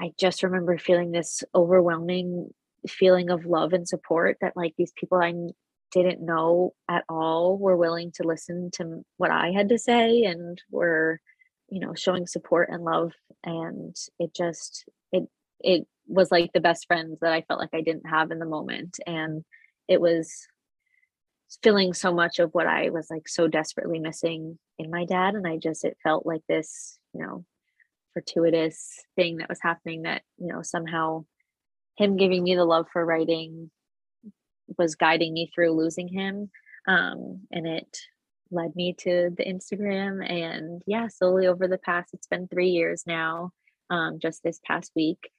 i 0.00 0.10
just 0.18 0.42
remember 0.42 0.76
feeling 0.78 1.12
this 1.12 1.42
overwhelming 1.54 2.48
feeling 2.88 3.30
of 3.30 3.46
love 3.46 3.72
and 3.72 3.86
support 3.86 4.36
that 4.40 4.56
like 4.56 4.74
these 4.76 4.92
people 4.96 5.18
i 5.18 5.32
didn't 5.92 6.24
know 6.24 6.72
at 6.88 7.04
all 7.08 7.58
were 7.58 7.76
willing 7.76 8.10
to 8.10 8.24
listen 8.24 8.70
to 8.72 9.02
what 9.18 9.30
i 9.30 9.50
had 9.50 9.68
to 9.68 9.78
say 9.78 10.24
and 10.24 10.60
were 10.70 11.20
you 11.68 11.78
know 11.78 11.94
showing 11.94 12.26
support 12.26 12.68
and 12.70 12.82
love 12.82 13.12
and 13.44 13.94
it 14.18 14.34
just 14.34 14.84
it 15.12 15.24
it 15.60 15.86
was 16.08 16.32
like 16.32 16.52
the 16.52 16.60
best 16.60 16.86
friends 16.86 17.18
that 17.20 17.32
i 17.32 17.42
felt 17.42 17.60
like 17.60 17.72
i 17.72 17.80
didn't 17.80 18.06
have 18.06 18.30
in 18.30 18.38
the 18.38 18.46
moment 18.46 18.98
and 19.06 19.44
it 19.86 20.00
was 20.00 20.46
filling 21.62 21.92
so 21.92 22.12
much 22.12 22.38
of 22.38 22.50
what 22.52 22.66
I 22.66 22.90
was 22.90 23.08
like 23.10 23.28
so 23.28 23.48
desperately 23.48 23.98
missing 23.98 24.58
in 24.78 24.90
my 24.90 25.04
dad. 25.04 25.34
And 25.34 25.46
I 25.46 25.56
just, 25.56 25.84
it 25.84 25.96
felt 26.02 26.26
like 26.26 26.42
this, 26.48 26.98
you 27.14 27.22
know, 27.22 27.44
fortuitous 28.14 29.04
thing 29.16 29.38
that 29.38 29.48
was 29.48 29.60
happening 29.60 30.02
that, 30.02 30.22
you 30.38 30.46
know, 30.46 30.62
somehow 30.62 31.24
him 31.96 32.16
giving 32.16 32.42
me 32.42 32.54
the 32.54 32.64
love 32.64 32.86
for 32.92 33.04
writing 33.04 33.70
was 34.78 34.94
guiding 34.94 35.34
me 35.34 35.50
through 35.54 35.72
losing 35.72 36.08
him. 36.08 36.50
Um, 36.88 37.42
and 37.50 37.66
it 37.66 37.98
led 38.50 38.74
me 38.74 38.94
to 39.00 39.30
the 39.36 39.44
Instagram. 39.44 40.28
And 40.28 40.82
yeah, 40.86 41.08
slowly 41.08 41.46
over 41.46 41.68
the 41.68 41.78
past, 41.78 42.10
it's 42.12 42.26
been 42.26 42.48
three 42.48 42.70
years 42.70 43.04
now, 43.06 43.50
um, 43.90 44.18
just 44.20 44.42
this 44.42 44.60
past 44.64 44.92
week. 44.94 45.30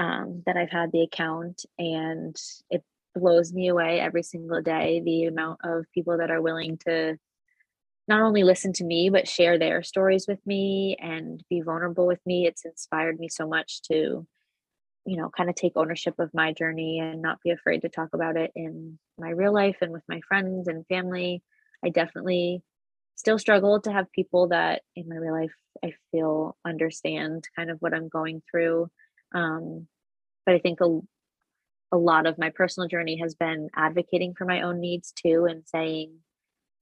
Um, 0.00 0.42
that 0.44 0.56
I've 0.56 0.72
had 0.72 0.90
the 0.90 1.02
account 1.02 1.64
and 1.78 2.34
it 2.68 2.82
blows 3.14 3.52
me 3.52 3.68
away 3.68 4.00
every 4.00 4.22
single 4.22 4.62
day 4.62 5.00
the 5.04 5.24
amount 5.24 5.60
of 5.64 5.86
people 5.94 6.18
that 6.18 6.30
are 6.30 6.42
willing 6.42 6.78
to 6.86 7.16
not 8.06 8.20
only 8.20 8.42
listen 8.42 8.72
to 8.74 8.84
me 8.84 9.08
but 9.08 9.28
share 9.28 9.58
their 9.58 9.82
stories 9.82 10.26
with 10.28 10.44
me 10.46 10.96
and 11.00 11.42
be 11.48 11.60
vulnerable 11.60 12.06
with 12.06 12.20
me. 12.26 12.46
It's 12.46 12.64
inspired 12.64 13.18
me 13.18 13.28
so 13.28 13.46
much 13.48 13.82
to 13.82 14.26
you 15.06 15.16
know 15.16 15.30
kind 15.30 15.50
of 15.50 15.56
take 15.56 15.72
ownership 15.76 16.18
of 16.18 16.32
my 16.34 16.52
journey 16.52 16.98
and 16.98 17.22
not 17.22 17.42
be 17.42 17.50
afraid 17.50 17.82
to 17.82 17.88
talk 17.88 18.10
about 18.14 18.36
it 18.36 18.52
in 18.54 18.98
my 19.18 19.30
real 19.30 19.52
life 19.52 19.76
and 19.80 19.92
with 19.92 20.04
my 20.08 20.20
friends 20.28 20.68
and 20.68 20.86
family. 20.86 21.42
I 21.84 21.90
definitely 21.90 22.62
still 23.16 23.38
struggle 23.38 23.80
to 23.80 23.92
have 23.92 24.10
people 24.12 24.48
that 24.48 24.82
in 24.96 25.08
my 25.08 25.16
real 25.16 25.32
life 25.34 25.52
i 25.84 25.92
feel 26.10 26.56
understand 26.64 27.44
kind 27.56 27.70
of 27.70 27.78
what 27.80 27.94
i'm 27.94 28.08
going 28.08 28.42
through 28.50 28.88
um, 29.34 29.86
but 30.46 30.54
i 30.54 30.58
think 30.58 30.80
a, 30.80 31.00
a 31.92 31.96
lot 31.96 32.26
of 32.26 32.38
my 32.38 32.50
personal 32.50 32.88
journey 32.88 33.18
has 33.18 33.34
been 33.34 33.68
advocating 33.76 34.34
for 34.34 34.44
my 34.44 34.62
own 34.62 34.80
needs 34.80 35.12
too 35.12 35.46
and 35.48 35.62
saying 35.66 36.12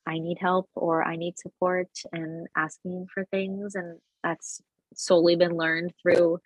I 0.07 0.19
need 0.19 0.39
help 0.41 0.69
or 0.75 1.03
I 1.03 1.17
need 1.17 1.39
support 1.39 1.91
and 2.13 2.49
asking 2.57 3.07
for 3.13 3.25
things. 3.27 3.75
And 3.75 3.99
that's 4.23 4.61
solely 4.95 5.37
been 5.37 5.57
learned 5.57 5.93
through 6.03 6.41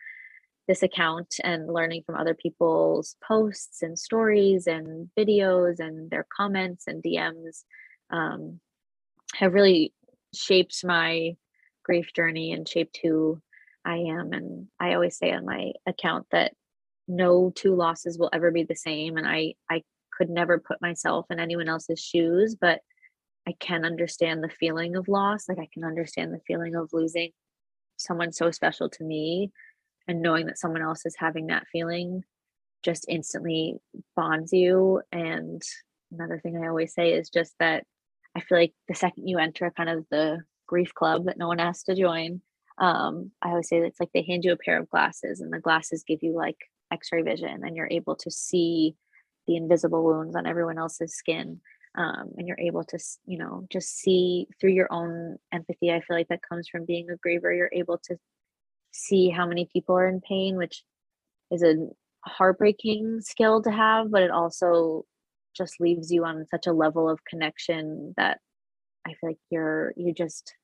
this 0.69 0.83
account 0.83 1.37
and 1.45 1.73
learning 1.73 2.03
from 2.05 2.17
other 2.17 2.35
people's 2.35 3.17
posts 3.27 3.83
and 3.83 3.99
stories 3.99 4.67
and 4.67 5.09
videos 5.17 5.79
and 5.79 6.11
their 6.11 6.27
comments 6.37 6.87
and 6.87 7.03
DMs 7.03 7.63
um, 8.11 8.61
have 9.35 9.55
really 9.55 9.95
shaped 10.35 10.85
my 10.85 11.37
grief 11.85 12.13
journey 12.15 12.53
and 12.53 12.69
shaped 12.69 12.99
who 13.03 13.41
I 13.85 13.97
am. 13.97 14.33
And 14.33 14.67
I 14.81 14.95
always 14.95 15.17
say 15.17 15.33
on 15.33 15.45
my 15.45 15.73
account 15.87 16.27
that 16.33 16.53
no 17.09 17.53
two 17.55 17.75
losses 17.75 18.19
will 18.19 18.31
ever 18.33 18.51
be 18.51 18.65
the 18.65 18.77
same 18.77 19.17
and 19.17 19.27
i 19.27 19.55
i 19.71 19.83
could 20.17 20.31
never 20.31 20.59
put 20.59 20.81
myself 20.81 21.27
in 21.31 21.39
anyone 21.39 21.69
else's 21.69 22.01
shoes 22.01 22.57
but 22.61 22.81
i 23.47 23.55
can 23.61 23.85
understand 23.85 24.43
the 24.43 24.49
feeling 24.49 24.97
of 24.97 25.09
loss 25.09 25.49
like 25.49 25.59
i 25.59 25.69
can 25.73 25.85
understand 25.85 26.33
the 26.33 26.41
feeling 26.47 26.75
of 26.75 26.89
losing 26.93 27.31
someone 27.97 28.33
so 28.33 28.51
special 28.51 28.89
to 28.89 29.05
me 29.05 29.51
and 30.09 30.23
knowing 30.23 30.47
that 30.47 30.59
someone 30.59 30.83
else 30.83 31.07
is 31.07 31.17
having 31.17 31.47
that 31.47 31.67
feeling 31.71 32.23
just 32.83 33.07
instantly 33.09 33.77
bonds 34.15 34.53
you 34.53 35.01
and 35.13 35.63
another 36.13 36.41
thing 36.41 36.57
i 36.57 36.69
always 36.69 36.93
say 36.93 37.13
is 37.13 37.29
just 37.29 37.55
that 37.59 37.85
i 38.37 38.41
feel 38.41 38.59
like 38.59 38.75
the 38.89 38.95
second 38.95 39.29
you 39.29 39.39
enter 39.39 39.73
kind 39.77 39.89
of 39.89 40.05
the 40.11 40.39
grief 40.67 40.93
club 40.95 41.27
that 41.27 41.39
no 41.39 41.47
one 41.47 41.59
has 41.59 41.83
to 41.85 41.95
join 41.95 42.41
um, 42.79 43.31
i 43.43 43.51
always 43.51 43.69
say 43.69 43.79
it's 43.79 44.01
like 44.01 44.11
they 44.13 44.23
hand 44.23 44.45
you 44.45 44.53
a 44.53 44.57
pair 44.57 44.79
of 44.79 44.91
glasses 44.91 45.41
and 45.41 45.53
the 45.53 45.61
glasses 45.61 46.05
give 46.07 46.23
you 46.23 46.35
like 46.35 46.59
x-ray 46.93 47.22
vision 47.22 47.62
and 47.64 47.76
you're 47.76 47.89
able 47.91 48.16
to 48.16 48.30
see 48.30 48.95
the 49.47 49.57
invisible 49.57 50.05
wounds 50.05 50.37
on 50.37 50.47
everyone 50.47 50.78
else's 50.78 51.14
skin 51.14 51.61
um, 51.97 52.30
and 52.37 52.47
you're 52.47 52.61
able 52.61 52.84
to 52.84 52.99
you 53.26 53.39
know 53.39 53.66
just 53.70 53.99
see 53.99 54.47
through 54.61 54.70
your 54.70 54.89
own 54.93 55.37
empathy 55.53 55.91
i 55.91 56.01
feel 56.01 56.16
like 56.16 56.28
that 56.28 56.47
comes 56.49 56.68
from 56.68 56.84
being 56.84 57.09
a 57.11 57.14
griever. 57.26 57.57
You're 57.57 57.70
able 57.72 57.99
to 58.05 58.16
see 58.93 59.28
how 59.28 59.47
many 59.47 59.68
people 59.72 59.97
are 59.97 60.09
in 60.09 60.20
pain 60.20 60.57
which 60.57 60.82
is 61.51 61.62
a 61.62 61.74
heartbreaking 62.24 63.20
skill 63.20 63.62
to 63.62 63.70
have 63.70 64.11
but 64.11 64.22
it 64.22 64.30
also 64.30 65.05
just 65.57 65.80
leaves 65.80 66.11
you 66.11 66.24
on 66.24 66.47
such 66.51 66.66
a 66.66 66.72
level 66.72 67.09
of 67.09 67.24
connection 67.24 68.14
that 68.16 68.39
i 69.07 69.11
feel 69.11 69.30
like 69.30 69.39
you're 69.51 69.93
you 69.97 70.12
just 70.12 70.55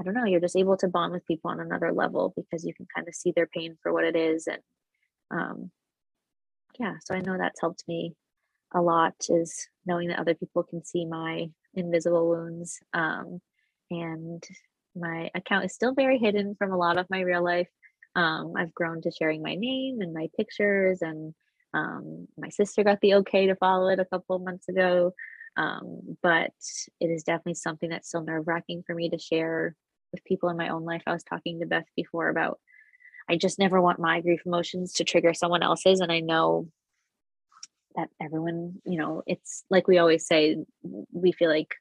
i 0.00 0.04
don't 0.04 0.14
know 0.14 0.24
you're 0.24 0.40
just 0.40 0.56
able 0.56 0.76
to 0.76 0.88
bond 0.88 1.12
with 1.12 1.26
people 1.26 1.50
on 1.50 1.60
another 1.60 1.92
level 1.92 2.32
because 2.36 2.64
you 2.64 2.72
can 2.74 2.86
kind 2.94 3.08
of 3.08 3.14
see 3.14 3.32
their 3.34 3.48
pain 3.48 3.76
for 3.82 3.92
what 3.92 4.04
it 4.04 4.16
is 4.16 4.46
and 4.46 4.60
um, 5.30 5.70
yeah 6.78 6.94
so 7.04 7.14
i 7.14 7.20
know 7.20 7.36
that's 7.38 7.60
helped 7.60 7.84
me 7.88 8.14
a 8.74 8.80
lot 8.80 9.14
is 9.28 9.68
knowing 9.86 10.08
that 10.08 10.18
other 10.18 10.34
people 10.34 10.62
can 10.62 10.84
see 10.84 11.04
my 11.04 11.46
invisible 11.74 12.28
wounds 12.28 12.78
um, 12.94 13.40
and 13.90 14.42
my 14.94 15.30
account 15.34 15.64
is 15.64 15.74
still 15.74 15.94
very 15.94 16.18
hidden 16.18 16.54
from 16.58 16.72
a 16.72 16.76
lot 16.76 16.98
of 16.98 17.06
my 17.10 17.20
real 17.20 17.44
life. 17.44 17.68
Um, 18.16 18.54
i've 18.56 18.74
grown 18.74 19.02
to 19.02 19.10
sharing 19.10 19.42
my 19.42 19.54
name 19.54 20.00
and 20.00 20.12
my 20.12 20.28
pictures 20.36 21.02
and 21.02 21.34
um, 21.74 22.26
my 22.38 22.48
sister 22.48 22.82
got 22.82 23.00
the 23.02 23.14
okay 23.16 23.46
to 23.46 23.56
follow 23.56 23.88
it 23.88 24.00
a 24.00 24.06
couple 24.06 24.38
months 24.38 24.68
ago. 24.68 25.12
Um, 25.58 26.16
but 26.22 26.52
it 27.00 27.06
is 27.06 27.22
definitely 27.22 27.54
something 27.54 27.90
that's 27.90 28.08
still 28.08 28.22
nerve 28.24 28.46
wracking 28.46 28.82
for 28.86 28.94
me 28.94 29.10
to 29.10 29.18
share 29.18 29.74
with 30.12 30.24
people 30.24 30.48
in 30.48 30.56
my 30.56 30.70
own 30.70 30.84
life. 30.84 31.02
I 31.06 31.12
was 31.12 31.24
talking 31.24 31.60
to 31.60 31.66
beth 31.66 31.84
before 31.94 32.28
about 32.30 32.58
I 33.28 33.36
just 33.36 33.58
never 33.58 33.80
want 33.80 33.98
my 33.98 34.20
grief 34.20 34.42
emotions 34.46 34.94
to 34.94 35.04
trigger 35.04 35.34
someone 35.34 35.62
else's. 35.62 36.00
And 36.00 36.12
I 36.12 36.20
know 36.20 36.68
that 37.96 38.08
everyone, 38.20 38.80
you 38.84 38.98
know, 38.98 39.22
it's 39.26 39.64
like 39.70 39.88
we 39.88 39.98
always 39.98 40.26
say, 40.26 40.56
we 41.12 41.32
feel 41.32 41.50
like 41.50 41.74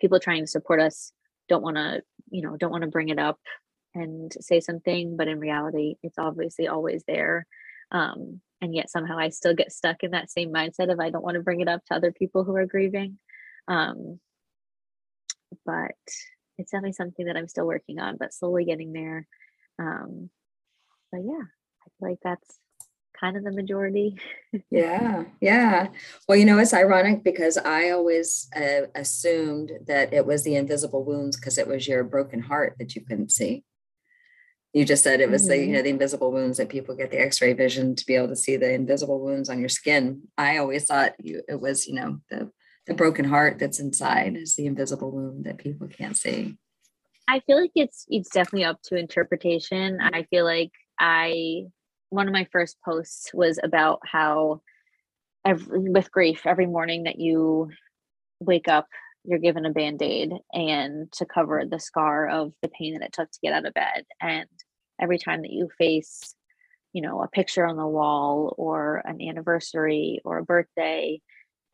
people 0.00 0.20
trying 0.20 0.42
to 0.42 0.50
support 0.50 0.80
us 0.80 1.12
don't 1.48 1.62
want 1.62 1.76
to, 1.76 2.02
you 2.30 2.42
know, 2.42 2.56
don't 2.56 2.70
want 2.70 2.82
to 2.82 2.90
bring 2.90 3.08
it 3.08 3.18
up 3.18 3.38
and 3.94 4.32
say 4.40 4.60
something, 4.60 5.16
but 5.16 5.28
in 5.28 5.40
reality, 5.40 5.96
it's 6.02 6.18
obviously 6.18 6.68
always 6.68 7.02
there. 7.08 7.46
Um, 7.90 8.40
and 8.60 8.74
yet 8.74 8.90
somehow 8.90 9.18
I 9.18 9.30
still 9.30 9.54
get 9.54 9.72
stuck 9.72 10.02
in 10.02 10.12
that 10.12 10.30
same 10.30 10.52
mindset 10.52 10.92
of 10.92 11.00
I 11.00 11.10
don't 11.10 11.24
want 11.24 11.36
to 11.36 11.42
bring 11.42 11.60
it 11.60 11.68
up 11.68 11.84
to 11.86 11.94
other 11.94 12.12
people 12.12 12.44
who 12.44 12.54
are 12.56 12.66
grieving. 12.66 13.18
Um, 13.68 14.20
but 15.64 15.94
it's 16.58 16.70
definitely 16.70 16.92
something 16.92 17.26
that 17.26 17.36
I'm 17.36 17.48
still 17.48 17.66
working 17.66 17.98
on, 17.98 18.16
but 18.18 18.34
slowly 18.34 18.64
getting 18.64 18.92
there. 18.92 19.26
Um, 19.78 20.30
but 21.16 21.24
yeah, 21.24 21.42
I 21.42 21.88
feel 21.98 22.10
like 22.10 22.18
that's 22.22 22.58
kind 23.18 23.36
of 23.36 23.44
the 23.44 23.52
majority. 23.52 24.18
yeah, 24.70 25.24
yeah. 25.40 25.88
Well, 26.28 26.36
you 26.36 26.44
know, 26.44 26.58
it's 26.58 26.74
ironic 26.74 27.24
because 27.24 27.56
I 27.56 27.90
always 27.90 28.48
uh, 28.54 28.86
assumed 28.94 29.72
that 29.86 30.12
it 30.12 30.26
was 30.26 30.44
the 30.44 30.56
invisible 30.56 31.04
wounds 31.04 31.36
because 31.36 31.58
it 31.58 31.66
was 31.66 31.88
your 31.88 32.04
broken 32.04 32.40
heart 32.40 32.76
that 32.78 32.94
you 32.94 33.02
couldn't 33.02 33.32
see. 33.32 33.64
You 34.74 34.84
just 34.84 35.02
said 35.02 35.20
it 35.20 35.30
was 35.30 35.42
mm-hmm. 35.42 35.50
the 35.50 35.58
you 35.58 35.66
know 35.68 35.78
mm-hmm. 35.78 35.84
the 35.84 35.90
invisible 35.90 36.32
wounds 36.32 36.58
that 36.58 36.68
people 36.68 36.94
get 36.94 37.10
the 37.10 37.20
X-ray 37.20 37.54
vision 37.54 37.94
to 37.94 38.04
be 38.04 38.14
able 38.14 38.28
to 38.28 38.36
see 38.36 38.56
the 38.56 38.72
invisible 38.72 39.20
wounds 39.20 39.48
on 39.48 39.58
your 39.58 39.70
skin. 39.70 40.22
I 40.36 40.58
always 40.58 40.84
thought 40.84 41.14
you, 41.18 41.42
it 41.48 41.60
was 41.60 41.86
you 41.86 41.94
know 41.94 42.20
the 42.28 42.50
the 42.86 42.94
broken 42.94 43.24
heart 43.24 43.58
that's 43.58 43.80
inside 43.80 44.36
is 44.36 44.54
the 44.54 44.66
invisible 44.66 45.10
wound 45.10 45.44
that 45.46 45.58
people 45.58 45.88
can't 45.88 46.16
see. 46.16 46.56
I 47.26 47.40
feel 47.40 47.60
like 47.60 47.72
it's 47.74 48.04
it's 48.08 48.28
definitely 48.28 48.64
up 48.64 48.82
to 48.84 48.96
interpretation. 48.96 49.98
I 50.00 50.24
feel 50.24 50.44
like 50.44 50.70
I 50.98 51.64
one 52.10 52.28
of 52.28 52.32
my 52.32 52.46
first 52.52 52.76
posts 52.84 53.30
was 53.34 53.58
about 53.62 54.00
how 54.04 54.62
every, 55.44 55.90
with 55.90 56.10
grief 56.10 56.46
every 56.46 56.66
morning 56.66 57.04
that 57.04 57.18
you 57.18 57.70
wake 58.40 58.68
up 58.68 58.86
you're 59.24 59.38
given 59.40 59.66
a 59.66 59.72
band-aid 59.72 60.32
and 60.52 61.10
to 61.10 61.26
cover 61.26 61.64
the 61.68 61.80
scar 61.80 62.28
of 62.28 62.52
the 62.62 62.68
pain 62.68 62.94
that 62.94 63.04
it 63.04 63.12
took 63.12 63.28
to 63.28 63.40
get 63.42 63.52
out 63.52 63.66
of 63.66 63.74
bed. 63.74 64.04
And 64.20 64.46
every 65.00 65.18
time 65.18 65.42
that 65.42 65.50
you 65.50 65.68
face 65.78 66.36
you 66.96 67.02
know 67.02 67.22
a 67.22 67.28
picture 67.28 67.66
on 67.66 67.76
the 67.76 67.86
wall 67.86 68.54
or 68.56 69.02
an 69.04 69.20
anniversary 69.20 70.18
or 70.24 70.38
a 70.38 70.44
birthday 70.44 71.20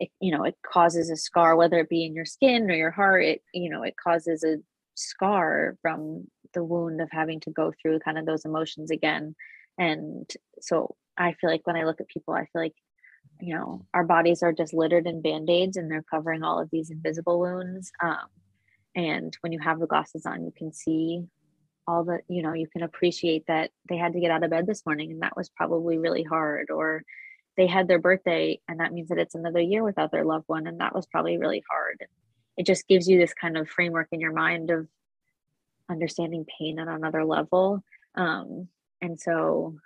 it 0.01 0.11
you 0.21 0.37
know 0.37 0.43
it 0.43 0.57
causes 0.67 1.11
a 1.11 1.17
scar 1.17 1.55
whether 1.55 1.79
it 1.79 1.89
be 1.89 2.05
in 2.05 2.13
your 2.13 2.25
skin 2.25 2.69
or 2.69 2.75
your 2.75 2.91
heart 2.91 3.25
it 3.25 3.41
you 3.55 3.71
know 3.71 3.85
it 3.85 3.95
causes 4.03 4.43
a 4.43 4.57
scar 4.95 5.77
from 5.83 6.27
the 6.55 6.65
wound 6.65 7.01
of 7.01 7.09
having 7.11 7.41
to 7.41 7.51
go 7.51 7.73
through 7.81 7.99
kind 8.01 8.19
of 8.19 8.27
those 8.27 8.45
emotions 8.45 8.91
again. 8.91 9.35
And 9.79 10.31
so 10.61 10.95
i 11.19 11.33
feel 11.35 11.51
like 11.51 11.67
when 11.67 11.77
i 11.77 11.85
look 11.85 12.01
at 12.01 12.09
people 12.09 12.33
i 12.33 12.41
feel 12.41 12.63
like 12.63 12.75
you 13.41 13.55
know 13.55 13.85
our 13.95 14.05
bodies 14.05 14.43
are 14.43 14.53
just 14.53 14.75
littered 14.75 15.07
in 15.07 15.23
band-aids 15.23 15.77
and 15.77 15.91
they're 15.91 16.05
covering 16.11 16.43
all 16.43 16.61
of 16.61 16.71
these 16.71 16.91
invisible 16.91 17.39
wounds. 17.41 17.91
Um, 18.03 18.27
and 18.95 19.37
when 19.41 19.53
you 19.53 19.59
have 19.61 19.81
the 19.81 19.87
glasses 19.87 20.27
on 20.27 20.45
you 20.45 20.53
can 20.57 20.73
see 20.73 21.25
all 21.87 22.05
the 22.05 22.21
you 22.29 22.43
know 22.43 22.53
you 22.53 22.69
can 22.69 22.83
appreciate 22.83 23.45
that 23.49 23.71
they 23.89 23.97
had 23.97 24.13
to 24.13 24.21
get 24.21 24.31
out 24.31 24.45
of 24.45 24.51
bed 24.51 24.67
this 24.67 24.87
morning 24.87 25.11
and 25.11 25.23
that 25.23 25.37
was 25.37 25.51
probably 25.51 25.99
really 25.99 26.23
hard. 26.23 26.71
Or 26.71 27.03
they 27.57 27.67
had 27.67 27.89
their 27.89 27.99
birthday 27.99 28.61
and 28.69 28.81
that 28.81 28.93
means 28.93 29.09
that 29.09 29.19
it's 29.19 29.35
another 29.35 29.61
year 29.61 29.83
without 29.83 30.13
their 30.13 30.25
loved 30.25 30.45
one 30.47 30.67
and 30.67 30.81
that 30.81 30.95
was 30.95 31.07
probably 31.07 31.39
really 31.39 31.63
hard 31.69 31.99
it 32.57 32.67
just 32.67 32.87
gives 32.89 33.09
you 33.09 33.19
this 33.19 33.35
kind 33.35 33.57
of 33.57 33.69
framework 33.69 34.09
in 34.13 34.21
your 34.21 34.33
mind 34.33 34.71
of 34.71 34.89
understanding 35.91 36.47
pain 36.59 36.79
on 36.79 36.89
another 36.89 37.25
level. 37.25 37.83
Um, 38.15 38.69
and 39.01 39.19
so 39.21 39.77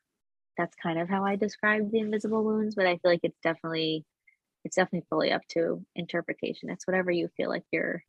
that's 0.56 0.74
kind 0.76 0.98
of 0.98 1.08
how 1.08 1.24
I 1.24 1.36
describe 1.36 1.90
the 1.90 1.98
invisible 2.00 2.44
wounds, 2.44 2.74
but 2.74 2.86
I 2.86 2.96
feel 2.98 3.10
like 3.10 3.20
it's 3.22 3.40
definitely 3.42 4.04
it's 4.64 4.76
definitely 4.76 5.06
fully 5.08 5.32
up 5.32 5.42
to 5.50 5.84
interpretation. 5.94 6.70
It's 6.70 6.86
whatever 6.86 7.10
you 7.10 7.28
feel 7.36 7.48
like 7.48 7.64
you're 7.72 8.02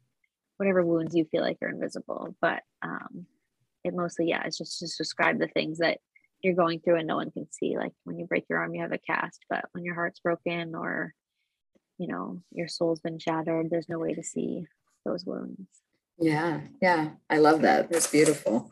whatever 0.58 0.84
wounds 0.84 1.16
you 1.16 1.26
feel 1.26 1.42
like 1.42 1.58
are 1.62 1.70
invisible. 1.70 2.36
But 2.42 2.64
um 2.82 3.28
it 3.84 3.94
mostly, 3.94 4.30
yeah, 4.30 4.44
it's 4.46 4.58
just 4.58 4.80
just 4.80 4.98
describe 4.98 5.40
the 5.40 5.48
things 5.48 5.80
that 5.80 6.00
you're 6.42 6.56
going 6.56 6.80
through 6.80 6.98
and 6.98 7.08
no 7.08 7.16
one 7.18 7.32
can 7.32 7.52
see. 7.52 7.78
Like 7.78 7.94
when 8.04 8.20
you 8.20 8.26
break 8.26 8.46
your 8.50 8.60
arm, 8.60 8.74
you 8.74 8.82
have 8.82 8.92
a 8.92 8.98
cast, 8.98 9.46
but 9.50 9.66
when 9.72 9.84
your 9.84 9.96
heart's 9.96 10.20
broken 10.20 10.76
or 10.76 11.14
you 11.98 12.08
know 12.08 12.42
your 12.52 12.68
soul's 12.68 13.00
been 13.00 13.20
shattered, 13.20 13.70
there's 13.70 13.90
no 13.90 14.00
way 14.00 14.14
to 14.14 14.24
see 14.24 14.66
those 15.06 15.26
wounds. 15.26 15.68
Yeah, 16.20 16.62
yeah, 16.82 17.10
I 17.30 17.38
love 17.38 17.62
that. 17.62 17.92
That's 17.92 18.08
beautiful. 18.08 18.72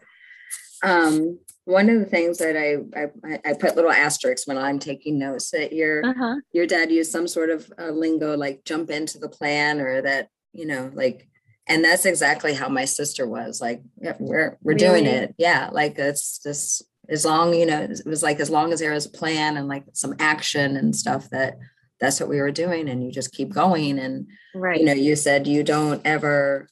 Um, 0.84 1.40
one 1.66 1.90
of 1.90 2.00
the 2.00 2.06
things 2.06 2.38
that 2.38 2.56
I, 2.56 3.00
I, 3.00 3.40
I 3.44 3.54
put 3.54 3.76
little 3.76 3.92
asterisks 3.92 4.48
when 4.48 4.58
I'm 4.58 4.78
taking 4.78 5.18
notes 5.18 5.50
that 5.52 5.74
your 5.74 6.06
uh-huh. 6.06 6.36
your 6.54 6.68
dad 6.68 6.92
used 6.92 7.12
some 7.12 7.28
sort 7.28 7.50
of 7.50 7.72
uh, 7.80 7.90
lingo 7.90 8.38
like 8.38 8.64
jump 8.66 8.92
into 8.92 9.18
the 9.18 9.30
plan 9.30 9.82
or 9.82 10.02
that 10.04 10.30
you 10.54 10.66
know 10.66 10.92
like 10.94 11.28
and 11.68 11.84
that's 11.84 12.06
exactly 12.06 12.54
how 12.54 12.70
my 12.70 12.86
sister 12.86 13.28
was 13.28 13.62
like 13.62 13.82
yeah, 14.00 14.16
we're 14.20 14.60
we're 14.62 14.74
really? 14.74 14.78
doing 14.78 15.06
it 15.08 15.34
yeah 15.38 15.70
like 15.72 15.98
it's 15.98 16.38
just 16.44 16.84
as 17.10 17.26
long 17.26 17.54
you 17.56 17.66
know 17.66 17.82
it 17.82 18.02
was 18.06 18.22
like 18.22 18.40
as 18.40 18.52
long 18.52 18.72
as 18.72 18.80
there 18.80 18.94
was 18.94 19.08
a 19.08 19.12
plan 19.12 19.58
and 19.58 19.68
like 19.68 19.86
some 19.94 20.16
action 20.20 20.78
and 20.78 20.96
stuff 20.96 21.30
that 21.32 21.58
that's 22.06 22.20
what 22.20 22.30
we 22.30 22.40
were 22.40 22.52
doing 22.52 22.88
and 22.88 23.04
you 23.04 23.12
just 23.12 23.34
keep 23.34 23.50
going 23.50 24.00
and 24.00 24.28
right 24.54 24.80
you 24.80 24.86
know 24.86 24.94
you 24.94 25.16
said 25.16 25.48
you 25.48 25.64
don't 25.64 26.02
ever 26.06 26.70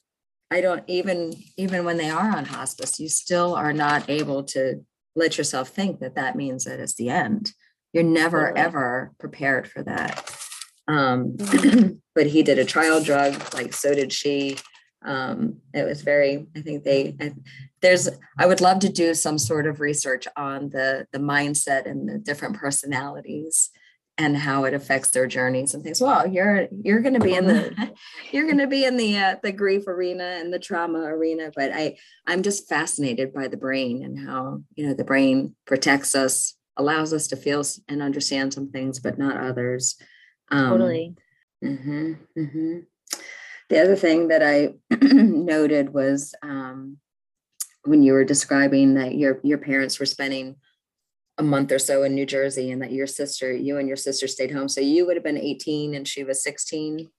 I 0.54 0.60
don't 0.60 0.84
even 0.86 1.34
even 1.56 1.84
when 1.84 1.96
they 1.96 2.10
are 2.10 2.30
on 2.30 2.44
hospice, 2.44 3.00
you 3.00 3.08
still 3.08 3.56
are 3.56 3.72
not 3.72 4.08
able 4.08 4.44
to 4.44 4.84
let 5.16 5.36
yourself 5.36 5.70
think 5.70 5.98
that 5.98 6.14
that 6.14 6.36
means 6.36 6.64
that 6.64 6.78
it's 6.78 6.94
the 6.94 7.10
end. 7.10 7.52
You're 7.92 8.04
never 8.04 8.56
ever 8.56 9.12
prepared 9.18 9.68
for 9.68 9.82
that. 9.82 10.30
Um, 10.86 11.32
mm-hmm. 11.32 11.94
but 12.14 12.28
he 12.28 12.44
did 12.44 12.60
a 12.60 12.64
trial 12.64 13.02
drug, 13.02 13.52
like 13.52 13.72
so 13.72 13.94
did 13.94 14.12
she. 14.12 14.58
Um, 15.04 15.56
it 15.74 15.84
was 15.84 16.02
very. 16.02 16.46
I 16.56 16.60
think 16.60 16.84
they. 16.84 17.16
I, 17.20 17.32
there's. 17.82 18.08
I 18.38 18.46
would 18.46 18.60
love 18.60 18.78
to 18.80 18.88
do 18.88 19.12
some 19.14 19.38
sort 19.38 19.66
of 19.66 19.80
research 19.80 20.28
on 20.36 20.68
the 20.70 21.08
the 21.12 21.18
mindset 21.18 21.86
and 21.86 22.08
the 22.08 22.18
different 22.18 22.56
personalities 22.56 23.70
and 24.16 24.36
how 24.36 24.64
it 24.64 24.74
affects 24.74 25.10
their 25.10 25.26
journeys 25.26 25.74
and 25.74 25.82
things. 25.82 26.00
Well, 26.00 26.26
you're 26.26 26.68
you're 26.82 27.00
going 27.00 27.14
to 27.14 27.20
be 27.20 27.34
in 27.34 27.46
the 27.46 27.92
you're 28.32 28.46
going 28.46 28.58
to 28.58 28.66
be 28.66 28.84
in 28.84 28.96
the 28.96 29.16
uh, 29.16 29.36
the 29.42 29.52
grief 29.52 29.86
arena 29.86 30.24
and 30.38 30.52
the 30.52 30.58
trauma 30.58 31.00
arena, 31.00 31.50
but 31.54 31.72
I 31.72 31.96
I'm 32.26 32.42
just 32.42 32.68
fascinated 32.68 33.32
by 33.32 33.48
the 33.48 33.56
brain 33.56 34.04
and 34.04 34.26
how 34.26 34.62
you 34.74 34.86
know 34.86 34.94
the 34.94 35.04
brain 35.04 35.54
protects 35.66 36.14
us 36.14 36.54
allows 36.76 37.12
us 37.12 37.28
to 37.28 37.36
feel 37.36 37.62
and 37.88 38.02
understand 38.02 38.52
some 38.52 38.70
things, 38.70 38.98
but 38.98 39.18
not 39.18 39.36
others. 39.36 39.96
Um, 40.50 40.70
totally. 40.70 41.16
Mm-hmm, 41.64 42.12
mm-hmm. 42.36 42.78
The 43.70 43.82
other 43.82 43.96
thing 43.96 44.28
that 44.28 44.42
I 44.42 44.74
noted 45.02 45.94
was 45.94 46.34
um, 46.42 46.98
when 47.84 48.02
you 48.02 48.12
were 48.12 48.24
describing 48.24 48.94
that 48.94 49.14
your 49.14 49.40
your 49.42 49.58
parents 49.58 49.98
were 49.98 50.06
spending 50.06 50.56
a 51.38 51.42
month 51.42 51.72
or 51.72 51.78
so 51.78 52.04
in 52.04 52.14
New 52.14 52.26
Jersey, 52.26 52.70
and 52.70 52.80
that 52.82 52.92
your 52.92 53.06
sister, 53.06 53.52
you 53.52 53.78
and 53.78 53.88
your 53.88 53.96
sister 53.96 54.28
stayed 54.28 54.50
home. 54.50 54.68
So 54.68 54.80
you 54.80 55.06
would 55.06 55.16
have 55.16 55.24
been 55.24 55.38
18, 55.38 55.94
and 55.94 56.06
she 56.06 56.24
was 56.24 56.42
16. 56.42 57.10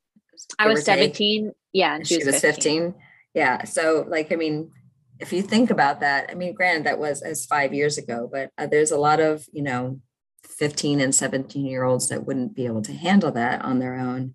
I 0.60 0.68
was 0.68 0.86
17. 0.86 1.52
Yeah, 1.74 1.96
and 1.96 2.08
she, 2.08 2.20
she 2.20 2.26
was 2.26 2.40
15. 2.40 2.92
15. 2.92 2.96
Yeah. 3.34 3.64
So, 3.66 4.06
like, 4.08 4.32
I 4.32 4.36
mean, 4.36 4.72
if 5.20 5.34
you 5.34 5.42
think 5.42 5.70
about 5.70 6.00
that, 6.00 6.30
I 6.32 6.36
mean, 6.36 6.54
granted, 6.54 6.86
that 6.86 7.00
was 7.00 7.22
as 7.22 7.46
five 7.46 7.74
years 7.74 7.98
ago, 7.98 8.30
but 8.32 8.50
uh, 8.58 8.68
there's 8.68 8.92
a 8.92 8.98
lot 8.98 9.20
of, 9.20 9.46
you 9.52 9.62
know, 9.62 10.00
15 10.46 11.02
and 11.02 11.14
17 11.14 11.66
year 11.66 11.84
olds 11.84 12.10
that 12.10 12.26
wouldn't 12.26 12.56
be 12.56 12.66
able 12.66 12.82
to 12.84 12.94
handle 12.94 13.32
that 13.32 13.64
on 13.64 13.80
their 13.80 13.96
own. 13.96 14.34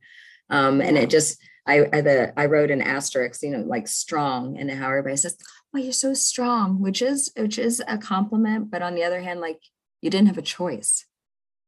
Um, 0.50 0.80
and 0.80 0.98
it 0.98 1.10
just, 1.10 1.40
I, 1.66 1.86
I, 1.92 2.00
the, 2.00 2.32
I 2.36 2.46
wrote 2.46 2.70
an 2.70 2.82
asterisk, 2.82 3.42
you 3.42 3.50
know, 3.50 3.64
like 3.64 3.88
strong, 3.88 4.58
and 4.58 4.70
how 4.70 4.88
everybody 4.88 5.16
says, 5.16 5.36
"Oh, 5.74 5.78
you're 5.78 5.92
so 5.92 6.14
strong," 6.14 6.80
which 6.80 7.02
is 7.02 7.32
which 7.36 7.58
is 7.58 7.82
a 7.86 7.98
compliment. 7.98 8.70
But 8.70 8.82
on 8.82 8.94
the 8.94 9.04
other 9.04 9.20
hand, 9.20 9.40
like 9.40 9.60
you 10.00 10.10
didn't 10.10 10.28
have 10.28 10.38
a 10.38 10.42
choice, 10.42 11.06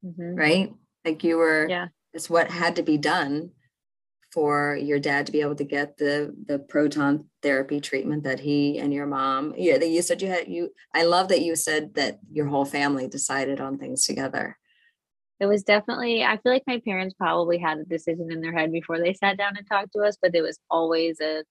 mm-hmm. 0.03 0.35
right? 0.35 0.73
Like 1.05 1.23
you 1.23 1.37
were, 1.37 1.67
yeah, 1.69 1.87
it's 2.13 2.29
what 2.29 2.49
had 2.49 2.75
to 2.77 2.83
be 2.83 2.97
done 2.97 3.51
for 4.33 4.75
your 4.75 4.99
dad 4.99 5.27
to 5.27 5.31
be 5.31 5.41
able 5.41 5.55
to 5.55 5.63
get 5.63 5.97
the 5.97 6.35
the 6.47 6.57
proton 6.57 7.29
therapy 7.43 7.79
treatment 7.79 8.23
that 8.23 8.39
he 8.39 8.79
and 8.79 8.91
your 8.91 9.05
mom 9.05 9.53
yeah 9.55 9.77
that 9.77 9.89
you 9.89 10.01
said 10.01 10.21
you 10.21 10.27
had 10.27 10.47
you 10.47 10.71
i 10.95 11.03
love 11.03 11.27
that 11.27 11.41
you 11.41 11.55
said 11.55 11.93
that 11.93 12.17
your 12.31 12.47
whole 12.47 12.65
family 12.65 13.07
decided 13.07 13.61
on 13.61 13.77
things 13.77 14.05
together 14.05 14.57
it 15.39 15.45
was 15.45 15.61
definitely 15.63 16.23
i 16.23 16.35
feel 16.37 16.51
like 16.51 16.63
my 16.65 16.81
parents 16.83 17.13
probably 17.13 17.59
had 17.59 17.77
a 17.77 17.83
decision 17.83 18.31
in 18.31 18.41
their 18.41 18.53
head 18.53 18.71
before 18.71 18.99
they 18.99 19.13
sat 19.13 19.37
down 19.37 19.55
and 19.55 19.67
talked 19.67 19.93
to 19.93 20.01
us 20.01 20.17
but 20.19 20.33
it 20.33 20.41
was 20.41 20.57
always 20.71 21.21
a 21.21 21.43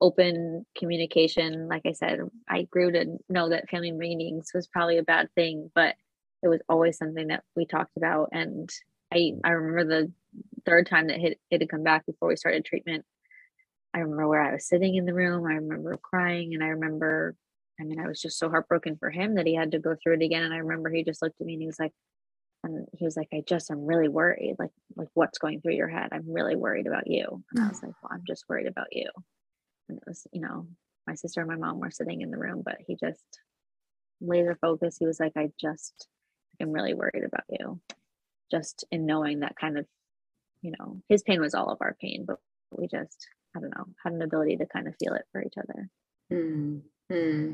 open 0.00 0.66
communication 0.76 1.68
like 1.68 1.82
i 1.86 1.92
said 1.92 2.18
i 2.48 2.62
grew 2.70 2.90
to 2.92 3.16
know 3.28 3.48
that 3.48 3.68
family 3.68 3.92
meetings 3.92 4.50
was 4.54 4.66
probably 4.66 4.98
a 4.98 5.02
bad 5.02 5.28
thing 5.34 5.70
but 5.74 5.94
it 6.42 6.48
was 6.48 6.60
always 6.68 6.98
something 6.98 7.28
that 7.28 7.42
we 7.56 7.64
talked 7.64 7.96
about 7.96 8.28
and 8.32 8.70
i 9.12 9.32
i 9.44 9.50
remember 9.50 9.84
the 9.84 10.12
third 10.64 10.86
time 10.86 11.08
that 11.08 11.20
it, 11.20 11.38
it 11.50 11.60
had 11.60 11.70
come 11.70 11.82
back 11.82 12.06
before 12.06 12.28
we 12.28 12.36
started 12.36 12.64
treatment, 12.64 13.04
I 13.94 14.00
remember 14.00 14.28
where 14.28 14.42
I 14.42 14.52
was 14.52 14.68
sitting 14.68 14.96
in 14.96 15.04
the 15.04 15.14
room. 15.14 15.46
I 15.46 15.54
remember 15.54 15.96
crying, 15.96 16.54
and 16.54 16.64
I 16.64 16.68
remember, 16.68 17.36
I 17.80 17.84
mean, 17.84 18.00
I 18.00 18.08
was 18.08 18.20
just 18.20 18.38
so 18.38 18.48
heartbroken 18.48 18.96
for 18.96 19.10
him 19.10 19.36
that 19.36 19.46
he 19.46 19.54
had 19.54 19.72
to 19.72 19.78
go 19.78 19.94
through 20.02 20.14
it 20.14 20.22
again. 20.22 20.42
And 20.42 20.54
I 20.54 20.58
remember 20.58 20.90
he 20.90 21.04
just 21.04 21.22
looked 21.22 21.40
at 21.40 21.46
me 21.46 21.54
and 21.54 21.62
he 21.62 21.66
was 21.66 21.78
like, 21.78 21.92
and 22.64 22.86
he 22.96 23.04
was 23.04 23.16
like, 23.16 23.28
I 23.32 23.42
just, 23.46 23.70
I'm 23.70 23.84
really 23.84 24.08
worried. 24.08 24.56
Like, 24.58 24.70
like 24.96 25.08
what's 25.14 25.38
going 25.38 25.60
through 25.60 25.74
your 25.74 25.88
head? 25.88 26.08
I'm 26.12 26.32
really 26.32 26.56
worried 26.56 26.86
about 26.86 27.06
you. 27.06 27.44
And 27.52 27.62
I 27.62 27.66
mm. 27.66 27.70
was 27.70 27.82
like, 27.82 27.92
well, 28.02 28.10
I'm 28.10 28.22
just 28.26 28.44
worried 28.48 28.66
about 28.66 28.86
you. 28.90 29.10
And 29.88 29.98
it 29.98 30.04
was, 30.06 30.26
you 30.32 30.40
know, 30.40 30.66
my 31.06 31.14
sister 31.14 31.40
and 31.40 31.48
my 31.48 31.56
mom 31.56 31.80
were 31.80 31.90
sitting 31.90 32.22
in 32.22 32.30
the 32.30 32.38
room, 32.38 32.62
but 32.64 32.78
he 32.86 32.96
just 32.96 33.24
laser 34.20 34.56
focused. 34.60 34.98
He 34.98 35.06
was 35.06 35.20
like, 35.20 35.32
I 35.36 35.50
just 35.60 36.08
am 36.60 36.72
really 36.72 36.94
worried 36.94 37.24
about 37.24 37.44
you. 37.48 37.80
Just 38.50 38.84
in 38.90 39.06
knowing 39.06 39.40
that 39.40 39.56
kind 39.56 39.78
of 39.78 39.86
you 40.64 40.72
know, 40.78 41.02
his 41.08 41.22
pain 41.22 41.40
was 41.40 41.54
all 41.54 41.70
of 41.70 41.78
our 41.82 41.94
pain, 42.00 42.24
but 42.26 42.38
we 42.72 42.88
just, 42.88 43.28
I 43.54 43.60
don't 43.60 43.76
know, 43.76 43.84
had 44.02 44.14
an 44.14 44.22
ability 44.22 44.56
to 44.56 44.66
kind 44.66 44.88
of 44.88 44.94
feel 44.98 45.12
it 45.12 45.26
for 45.30 45.42
each 45.42 45.54
other. 45.58 45.90
Mm-hmm. 46.32 47.52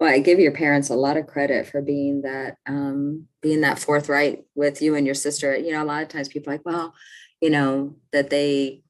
Well, 0.00 0.10
I 0.10 0.18
give 0.18 0.40
your 0.40 0.52
parents 0.52 0.88
a 0.88 0.94
lot 0.94 1.18
of 1.18 1.26
credit 1.26 1.66
for 1.66 1.82
being 1.82 2.22
that, 2.22 2.56
um, 2.66 3.28
being 3.42 3.60
that 3.60 3.78
forthright 3.78 4.44
with 4.54 4.80
you 4.80 4.94
and 4.94 5.04
your 5.04 5.14
sister. 5.14 5.54
You 5.54 5.72
know, 5.72 5.82
a 5.82 5.84
lot 5.84 6.02
of 6.02 6.08
times 6.08 6.28
people 6.28 6.50
like, 6.52 6.64
well, 6.64 6.94
you 7.42 7.50
know, 7.50 7.96
that 8.12 8.30
they 8.30 8.81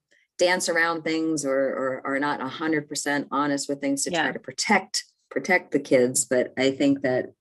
dance 0.45 0.69
around 0.69 1.03
things 1.03 1.45
or, 1.45 1.59
or 1.59 2.03
are 2.05 2.19
not 2.19 2.41
hundred 2.41 2.89
percent 2.89 3.29
honest 3.31 3.69
with 3.69 3.81
things 3.81 4.05
to 4.05 4.11
yeah. 4.11 4.23
try 4.23 4.33
to 4.33 4.39
protect, 4.39 5.05
protect 5.31 5.71
the 5.71 5.81
kids. 5.81 6.25
But 6.25 6.53
I 6.57 6.71
think 6.71 7.03
that, 7.03 7.33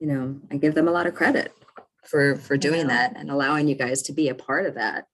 you 0.00 0.06
know, 0.06 0.40
I 0.50 0.56
give 0.56 0.74
them 0.74 0.88
a 0.88 0.92
lot 0.92 1.06
of 1.06 1.14
credit 1.14 1.52
for, 2.04 2.36
for 2.36 2.56
doing 2.56 2.86
that 2.88 3.16
and 3.16 3.30
allowing 3.30 3.68
you 3.68 3.74
guys 3.74 4.02
to 4.02 4.12
be 4.12 4.28
a 4.28 4.34
part 4.34 4.66
of 4.66 4.74
that. 4.74 5.06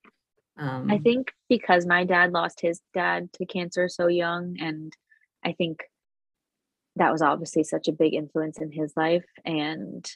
Um, 0.56 0.90
I 0.90 0.98
think 0.98 1.32
because 1.48 1.84
my 1.86 2.04
dad 2.04 2.32
lost 2.32 2.60
his 2.60 2.80
dad 2.92 3.32
to 3.34 3.46
cancer 3.46 3.88
so 3.88 4.06
young, 4.06 4.56
and 4.60 4.92
I 5.44 5.52
think 5.52 5.82
that 6.96 7.10
was 7.10 7.22
obviously 7.22 7.64
such 7.64 7.88
a 7.88 7.92
big 7.92 8.14
influence 8.14 8.58
in 8.60 8.70
his 8.70 8.92
life. 8.96 9.24
And 9.44 10.08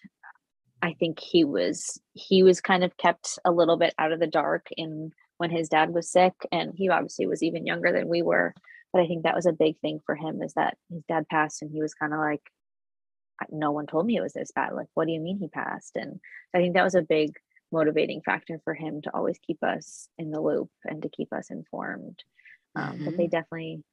I 0.81 0.95
think 0.95 1.19
he 1.19 1.45
was 1.45 2.01
he 2.13 2.45
was 2.45 2.61
kind 2.61 2.85
of 2.85 2.97
kept 2.97 3.39
a 3.45 3.51
little 3.51 3.77
bit 3.77 3.95
out 3.99 4.13
of 4.13 4.21
the 4.21 4.29
dark 4.29 4.69
in 4.77 5.11
when 5.39 5.51
his 5.51 5.69
dad 5.69 5.95
was 5.95 6.11
sick, 6.11 6.35
and 6.53 6.73
he 6.75 6.89
obviously 6.89 7.27
was 7.27 7.43
even 7.43 7.67
younger 7.67 7.93
than 7.93 8.09
we 8.09 8.23
were. 8.23 8.55
But 8.93 9.03
I 9.03 9.07
think 9.07 9.23
that 9.23 9.35
was 9.35 9.47
a 9.47 9.53
big 9.53 9.79
thing 9.81 10.01
for 10.05 10.15
him 10.15 10.43
is 10.43 10.55
that 10.55 10.77
his 10.91 11.03
dad 11.09 11.27
passed, 11.29 11.63
and 11.63 11.71
he 11.71 11.81
was 11.81 11.95
kind 11.95 12.13
of 12.13 12.21
like, 12.21 12.43
no 13.51 13.71
one 13.71 13.87
told 13.87 14.07
me 14.07 14.17
it 14.17 14.23
was 14.23 14.33
this 14.33 14.53
bad. 14.55 14.73
Like, 14.75 14.89
what 14.95 15.07
do 15.07 15.13
you 15.13 15.21
mean 15.21 15.39
he 15.39 15.49
passed? 15.49 15.93
And 15.97 16.21
I 16.55 16.59
think 16.59 16.75
that 16.75 16.85
was 16.85 16.95
a 16.95 17.03
big 17.03 17.33
motivating 17.71 18.23
factor 18.23 18.61
for 18.65 18.75
him 18.75 19.03
to 19.03 19.15
always 19.15 19.39
keep 19.39 19.63
us 19.63 20.09
in 20.19 20.31
the 20.31 20.41
loop 20.41 20.71
and 20.85 21.03
to 21.03 21.09
keep 21.09 21.33
us 21.33 21.51
informed. 21.51 22.19
Um, 22.75 22.93
mm-hmm. 22.93 23.05
But 23.05 23.17
they 23.17 23.25
mm-hmm. 23.25 23.31
definitely, 23.31 23.85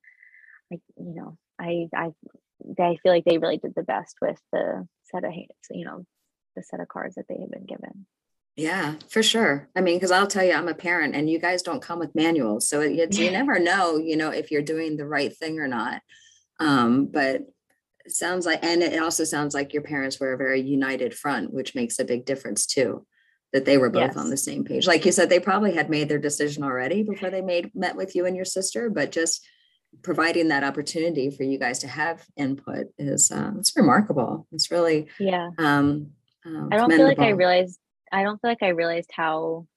like 0.71 0.81
you 0.97 1.15
know, 1.15 1.37
I 1.59 1.87
I 1.95 2.11
I 2.79 2.97
feel 3.03 3.11
like 3.11 3.25
they 3.25 3.37
really 3.37 3.57
did 3.57 3.73
the 3.75 3.83
best 3.83 4.15
with 4.21 4.41
the 4.51 4.87
set 5.03 5.23
of 5.23 5.33
you 5.71 5.85
know 5.85 6.05
the 6.55 6.63
set 6.63 6.79
of 6.79 6.87
cards 6.87 7.15
that 7.15 7.25
they 7.27 7.37
had 7.39 7.51
been 7.51 7.65
given. 7.65 8.05
Yeah, 8.55 8.95
for 9.09 9.21
sure. 9.21 9.67
I 9.75 9.81
mean, 9.81 9.97
because 9.97 10.11
I'll 10.11 10.27
tell 10.27 10.43
you, 10.43 10.53
I'm 10.53 10.69
a 10.69 10.73
parent, 10.73 11.13
and 11.13 11.29
you 11.29 11.39
guys 11.39 11.61
don't 11.61 11.81
come 11.81 11.99
with 11.99 12.15
manuals, 12.15 12.69
so 12.69 12.81
it's, 12.81 13.17
you 13.17 13.31
never 13.31 13.59
know, 13.59 13.97
you 13.97 14.15
know, 14.15 14.29
if 14.29 14.51
you're 14.51 14.61
doing 14.61 14.97
the 14.97 15.07
right 15.07 15.35
thing 15.35 15.59
or 15.59 15.67
not. 15.67 16.01
Um, 16.59 17.07
but 17.07 17.41
it 18.05 18.11
sounds 18.11 18.45
like, 18.45 18.63
and 18.63 18.81
it 18.81 19.01
also 19.01 19.23
sounds 19.25 19.53
like 19.53 19.73
your 19.73 19.81
parents 19.81 20.19
were 20.19 20.33
a 20.33 20.37
very 20.37 20.61
united 20.61 21.13
front, 21.13 21.53
which 21.53 21.75
makes 21.75 21.99
a 21.99 22.05
big 22.05 22.25
difference 22.25 22.65
too 22.65 23.05
that 23.55 23.63
they 23.63 23.77
were 23.77 23.89
both 23.89 24.01
yes. 24.01 24.17
on 24.17 24.29
the 24.29 24.37
same 24.37 24.65
page. 24.65 24.85
Like 24.85 25.05
you 25.05 25.13
said, 25.13 25.29
they 25.29 25.39
probably 25.39 25.73
had 25.73 25.89
made 25.89 26.09
their 26.09 26.19
decision 26.19 26.61
already 26.61 27.03
before 27.03 27.29
they 27.29 27.41
made 27.41 27.73
met 27.73 27.95
with 27.95 28.13
you 28.13 28.25
and 28.25 28.35
your 28.35 28.43
sister, 28.43 28.89
but 28.89 29.13
just 29.13 29.47
providing 30.01 30.49
that 30.49 30.65
opportunity 30.65 31.31
for 31.31 31.43
you 31.43 31.57
guys 31.57 31.79
to 31.79 31.87
have 31.87 32.25
input 32.35 32.87
is 32.97 33.31
uh, 33.31 33.51
it's 33.57 33.75
remarkable. 33.77 34.45
It's 34.51 34.71
really 34.71 35.07
yeah. 35.19 35.51
Um, 35.57 36.11
uh, 36.45 36.67
I 36.69 36.77
don't 36.77 36.91
feel 36.91 37.05
like 37.05 37.19
I 37.19 37.29
realized. 37.29 37.79
I 38.15 38.23
don't 38.23 38.39
feel 38.41 38.51
like 38.51 38.63
I 38.63 38.69
realized 38.69 39.11
how 39.13 39.67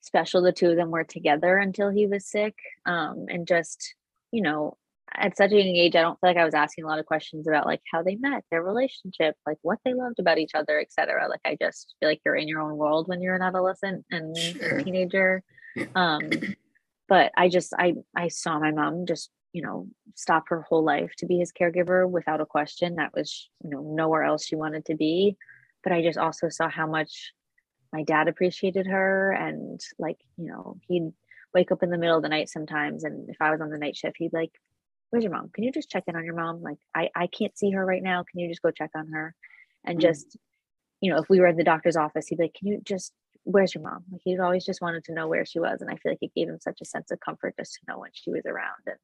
special 0.00 0.42
the 0.42 0.52
two 0.52 0.70
of 0.70 0.76
them 0.76 0.90
were 0.90 1.04
together 1.04 1.58
until 1.58 1.90
he 1.90 2.06
was 2.06 2.26
sick. 2.26 2.54
Um, 2.86 3.26
and 3.28 3.46
just 3.46 3.94
you 4.32 4.42
know, 4.42 4.76
at 5.14 5.36
such 5.36 5.52
a 5.52 5.56
young 5.56 5.76
age, 5.76 5.94
I 5.94 6.00
don't 6.00 6.18
feel 6.18 6.30
like 6.30 6.36
I 6.36 6.44
was 6.44 6.54
asking 6.54 6.84
a 6.84 6.88
lot 6.88 6.98
of 6.98 7.06
questions 7.06 7.46
about 7.46 7.66
like 7.66 7.82
how 7.92 8.02
they 8.02 8.16
met, 8.16 8.42
their 8.50 8.62
relationship, 8.62 9.36
like 9.46 9.58
what 9.62 9.78
they 9.84 9.94
loved 9.94 10.18
about 10.18 10.38
each 10.38 10.54
other, 10.54 10.80
etc. 10.80 11.28
Like 11.28 11.42
I 11.44 11.56
just 11.60 11.94
feel 12.00 12.08
like 12.08 12.20
you're 12.24 12.34
in 12.34 12.48
your 12.48 12.60
own 12.60 12.76
world 12.76 13.06
when 13.06 13.20
you're 13.20 13.36
an 13.36 13.42
adolescent 13.42 14.04
and 14.10 14.36
sure. 14.36 14.78
a 14.78 14.82
teenager. 14.84 15.42
Um, 15.94 16.30
but 17.08 17.32
I 17.36 17.48
just 17.48 17.74
I 17.78 17.94
I 18.16 18.28
saw 18.28 18.58
my 18.58 18.72
mom 18.72 19.06
just 19.06 19.30
you 19.52 19.62
know 19.62 19.86
stop 20.14 20.44
her 20.48 20.62
whole 20.62 20.84
life 20.84 21.12
to 21.18 21.26
be 21.26 21.38
his 21.38 21.52
caregiver 21.52 22.08
without 22.08 22.40
a 22.40 22.46
question. 22.46 22.96
That 22.96 23.12
was 23.14 23.50
you 23.62 23.70
know 23.70 23.82
nowhere 23.82 24.24
else 24.24 24.46
she 24.46 24.56
wanted 24.56 24.86
to 24.86 24.96
be. 24.96 25.36
But 25.82 25.92
I 25.92 26.02
just 26.02 26.18
also 26.18 26.48
saw 26.48 26.68
how 26.68 26.86
much 26.86 27.32
my 27.94 28.02
dad 28.02 28.28
appreciated 28.28 28.86
her 28.86 29.32
and 29.32 29.80
like 29.98 30.18
you 30.36 30.46
know 30.46 30.76
he'd 30.88 31.12
wake 31.54 31.72
up 31.72 31.82
in 31.82 31.90
the 31.90 31.98
middle 31.98 32.16
of 32.16 32.22
the 32.22 32.28
night 32.28 32.50
sometimes 32.50 33.04
and 33.04 33.30
if 33.30 33.36
i 33.40 33.50
was 33.50 33.60
on 33.60 33.70
the 33.70 33.78
night 33.78 33.96
shift 33.96 34.16
he'd 34.18 34.32
like 34.32 34.52
where's 35.14 35.22
your 35.22 35.32
mom? 35.32 35.48
Can 35.54 35.62
you 35.62 35.70
just 35.70 35.88
check 35.88 36.02
in 36.08 36.16
on 36.16 36.24
your 36.24 36.34
mom? 36.34 36.60
Like, 36.60 36.78
I, 36.92 37.08
I 37.14 37.28
can't 37.28 37.56
see 37.56 37.70
her 37.70 37.86
right 37.86 38.02
now. 38.02 38.24
Can 38.28 38.40
you 38.40 38.48
just 38.48 38.62
go 38.62 38.72
check 38.72 38.90
on 38.96 39.12
her? 39.12 39.32
And 39.84 40.00
mm-hmm. 40.00 40.08
just, 40.08 40.36
you 41.00 41.12
know, 41.12 41.20
if 41.20 41.28
we 41.28 41.38
were 41.38 41.46
at 41.46 41.56
the 41.56 41.62
doctor's 41.62 41.96
office, 41.96 42.26
he'd 42.26 42.38
be 42.38 42.44
like, 42.44 42.54
can 42.54 42.66
you 42.66 42.80
just, 42.82 43.12
where's 43.44 43.76
your 43.76 43.84
mom? 43.84 44.02
Like, 44.10 44.22
he'd 44.24 44.40
always 44.40 44.64
just 44.64 44.82
wanted 44.82 45.04
to 45.04 45.14
know 45.14 45.28
where 45.28 45.46
she 45.46 45.60
was. 45.60 45.80
And 45.80 45.88
I 45.88 45.94
feel 45.98 46.10
like 46.10 46.18
it 46.20 46.34
gave 46.34 46.48
him 46.48 46.58
such 46.60 46.80
a 46.82 46.84
sense 46.84 47.12
of 47.12 47.20
comfort 47.20 47.54
just 47.56 47.74
to 47.74 47.80
know 47.86 48.00
when 48.00 48.10
she 48.12 48.32
was 48.32 48.42
around. 48.44 48.82
And 48.88 48.96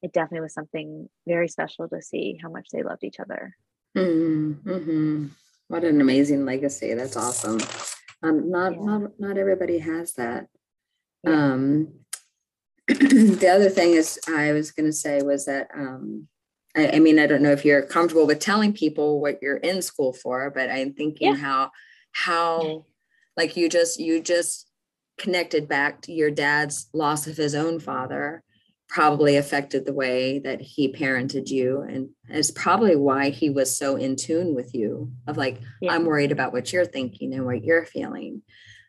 it 0.00 0.14
definitely 0.14 0.40
was 0.40 0.54
something 0.54 1.10
very 1.28 1.48
special 1.48 1.86
to 1.86 2.00
see 2.00 2.38
how 2.42 2.48
much 2.48 2.68
they 2.72 2.82
loved 2.82 3.04
each 3.04 3.20
other. 3.20 3.54
Mm-hmm. 3.94 4.70
mm-hmm. 4.70 5.26
What 5.68 5.84
an 5.84 6.00
amazing 6.00 6.46
legacy. 6.46 6.94
That's 6.94 7.16
awesome. 7.16 7.58
Um, 8.22 8.50
not, 8.50 8.72
yeah. 8.72 8.80
not, 8.80 9.02
not 9.18 9.38
everybody 9.38 9.78
has 9.78 10.12
that. 10.14 10.46
Yeah. 11.24 11.32
Um, 11.32 11.88
the 12.88 13.48
other 13.48 13.68
thing 13.68 13.92
is 13.92 14.18
I 14.28 14.52
was 14.52 14.72
going 14.72 14.86
to 14.86 14.92
say 14.92 15.22
was 15.22 15.46
that 15.46 15.68
um, 15.74 16.28
I, 16.76 16.92
I, 16.94 16.98
mean 16.98 17.18
I 17.18 17.26
don't 17.26 17.42
know 17.42 17.52
if 17.52 17.64
you're 17.64 17.82
comfortable 17.82 18.26
with 18.26 18.40
telling 18.40 18.72
people 18.72 19.20
what 19.20 19.40
you're 19.40 19.58
in 19.58 19.82
school 19.82 20.12
for, 20.12 20.50
but 20.50 20.70
I'm 20.70 20.92
thinking 20.92 21.32
yeah. 21.32 21.36
how 21.36 21.70
how 22.12 22.84
like 23.36 23.56
you 23.56 23.68
just 23.68 23.98
you 23.98 24.20
just 24.20 24.68
connected 25.18 25.68
back 25.68 26.02
to 26.02 26.12
your 26.12 26.30
dad's 26.30 26.88
loss 26.92 27.26
of 27.26 27.36
his 27.36 27.54
own 27.54 27.78
father 27.78 28.42
probably 28.92 29.38
affected 29.38 29.86
the 29.86 29.94
way 29.94 30.38
that 30.38 30.60
he 30.60 30.92
parented 30.92 31.48
you 31.48 31.80
and 31.80 32.10
it's 32.28 32.50
probably 32.50 32.94
why 32.94 33.30
he 33.30 33.48
was 33.48 33.74
so 33.74 33.96
in 33.96 34.14
tune 34.14 34.54
with 34.54 34.74
you 34.74 35.10
of 35.26 35.38
like 35.38 35.58
yeah. 35.80 35.94
i'm 35.94 36.04
worried 36.04 36.30
about 36.30 36.52
what 36.52 36.70
you're 36.70 36.84
thinking 36.84 37.32
and 37.32 37.46
what 37.46 37.64
you're 37.64 37.86
feeling 37.86 38.42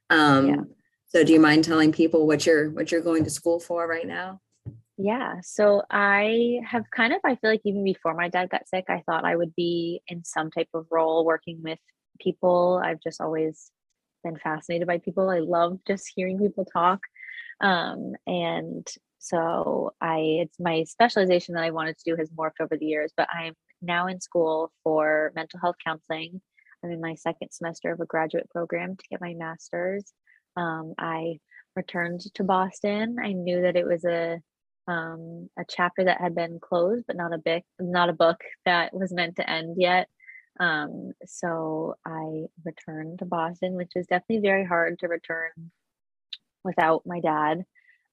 um 0.09 0.47
yeah. 0.49 0.61
so 1.05 1.23
do 1.23 1.31
you 1.31 1.39
mind 1.39 1.63
telling 1.63 1.93
people 1.93 2.27
what 2.27 2.45
you're 2.45 2.69
what 2.71 2.91
you're 2.91 2.99
going 2.99 3.23
to 3.23 3.29
school 3.29 3.61
for 3.61 3.87
right 3.87 4.05
now 4.05 4.41
yeah 4.97 5.35
so 5.41 5.81
i 5.89 6.59
have 6.69 6.83
kind 6.93 7.13
of 7.13 7.19
i 7.23 7.35
feel 7.35 7.51
like 7.51 7.61
even 7.63 7.85
before 7.85 8.13
my 8.13 8.27
dad 8.27 8.49
got 8.49 8.67
sick 8.67 8.83
i 8.89 9.01
thought 9.05 9.23
i 9.23 9.37
would 9.37 9.55
be 9.55 10.01
in 10.09 10.21
some 10.25 10.51
type 10.51 10.67
of 10.73 10.85
role 10.91 11.23
working 11.23 11.61
with 11.63 11.79
people 12.19 12.81
i've 12.83 12.99
just 13.01 13.21
always 13.21 13.71
been 14.21 14.35
fascinated 14.35 14.85
by 14.85 14.97
people 14.97 15.29
i 15.29 15.39
love 15.39 15.79
just 15.87 16.11
hearing 16.13 16.37
people 16.37 16.65
talk 16.65 16.99
um, 17.61 18.13
and 18.27 18.85
so 19.23 19.93
I 20.01 20.17
it's 20.41 20.59
my 20.59 20.83
specialization 20.83 21.55
that 21.55 21.63
I 21.63 21.71
wanted 21.71 21.97
to 21.97 22.11
do 22.11 22.17
has 22.17 22.29
morphed 22.31 22.59
over 22.59 22.75
the 22.75 22.85
years, 22.85 23.13
but 23.15 23.29
I'm 23.33 23.53
now 23.81 24.07
in 24.07 24.19
school 24.19 24.69
for 24.83 25.31
mental 25.33 25.61
health 25.61 25.77
counseling. 25.81 26.41
I'm 26.83 26.91
in 26.91 26.99
my 26.99 27.15
second 27.15 27.51
semester 27.51 27.93
of 27.93 28.01
a 28.01 28.05
graduate 28.05 28.49
program 28.49 28.97
to 28.97 29.03
get 29.09 29.21
my 29.21 29.33
master's. 29.33 30.03
Um, 30.57 30.93
I 30.97 31.39
returned 31.73 32.21
to 32.33 32.43
Boston. 32.43 33.15
I 33.23 33.31
knew 33.31 33.61
that 33.61 33.77
it 33.77 33.85
was 33.85 34.03
a 34.03 34.41
um, 34.89 35.49
a 35.57 35.63
chapter 35.69 36.03
that 36.03 36.19
had 36.19 36.35
been 36.35 36.59
closed, 36.59 37.05
but 37.07 37.15
not 37.15 37.33
a 37.33 37.37
book, 37.37 37.63
not 37.79 38.09
a 38.09 38.13
book 38.13 38.41
that 38.65 38.93
was 38.93 39.13
meant 39.13 39.37
to 39.37 39.49
end 39.49 39.77
yet. 39.79 40.09
Um, 40.59 41.13
so 41.25 41.95
I 42.05 42.47
returned 42.65 43.19
to 43.19 43.25
Boston, 43.25 43.75
which 43.75 43.93
is 43.95 44.05
definitely 44.07 44.45
very 44.45 44.65
hard 44.65 44.99
to 44.99 45.07
return 45.07 45.71
without 46.65 47.03
my 47.05 47.21
dad. 47.21 47.63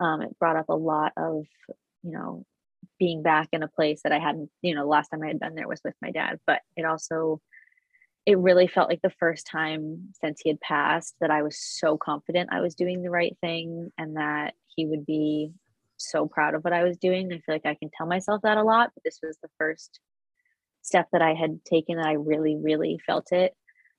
Um, 0.00 0.22
it 0.22 0.38
brought 0.38 0.56
up 0.56 0.68
a 0.68 0.74
lot 0.74 1.12
of, 1.16 1.46
you 2.02 2.12
know, 2.12 2.44
being 2.98 3.22
back 3.22 3.48
in 3.52 3.62
a 3.62 3.68
place 3.68 4.00
that 4.02 4.12
I 4.12 4.18
hadn't, 4.18 4.50
you 4.62 4.74
know, 4.74 4.86
last 4.86 5.08
time 5.08 5.22
I 5.22 5.28
had 5.28 5.40
been 5.40 5.54
there 5.54 5.68
was 5.68 5.80
with 5.84 5.94
my 6.00 6.10
dad, 6.10 6.38
but 6.46 6.60
it 6.76 6.84
also, 6.84 7.40
it 8.26 8.38
really 8.38 8.66
felt 8.66 8.88
like 8.88 9.02
the 9.02 9.12
first 9.18 9.46
time 9.46 10.08
since 10.22 10.40
he 10.42 10.50
had 10.50 10.60
passed 10.60 11.14
that 11.20 11.30
I 11.30 11.42
was 11.42 11.58
so 11.58 11.96
confident 11.96 12.50
I 12.52 12.60
was 12.60 12.74
doing 12.74 13.02
the 13.02 13.10
right 13.10 13.36
thing 13.40 13.90
and 13.98 14.16
that 14.16 14.54
he 14.74 14.86
would 14.86 15.06
be 15.06 15.52
so 15.96 16.26
proud 16.26 16.54
of 16.54 16.62
what 16.62 16.72
I 16.72 16.84
was 16.84 16.96
doing. 16.96 17.32
I 17.32 17.36
feel 17.36 17.54
like 17.54 17.66
I 17.66 17.74
can 17.74 17.90
tell 17.96 18.06
myself 18.06 18.42
that 18.42 18.58
a 18.58 18.62
lot, 18.62 18.90
but 18.94 19.02
this 19.04 19.18
was 19.22 19.36
the 19.42 19.50
first 19.58 20.00
step 20.82 21.08
that 21.12 21.22
I 21.22 21.34
had 21.34 21.64
taken 21.64 21.96
that 21.96 22.06
I 22.06 22.14
really, 22.14 22.56
really 22.56 22.98
felt 23.06 23.32
it. 23.32 23.54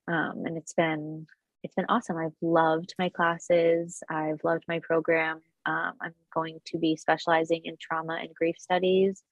Um, 0.08 0.43
and 0.45 0.58
it's 0.58 0.74
been 0.74 1.28
it's 1.64 1.76
been 1.76 1.86
awesome. 1.89 2.18
I've 2.18 2.32
loved 2.41 2.95
my 2.97 3.10
classes. 3.10 4.02
I've 4.10 4.43
loved 4.43 4.64
my 4.68 4.80
program. 4.80 5.41
Um, 5.66 5.93
I'm 6.01 6.14
going 6.34 6.59
to 6.68 6.78
be 6.78 6.95
specializing 6.95 7.62
in 7.66 7.78
trauma 7.80 8.18
and 8.20 8.34
grief 8.34 8.55
studies. 8.59 9.24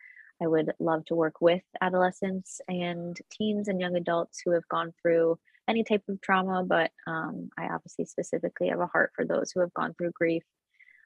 I 0.41 0.47
would 0.47 0.71
love 0.79 1.05
to 1.05 1.15
work 1.15 1.41
with 1.41 1.63
adolescents 1.81 2.61
and 2.67 3.17
teens 3.31 3.67
and 3.67 3.79
young 3.79 3.95
adults 3.95 4.41
who 4.43 4.51
have 4.51 4.67
gone 4.69 4.93
through 5.01 5.37
any 5.67 5.83
type 5.83 6.03
of 6.07 6.21
trauma, 6.21 6.63
but 6.63 6.91
um, 7.05 7.49
I 7.57 7.65
obviously 7.65 8.05
specifically 8.05 8.69
have 8.69 8.79
a 8.79 8.87
heart 8.87 9.11
for 9.15 9.25
those 9.25 9.51
who 9.51 9.59
have 9.59 9.73
gone 9.73 9.93
through 9.93 10.11
grief. 10.11 10.43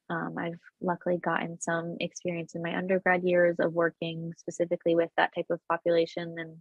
Um, 0.09 0.35
I've 0.37 0.59
luckily 0.81 1.17
gotten 1.17 1.59
some 1.59 1.97
experience 1.99 2.55
in 2.55 2.61
my 2.61 2.75
undergrad 2.75 3.23
years 3.23 3.57
of 3.59 3.73
working 3.73 4.33
specifically 4.37 4.95
with 4.95 5.09
that 5.17 5.33
type 5.35 5.47
of 5.49 5.59
population 5.69 6.35
and 6.37 6.57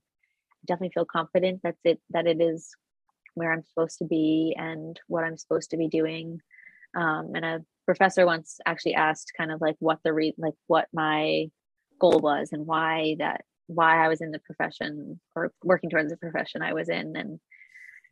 definitely 0.67 0.93
feel 0.95 1.05
confident 1.05 1.61
that 1.65 1.77
it 1.85 2.01
that 2.11 2.27
it 2.27 2.41
is 2.41 2.71
where 3.35 3.53
I'm 3.53 3.65
supposed 3.65 3.99
to 3.99 4.05
be 4.05 4.55
and 4.59 4.99
what 5.09 5.25
I'm 5.25 5.37
supposed 5.37 5.71
to 5.71 5.77
be 5.77 5.89
doing. 5.89 6.41
Um, 6.95 7.33
and 7.35 7.45
a 7.45 7.65
professor 7.93 8.25
once 8.25 8.59
actually 8.65 8.95
asked 8.95 9.33
kind 9.37 9.53
of 9.53 9.61
like 9.61 9.77
what 9.79 9.99
the 10.03 10.15
re- 10.15 10.35
like 10.39 10.55
what 10.67 10.89
my 10.95 11.51
goal 12.01 12.21
was 12.21 12.49
and 12.53 12.67
why 12.67 13.17
that 13.19 13.43
why 13.67 14.03
I 14.05 14.09
was 14.09 14.23
in 14.23 14.31
the 14.31 14.39
profession 14.39 15.21
or 15.37 15.53
working 15.63 15.91
towards 15.91 16.11
the 16.11 16.17
profession 16.17 16.63
I 16.63 16.73
was 16.73 16.89
in. 16.89 17.17
And 17.17 17.39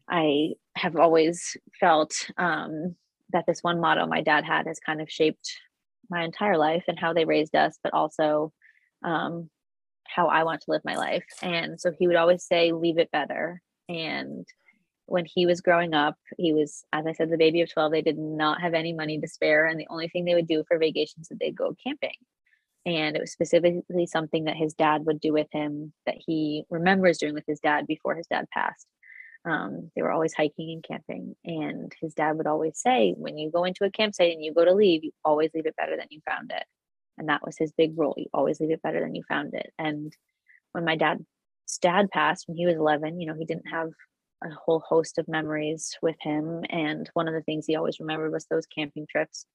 I 0.08 0.50
have 0.76 0.96
always 0.96 1.56
felt 1.78 2.12
um, 2.36 2.94
that 3.32 3.44
this 3.46 3.62
one 3.62 3.80
motto 3.80 4.06
my 4.06 4.20
dad 4.20 4.44
had 4.44 4.66
has 4.66 4.78
kind 4.80 5.00
of 5.00 5.10
shaped 5.10 5.50
my 6.10 6.24
entire 6.24 6.58
life 6.58 6.84
and 6.88 6.98
how 6.98 7.12
they 7.14 7.24
raised 7.24 7.54
us 7.54 7.78
but 7.82 7.94
also 7.94 8.52
um, 9.02 9.48
how 10.06 10.26
I 10.26 10.44
want 10.44 10.60
to 10.62 10.72
live 10.72 10.82
my 10.84 10.96
life. 10.96 11.24
And 11.42 11.80
so 11.80 11.90
he 11.98 12.06
would 12.06 12.16
always 12.16 12.44
say 12.44 12.72
leave 12.72 12.98
it 12.98 13.10
better. 13.12 13.62
And 13.88 14.46
when 15.10 15.24
he 15.24 15.44
was 15.44 15.60
growing 15.60 15.92
up, 15.92 16.14
he 16.38 16.52
was, 16.52 16.84
as 16.92 17.04
I 17.04 17.12
said, 17.12 17.30
the 17.30 17.36
baby 17.36 17.62
of 17.62 17.72
12. 17.72 17.90
They 17.90 18.00
did 18.00 18.16
not 18.16 18.60
have 18.60 18.74
any 18.74 18.92
money 18.92 19.18
to 19.18 19.26
spare. 19.26 19.66
And 19.66 19.78
the 19.78 19.88
only 19.90 20.08
thing 20.08 20.24
they 20.24 20.36
would 20.36 20.46
do 20.46 20.62
for 20.68 20.78
vacations 20.78 21.28
is 21.30 21.38
they'd 21.38 21.56
go 21.56 21.76
camping. 21.82 22.14
And 22.86 23.16
it 23.16 23.20
was 23.20 23.32
specifically 23.32 24.06
something 24.06 24.44
that 24.44 24.56
his 24.56 24.72
dad 24.72 25.04
would 25.06 25.20
do 25.20 25.32
with 25.32 25.48
him 25.50 25.92
that 26.06 26.14
he 26.16 26.64
remembers 26.70 27.18
doing 27.18 27.34
with 27.34 27.44
his 27.44 27.58
dad 27.58 27.88
before 27.88 28.14
his 28.14 28.28
dad 28.28 28.46
passed. 28.54 28.86
Um, 29.44 29.90
they 29.96 30.02
were 30.02 30.12
always 30.12 30.32
hiking 30.32 30.70
and 30.70 30.84
camping. 30.84 31.34
And 31.44 31.92
his 32.00 32.14
dad 32.14 32.36
would 32.36 32.46
always 32.46 32.78
say, 32.78 33.12
when 33.18 33.36
you 33.36 33.50
go 33.50 33.64
into 33.64 33.84
a 33.84 33.90
campsite 33.90 34.32
and 34.32 34.44
you 34.44 34.54
go 34.54 34.64
to 34.64 34.74
leave, 34.74 35.02
you 35.02 35.10
always 35.24 35.50
leave 35.52 35.66
it 35.66 35.76
better 35.76 35.96
than 35.96 36.06
you 36.10 36.20
found 36.24 36.52
it. 36.52 36.64
And 37.18 37.28
that 37.28 37.44
was 37.44 37.58
his 37.58 37.72
big 37.72 37.98
rule. 37.98 38.14
You 38.16 38.26
always 38.32 38.60
leave 38.60 38.70
it 38.70 38.82
better 38.82 39.00
than 39.00 39.16
you 39.16 39.24
found 39.28 39.54
it. 39.54 39.72
And 39.76 40.16
when 40.70 40.84
my 40.84 40.94
dad's 40.94 41.24
dad 41.82 42.10
passed 42.12 42.44
when 42.46 42.56
he 42.56 42.66
was 42.66 42.76
11, 42.76 43.20
you 43.20 43.26
know, 43.26 43.34
he 43.34 43.44
didn't 43.44 43.68
have 43.72 43.90
a 44.42 44.50
whole 44.50 44.80
host 44.80 45.18
of 45.18 45.28
memories 45.28 45.96
with 46.02 46.16
him. 46.20 46.64
And 46.70 47.08
one 47.14 47.28
of 47.28 47.34
the 47.34 47.42
things 47.42 47.66
he 47.66 47.76
always 47.76 48.00
remembered 48.00 48.32
was 48.32 48.46
those 48.46 48.66
camping 48.66 49.06
trips 49.10 49.46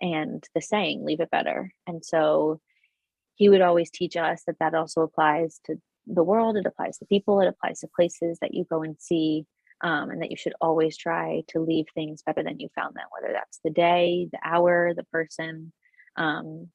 and 0.00 0.42
the 0.54 0.60
saying, 0.60 1.04
leave 1.04 1.20
it 1.20 1.30
better. 1.30 1.72
And 1.86 2.04
so 2.04 2.60
he 3.34 3.48
would 3.48 3.60
always 3.60 3.90
teach 3.90 4.16
us 4.16 4.42
that 4.46 4.58
that 4.60 4.74
also 4.74 5.02
applies 5.02 5.60
to 5.66 5.76
the 6.06 6.24
world, 6.24 6.56
it 6.56 6.66
applies 6.66 6.98
to 6.98 7.06
people, 7.06 7.40
it 7.40 7.48
applies 7.48 7.80
to 7.80 7.88
places 7.94 8.38
that 8.40 8.54
you 8.54 8.64
go 8.68 8.82
and 8.82 8.96
see. 8.98 9.46
Um, 9.84 10.10
and 10.10 10.22
that 10.22 10.30
you 10.30 10.36
should 10.36 10.54
always 10.60 10.96
try 10.96 11.42
to 11.48 11.58
leave 11.58 11.86
things 11.92 12.22
better 12.22 12.44
than 12.44 12.60
you 12.60 12.68
found 12.72 12.94
them, 12.94 13.06
whether 13.10 13.32
that's 13.32 13.58
the 13.64 13.70
day, 13.70 14.28
the 14.30 14.38
hour, 14.44 14.94
the 14.94 15.02
person. 15.02 15.72
Um, 16.14 16.68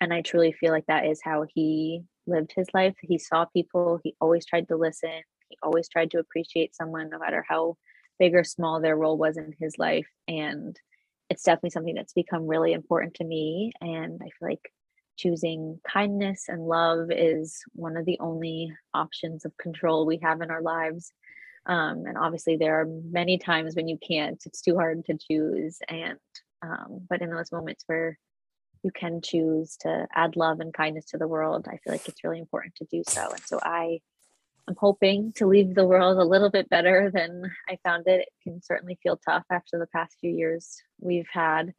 and 0.00 0.14
I 0.14 0.20
truly 0.20 0.52
feel 0.52 0.70
like 0.70 0.86
that 0.86 1.04
is 1.04 1.20
how 1.20 1.46
he 1.52 2.04
lived 2.28 2.52
his 2.54 2.68
life. 2.72 2.94
He 3.02 3.18
saw 3.18 3.46
people, 3.46 3.98
he 4.04 4.14
always 4.20 4.46
tried 4.46 4.68
to 4.68 4.76
listen, 4.76 5.20
he 5.48 5.56
always 5.62 5.88
tried 5.88 6.10
to 6.12 6.18
appreciate 6.18 6.74
someone, 6.74 7.10
no 7.10 7.18
matter 7.18 7.44
how 7.48 7.76
big 8.18 8.34
or 8.34 8.44
small 8.44 8.80
their 8.80 8.96
role 8.96 9.16
was 9.16 9.36
in 9.36 9.54
his 9.58 9.78
life. 9.78 10.08
And 10.26 10.78
it's 11.30 11.42
definitely 11.42 11.70
something 11.70 11.94
that's 11.94 12.12
become 12.12 12.46
really 12.46 12.72
important 12.72 13.14
to 13.14 13.24
me. 13.24 13.72
And 13.80 14.20
I 14.22 14.26
feel 14.26 14.48
like 14.48 14.72
choosing 15.16 15.80
kindness 15.86 16.44
and 16.48 16.66
love 16.66 17.10
is 17.10 17.58
one 17.72 17.96
of 17.96 18.06
the 18.06 18.18
only 18.20 18.72
options 18.94 19.44
of 19.44 19.56
control 19.56 20.06
we 20.06 20.18
have 20.22 20.40
in 20.40 20.50
our 20.50 20.62
lives. 20.62 21.12
Um, 21.66 22.04
and 22.06 22.16
obviously, 22.16 22.56
there 22.56 22.80
are 22.80 22.86
many 22.86 23.36
times 23.36 23.74
when 23.74 23.88
you 23.88 23.98
can't, 23.98 24.40
it's 24.46 24.62
too 24.62 24.76
hard 24.76 25.04
to 25.04 25.18
choose. 25.18 25.78
And, 25.88 26.18
um, 26.62 27.06
but 27.08 27.20
in 27.20 27.30
those 27.30 27.52
moments 27.52 27.84
where 27.86 28.18
you 28.82 28.90
can 28.92 29.20
choose 29.20 29.76
to 29.80 30.06
add 30.14 30.36
love 30.36 30.60
and 30.60 30.72
kindness 30.72 31.06
to 31.06 31.18
the 31.18 31.28
world, 31.28 31.66
I 31.68 31.78
feel 31.78 31.92
like 31.92 32.08
it's 32.08 32.24
really 32.24 32.38
important 32.38 32.76
to 32.76 32.86
do 32.90 33.02
so. 33.06 33.28
And 33.30 33.44
so 33.44 33.58
I 33.62 34.00
I'm 34.68 34.76
hoping 34.76 35.32
to 35.36 35.46
leave 35.46 35.74
the 35.74 35.86
world 35.86 36.18
a 36.18 36.24
little 36.24 36.50
bit 36.50 36.68
better 36.68 37.10
than 37.12 37.50
I 37.70 37.78
found 37.82 38.06
it. 38.06 38.20
It 38.20 38.28
can 38.42 38.62
certainly 38.62 38.98
feel 39.02 39.16
tough 39.16 39.44
after 39.50 39.78
the 39.78 39.86
past 39.86 40.18
few 40.20 40.30
years 40.30 40.76
we've 41.00 41.28
had 41.32 41.72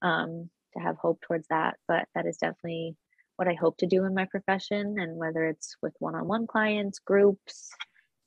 um, 0.00 0.48
to 0.74 0.80
have 0.80 0.96
hope 0.96 1.20
towards 1.22 1.48
that, 1.48 1.76
but 1.88 2.06
that 2.14 2.24
is 2.24 2.36
definitely 2.36 2.96
what 3.34 3.48
I 3.48 3.54
hope 3.54 3.78
to 3.78 3.86
do 3.86 4.04
in 4.04 4.14
my 4.14 4.26
profession. 4.26 4.96
And 5.00 5.16
whether 5.16 5.44
it's 5.44 5.76
with 5.82 5.94
one 5.98 6.14
on 6.14 6.28
one 6.28 6.46
clients, 6.46 7.00
groups, 7.00 7.70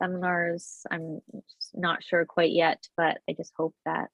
seminars, 0.02 0.82
I'm 0.92 1.22
not 1.74 2.04
sure 2.04 2.26
quite 2.26 2.52
yet, 2.52 2.86
but 2.98 3.20
I 3.30 3.34
just 3.34 3.54
hope 3.56 3.76
that 3.86 4.10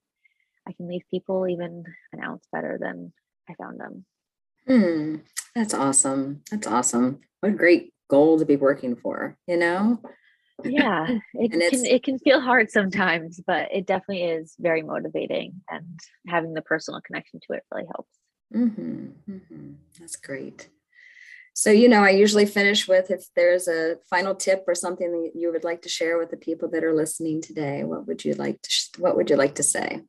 I 0.68 0.74
can 0.74 0.88
leave 0.88 1.02
people 1.10 1.48
even 1.48 1.84
an 2.14 2.24
ounce 2.24 2.46
better 2.52 2.78
than 2.80 3.12
I 3.50 3.56
found 3.56 3.80
them. 3.80 4.06
Hmm, 4.68 5.16
that's 5.56 5.74
awesome. 5.74 6.44
That's 6.52 6.68
awesome. 6.68 7.22
What 7.40 7.54
a 7.54 7.56
great 7.56 7.92
goal 8.10 8.40
to 8.40 8.46
be 8.46 8.56
working 8.56 8.96
for, 8.96 9.38
you 9.48 9.58
know? 9.58 10.00
Yeah, 10.64 11.08
it 11.34 11.52
can 11.72 11.86
it 11.86 12.04
can 12.04 12.20
feel 12.20 12.40
hard 12.40 12.72
sometimes, 12.72 13.42
but 13.46 13.70
it 13.74 13.86
definitely 13.86 14.24
is 14.24 14.56
very 14.60 14.82
motivating 14.82 15.62
and 15.70 16.00
having 16.28 16.54
the 16.54 16.62
personal 16.62 17.02
connection 17.02 17.40
to 17.42 17.58
it 17.58 17.64
really 17.72 17.88
helps. 17.94 18.12
Mm-hmm, 18.54 19.08
mm-hmm. 19.30 19.72
That's 20.00 20.16
great. 20.16 20.70
So, 21.54 21.72
you 21.72 21.88
know, 21.88 22.04
I 22.04 22.10
usually 22.10 22.46
finish 22.46 22.86
with 22.86 23.10
if 23.10 23.28
there's 23.34 23.70
a 23.70 23.96
final 24.10 24.36
tip 24.36 24.66
or 24.68 24.76
something 24.76 25.10
that 25.12 25.40
you 25.40 25.54
would 25.54 25.64
like 25.64 25.82
to 25.84 25.90
share 25.90 26.18
with 26.18 26.30
the 26.30 26.38
people 26.38 26.70
that 26.70 26.84
are 26.84 26.94
listening 26.94 27.42
today, 27.42 27.86
what 27.86 28.08
would 28.08 28.26
you 28.26 28.34
like 28.34 28.62
to 28.62 29.02
what 29.02 29.16
would 29.16 29.30
you 29.30 29.38
like 29.38 29.56
to 29.56 29.64
say? 29.64 30.02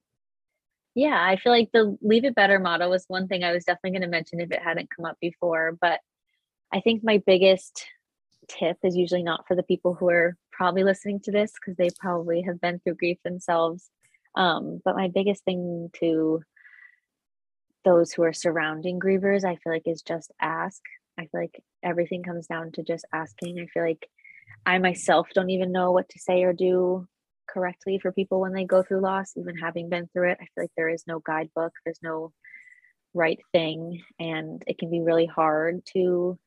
Yeah, 0.97 1.23
I 1.23 1.37
feel 1.37 1.53
like 1.53 1.71
the 1.73 1.97
leave 2.01 2.25
it 2.25 2.35
better 2.35 2.59
motto 2.59 2.89
was 2.89 3.05
one 3.07 3.29
thing 3.29 3.45
I 3.45 3.53
was 3.53 3.65
definitely 3.65 3.91
going 3.91 4.03
to 4.03 4.09
mention 4.09 4.41
if 4.41 4.51
it 4.51 4.63
hadn't 4.63 4.89
come 4.95 5.05
up 5.05 5.19
before, 5.21 5.77
but 5.81 6.01
I 6.73 6.81
think 6.81 7.03
my 7.03 7.23
biggest 7.27 7.87
tip 8.49 8.79
is 8.83 8.97
usually 8.97 9.23
not 9.23 9.47
for 9.47 9.57
the 9.57 9.63
people 9.63 9.95
who 9.95 10.09
are 10.09 10.37
probably 10.53 10.85
listening 10.85 11.21
to 11.21 11.33
this 11.33 11.53
because 11.53 11.77
they 11.77 11.89
probably 11.99 12.43
have 12.43 12.61
been 12.61 12.79
through 12.79 12.95
grief 12.95 13.19
themselves. 13.25 13.91
Um, 14.35 14.81
but 14.85 14.97
my 14.97 15.09
biggest 15.09 15.45
thing 15.45 15.91
to 16.01 16.43
those 17.85 18.13
who 18.13 18.23
are 18.25 18.33
surrounding 18.33 18.99
grievers, 18.99 19.45
I 19.45 19.57
feel 19.57 19.73
like 19.73 19.87
is 19.87 20.03
just 20.03 20.33
ask. 20.41 20.83
I 21.19 21.23
feel 21.23 21.41
like 21.41 21.63
everything 21.83 22.23
comes 22.23 22.47
down 22.47 22.73
to 22.73 22.83
just 22.83 23.07
asking. 23.13 23.59
I 23.59 23.67
feel 23.67 23.85
like 23.85 24.09
I 24.67 24.79
myself 24.79 25.29
don't 25.35 25.51
even 25.51 25.73
know 25.73 25.93
what 25.93 26.09
to 26.11 26.19
say 26.19 26.43
or 26.43 26.53
do 26.53 27.07
correctly 27.49 27.99
for 27.99 28.13
people 28.13 28.41
when 28.41 28.53
they 28.53 28.65
go 28.65 28.83
through 28.83 29.01
loss, 29.01 29.33
even 29.37 29.57
having 29.57 29.89
been 29.89 30.09
through 30.09 30.33
it. 30.33 30.39
I 30.41 30.45
feel 30.45 30.65
like 30.65 30.73
there 30.77 30.89
is 30.89 31.05
no 31.07 31.21
guidebook, 31.21 31.73
there's 31.85 32.01
no 32.03 32.33
right 33.15 33.39
thing. 33.53 34.03
And 34.19 34.63
it 34.67 34.79
can 34.79 34.91
be 34.91 35.01
really 35.01 35.27
hard 35.27 35.83
to 35.95 36.39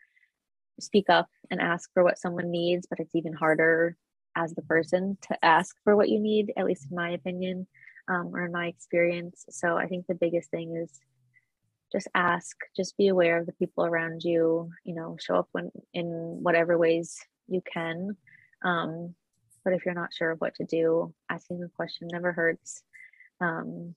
speak 0.82 1.06
up 1.10 1.28
and 1.52 1.62
ask 1.62 1.90
for 1.94 2.04
what 2.04 2.18
someone 2.18 2.52
needs, 2.52 2.88
but 2.90 3.00
it's 3.00 3.16
even 3.16 3.34
harder 3.34 3.96
as 4.36 4.54
the 4.54 4.62
person 4.64 5.18
to 5.22 5.46
ask 5.46 5.76
for 5.84 5.96
what 5.96 6.10
you 6.10 6.20
need, 6.20 6.54
at 6.58 6.66
least 6.66 6.88
in 6.90 6.96
my 6.96 7.12
opinion 7.12 7.68
um, 8.10 8.32
or 8.34 8.46
in 8.46 8.52
my 8.52 8.68
experience. 8.68 9.46
So 9.50 9.78
I 9.78 9.88
think 9.88 10.08
the 10.08 10.16
biggest 10.16 10.50
thing 10.52 10.76
is 10.76 11.00
just 11.92 12.08
ask, 12.14 12.56
just 12.76 12.98
be 12.98 13.08
aware 13.08 13.40
of 13.40 13.46
the 13.46 13.54
people 13.54 13.86
around 13.86 14.24
you, 14.24 14.70
you 14.84 14.94
know, 14.94 15.18
show 15.20 15.36
up 15.36 15.48
when 15.52 15.72
in 15.94 16.06
whatever 16.42 16.78
ways 16.78 17.18
you 17.48 17.62
can. 17.72 18.16
Um, 18.64 19.16
but 19.64 19.74
if 19.74 19.86
you're 19.86 19.96
not 19.96 20.14
sure 20.14 20.32
of 20.32 20.40
what 20.40 20.56
to 20.56 20.66
do, 20.66 21.14
asking 21.30 21.60
the 21.60 21.70
question 21.76 22.08
never 22.12 22.32
hurts. 22.32 22.84
Um, 23.42 23.96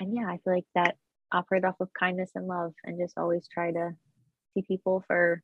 and 0.00 0.14
yeah, 0.14 0.26
I 0.26 0.38
feel 0.38 0.54
like 0.54 0.66
that 0.74 0.96
operate 1.32 1.64
off 1.64 1.80
of 1.80 1.92
kindness 1.98 2.30
and 2.34 2.46
love 2.46 2.74
and 2.84 2.98
just 2.98 3.18
always 3.18 3.48
try 3.48 3.72
to 3.72 3.92
see 4.54 4.62
people 4.62 5.02
for 5.06 5.42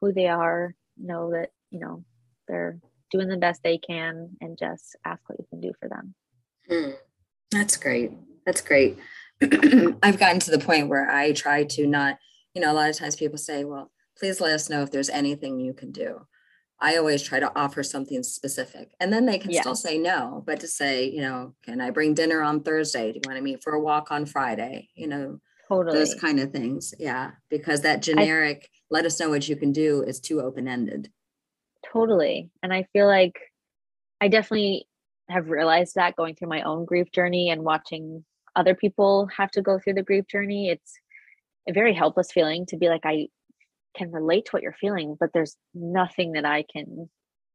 who 0.00 0.12
they 0.12 0.28
are, 0.28 0.74
know 0.96 1.30
that, 1.32 1.50
you 1.70 1.80
know, 1.80 2.04
they're 2.48 2.78
doing 3.10 3.28
the 3.28 3.36
best 3.36 3.62
they 3.62 3.78
can 3.78 4.30
and 4.40 4.58
just 4.58 4.96
ask 5.04 5.20
what 5.28 5.38
you 5.38 5.46
can 5.50 5.60
do 5.60 5.72
for 5.80 5.88
them. 5.88 6.14
Hmm. 6.68 6.90
That's 7.50 7.76
great. 7.76 8.12
That's 8.46 8.60
great. 8.60 8.98
I've 9.42 10.18
gotten 10.18 10.40
to 10.40 10.50
the 10.50 10.62
point 10.64 10.88
where 10.88 11.10
I 11.10 11.32
try 11.32 11.64
to 11.64 11.86
not, 11.86 12.18
you 12.54 12.60
know, 12.60 12.72
a 12.72 12.74
lot 12.74 12.90
of 12.90 12.96
times 12.96 13.16
people 13.16 13.38
say, 13.38 13.64
well, 13.64 13.90
please 14.18 14.40
let 14.40 14.54
us 14.54 14.70
know 14.70 14.82
if 14.82 14.90
there's 14.90 15.08
anything 15.08 15.58
you 15.58 15.72
can 15.72 15.90
do. 15.90 16.26
I 16.80 16.96
always 16.96 17.22
try 17.22 17.40
to 17.40 17.52
offer 17.58 17.82
something 17.82 18.22
specific. 18.22 18.94
And 19.00 19.12
then 19.12 19.26
they 19.26 19.38
can 19.38 19.52
still 19.52 19.74
say 19.74 19.98
no, 19.98 20.42
but 20.46 20.60
to 20.60 20.68
say, 20.68 21.10
you 21.10 21.20
know, 21.20 21.54
can 21.62 21.80
I 21.80 21.90
bring 21.90 22.14
dinner 22.14 22.42
on 22.42 22.62
Thursday? 22.62 23.12
Do 23.12 23.18
you 23.18 23.22
want 23.26 23.36
to 23.36 23.42
meet 23.42 23.62
for 23.62 23.74
a 23.74 23.80
walk 23.80 24.10
on 24.10 24.24
Friday? 24.24 24.88
You 24.94 25.08
know, 25.08 25.40
totally. 25.68 25.98
those 25.98 26.14
kind 26.14 26.40
of 26.40 26.52
things. 26.52 26.94
Yeah. 26.98 27.32
Because 27.50 27.82
that 27.82 28.00
generic, 28.00 28.70
let 28.90 29.06
us 29.06 29.18
know 29.20 29.30
what 29.30 29.48
you 29.48 29.56
can 29.56 29.72
do 29.72 30.02
is 30.02 30.20
too 30.20 30.40
open 30.40 30.68
ended. 30.68 31.10
Totally. 31.92 32.50
And 32.62 32.72
I 32.72 32.86
feel 32.92 33.06
like 33.06 33.38
I 34.20 34.28
definitely 34.28 34.86
have 35.28 35.48
realized 35.48 35.94
that 35.94 36.16
going 36.16 36.34
through 36.34 36.48
my 36.48 36.62
own 36.62 36.84
grief 36.84 37.10
journey 37.12 37.50
and 37.50 37.62
watching 37.62 38.24
other 38.56 38.74
people 38.74 39.28
have 39.36 39.50
to 39.52 39.62
go 39.62 39.78
through 39.78 39.94
the 39.94 40.02
grief 40.02 40.26
journey. 40.26 40.68
It's 40.68 40.92
a 41.68 41.72
very 41.72 41.94
helpless 41.94 42.32
feeling 42.32 42.66
to 42.66 42.76
be 42.76 42.88
like, 42.88 43.02
I 43.04 43.28
can 43.96 44.10
relate 44.10 44.46
to 44.46 44.50
what 44.50 44.62
you're 44.62 44.72
feeling, 44.72 45.16
but 45.18 45.30
there's 45.32 45.56
nothing 45.74 46.32
that 46.32 46.44
I 46.44 46.64
can 46.70 47.08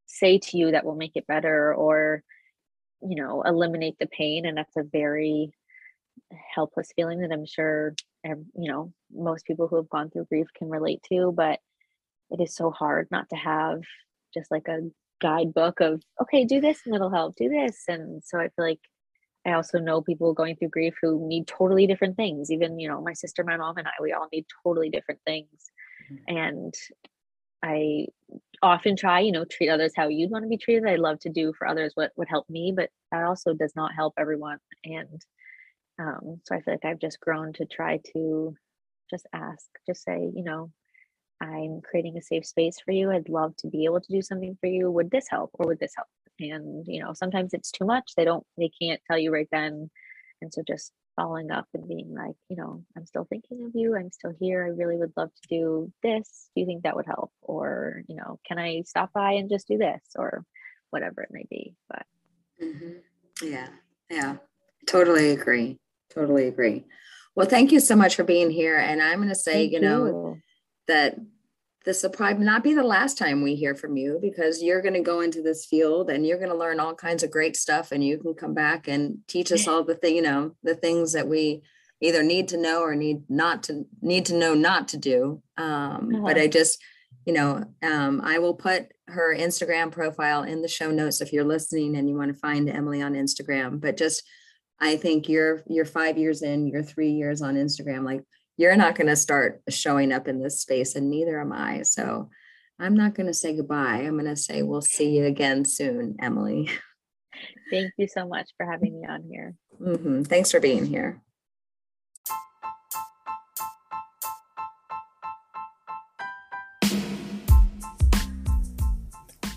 say 0.05 0.37
to 0.37 0.57
you 0.57 0.71
that 0.71 0.85
will 0.85 0.95
make 0.95 1.15
it 1.15 1.27
better 1.27 1.73
or, 1.73 2.23
you 3.01 3.15
know, 3.15 3.41
eliminate 3.43 3.95
the 3.99 4.07
pain. 4.07 4.45
And 4.45 4.57
that's 4.57 4.75
a 4.77 4.83
very 4.83 5.51
helpless 6.53 6.91
feeling 6.95 7.19
that 7.19 7.31
I'm 7.31 7.45
sure, 7.45 7.95
you 8.23 8.71
know, 8.71 8.93
most 9.13 9.45
people 9.45 9.67
who 9.67 9.75
have 9.75 9.89
gone 9.89 10.09
through 10.09 10.25
grief 10.25 10.47
can 10.57 10.69
relate 10.69 11.01
to, 11.11 11.33
but 11.35 11.59
it 12.31 12.41
is 12.41 12.55
so 12.55 12.71
hard 12.71 13.07
not 13.11 13.29
to 13.29 13.35
have 13.35 13.81
just 14.33 14.51
like 14.51 14.67
a 14.67 14.79
guidebook 15.21 15.79
of, 15.79 16.01
okay, 16.21 16.43
do 16.45 16.59
this 16.59 16.79
and 16.85 16.95
it'll 16.95 17.11
help, 17.11 17.35
do 17.35 17.49
this. 17.49 17.83
And 17.87 18.23
so 18.23 18.39
I 18.39 18.49
feel 18.49 18.65
like 18.65 18.79
I 19.45 19.53
also 19.53 19.79
know 19.79 20.01
people 20.01 20.33
going 20.33 20.55
through 20.55 20.69
grief 20.69 20.95
who 21.01 21.27
need 21.27 21.47
totally 21.47 21.85
different 21.87 22.17
things. 22.17 22.51
Even, 22.51 22.79
you 22.79 22.87
know, 22.87 23.01
my 23.01 23.13
sister, 23.13 23.43
my 23.43 23.57
mom, 23.57 23.77
and 23.77 23.87
I, 23.87 23.91
we 24.01 24.11
all 24.11 24.27
need 24.33 24.45
totally 24.63 24.89
different 24.89 25.21
things. 25.25 25.47
Mm-hmm. 26.11 26.37
And 26.37 26.73
I 27.63 28.07
often 28.61 28.95
try, 28.95 29.19
you 29.19 29.31
know, 29.31 29.45
treat 29.45 29.69
others 29.69 29.93
how 29.95 30.07
you'd 30.07 30.31
want 30.31 30.43
to 30.43 30.49
be 30.49 30.57
treated. 30.57 30.87
I 30.87 30.95
love 30.95 31.19
to 31.21 31.29
do 31.29 31.53
for 31.57 31.67
others 31.67 31.93
what 31.95 32.11
would 32.17 32.27
help 32.27 32.49
me, 32.49 32.73
but 32.75 32.89
that 33.11 33.23
also 33.23 33.53
does 33.53 33.73
not 33.75 33.93
help 33.95 34.13
everyone. 34.17 34.57
And 34.83 35.21
um, 35.99 36.41
so 36.43 36.55
I 36.55 36.61
feel 36.61 36.73
like 36.73 36.85
I've 36.85 36.99
just 36.99 37.19
grown 37.19 37.53
to 37.53 37.65
try 37.65 37.99
to 38.13 38.55
just 39.09 39.27
ask, 39.33 39.65
just 39.87 40.03
say, 40.03 40.29
you 40.33 40.43
know, 40.43 40.71
I'm 41.41 41.81
creating 41.81 42.17
a 42.17 42.21
safe 42.21 42.45
space 42.45 42.79
for 42.83 42.91
you. 42.91 43.11
I'd 43.11 43.29
love 43.29 43.55
to 43.57 43.67
be 43.67 43.85
able 43.85 44.01
to 44.01 44.11
do 44.11 44.21
something 44.21 44.57
for 44.59 44.67
you. 44.67 44.89
Would 44.91 45.11
this 45.11 45.27
help 45.29 45.51
or 45.53 45.67
would 45.67 45.79
this 45.79 45.93
help? 45.95 46.07
And, 46.39 46.85
you 46.87 47.01
know, 47.01 47.13
sometimes 47.13 47.53
it's 47.53 47.71
too 47.71 47.85
much. 47.85 48.13
They 48.15 48.25
don't, 48.25 48.45
they 48.57 48.71
can't 48.81 49.01
tell 49.09 49.17
you 49.17 49.31
right 49.31 49.47
then. 49.51 49.89
And 50.41 50.53
so 50.53 50.61
just 50.67 50.91
following 51.15 51.51
up 51.51 51.67
and 51.73 51.87
being 51.87 52.13
like, 52.13 52.35
you 52.49 52.57
know, 52.57 52.83
I'm 52.97 53.05
still 53.05 53.25
thinking 53.29 53.63
of 53.65 53.71
you. 53.73 53.95
I'm 53.95 54.11
still 54.11 54.33
here. 54.39 54.65
I 54.65 54.69
really 54.69 54.97
would 54.97 55.13
love 55.15 55.29
to 55.29 55.47
do 55.47 55.91
this. 56.03 56.49
Do 56.55 56.61
you 56.61 56.65
think 56.65 56.83
that 56.83 56.95
would 56.95 57.05
help? 57.05 57.31
Or, 57.41 58.03
you 58.07 58.15
know, 58.15 58.39
can 58.45 58.59
I 58.59 58.81
stop 58.85 59.13
by 59.13 59.33
and 59.33 59.49
just 59.49 59.67
do 59.67 59.77
this 59.77 60.01
or 60.17 60.43
whatever 60.89 61.21
it 61.21 61.29
may 61.31 61.45
be? 61.49 61.75
But 61.89 62.05
mm-hmm. 62.61 63.45
yeah, 63.45 63.67
yeah, 64.09 64.37
totally 64.87 65.31
agree. 65.31 65.79
Totally 66.13 66.47
agree. 66.47 66.85
Well, 67.35 67.47
thank 67.47 67.71
you 67.71 67.79
so 67.79 67.95
much 67.95 68.15
for 68.15 68.23
being 68.23 68.49
here. 68.49 68.77
And 68.77 69.01
I'm 69.01 69.17
going 69.17 69.29
to 69.29 69.35
say, 69.35 69.65
you, 69.65 69.71
you 69.71 69.79
know, 69.81 70.37
that 70.87 71.17
this 71.85 72.01
will 72.01 72.09
probably 72.09 72.43
not 72.43 72.63
be 72.63 72.73
the 72.73 72.83
last 72.83 73.17
time 73.17 73.43
we 73.43 73.55
hear 73.55 73.75
from 73.75 73.95
you 73.95 74.17
because 74.21 74.61
you're 74.61 74.81
going 74.81 74.95
to 74.95 75.01
go 75.01 75.21
into 75.21 75.41
this 75.41 75.65
field 75.65 76.09
and 76.09 76.25
you're 76.25 76.39
going 76.39 76.49
to 76.49 76.57
learn 76.57 76.79
all 76.79 76.95
kinds 76.95 77.23
of 77.23 77.31
great 77.31 77.55
stuff 77.55 77.91
and 77.91 78.03
you 78.03 78.17
can 78.17 78.33
come 78.33 78.53
back 78.53 78.87
and 78.87 79.19
teach 79.27 79.51
us 79.51 79.67
all 79.67 79.83
the 79.83 79.95
thing 79.95 80.15
you 80.15 80.21
know 80.21 80.55
the 80.63 80.75
things 80.75 81.13
that 81.13 81.27
we 81.27 81.61
either 82.01 82.23
need 82.23 82.47
to 82.47 82.57
know 82.57 82.81
or 82.81 82.95
need 82.95 83.21
not 83.29 83.63
to 83.63 83.85
need 84.01 84.25
to 84.25 84.35
know 84.35 84.53
not 84.53 84.87
to 84.89 84.97
do 84.97 85.41
um, 85.57 86.09
uh-huh. 86.13 86.21
but 86.23 86.37
i 86.37 86.47
just 86.47 86.81
you 87.25 87.33
know 87.33 87.63
um, 87.83 88.19
i 88.23 88.39
will 88.39 88.55
put 88.55 88.91
her 89.07 89.35
instagram 89.35 89.91
profile 89.91 90.43
in 90.43 90.61
the 90.61 90.67
show 90.67 90.89
notes 90.89 91.21
if 91.21 91.31
you're 91.31 91.43
listening 91.43 91.95
and 91.95 92.09
you 92.09 92.17
want 92.17 92.33
to 92.33 92.39
find 92.39 92.67
emily 92.67 93.01
on 93.01 93.13
instagram 93.13 93.79
but 93.79 93.95
just 93.95 94.23
i 94.79 94.95
think 94.95 95.29
you're 95.29 95.63
you're 95.67 95.85
five 95.85 96.17
years 96.17 96.41
in 96.41 96.67
you're 96.67 96.83
three 96.83 97.11
years 97.11 97.41
on 97.41 97.55
instagram 97.55 98.03
like 98.03 98.23
you're 98.57 98.75
not 98.75 98.95
going 98.95 99.07
to 99.07 99.15
start 99.15 99.61
showing 99.69 100.11
up 100.11 100.27
in 100.27 100.41
this 100.41 100.61
space 100.61 100.95
and 100.95 101.09
neither 101.09 101.39
am 101.39 101.51
I. 101.51 101.81
So 101.83 102.29
I'm 102.79 102.95
not 102.95 103.15
going 103.15 103.27
to 103.27 103.33
say 103.33 103.55
goodbye. 103.55 103.97
I'm 103.97 104.17
going 104.17 104.25
to 104.25 104.35
say 104.35 104.63
we'll 104.63 104.81
see 104.81 105.17
you 105.17 105.25
again 105.25 105.65
soon, 105.65 106.15
Emily. 106.21 106.69
Thank 107.71 107.93
you 107.97 108.07
so 108.07 108.27
much 108.27 108.49
for 108.57 108.65
having 108.69 109.01
me 109.01 109.07
on 109.07 109.23
here. 109.29 109.55
Mm-hmm. 109.81 110.23
Thanks 110.23 110.51
for 110.51 110.59
being 110.59 110.85
here. 110.85 111.21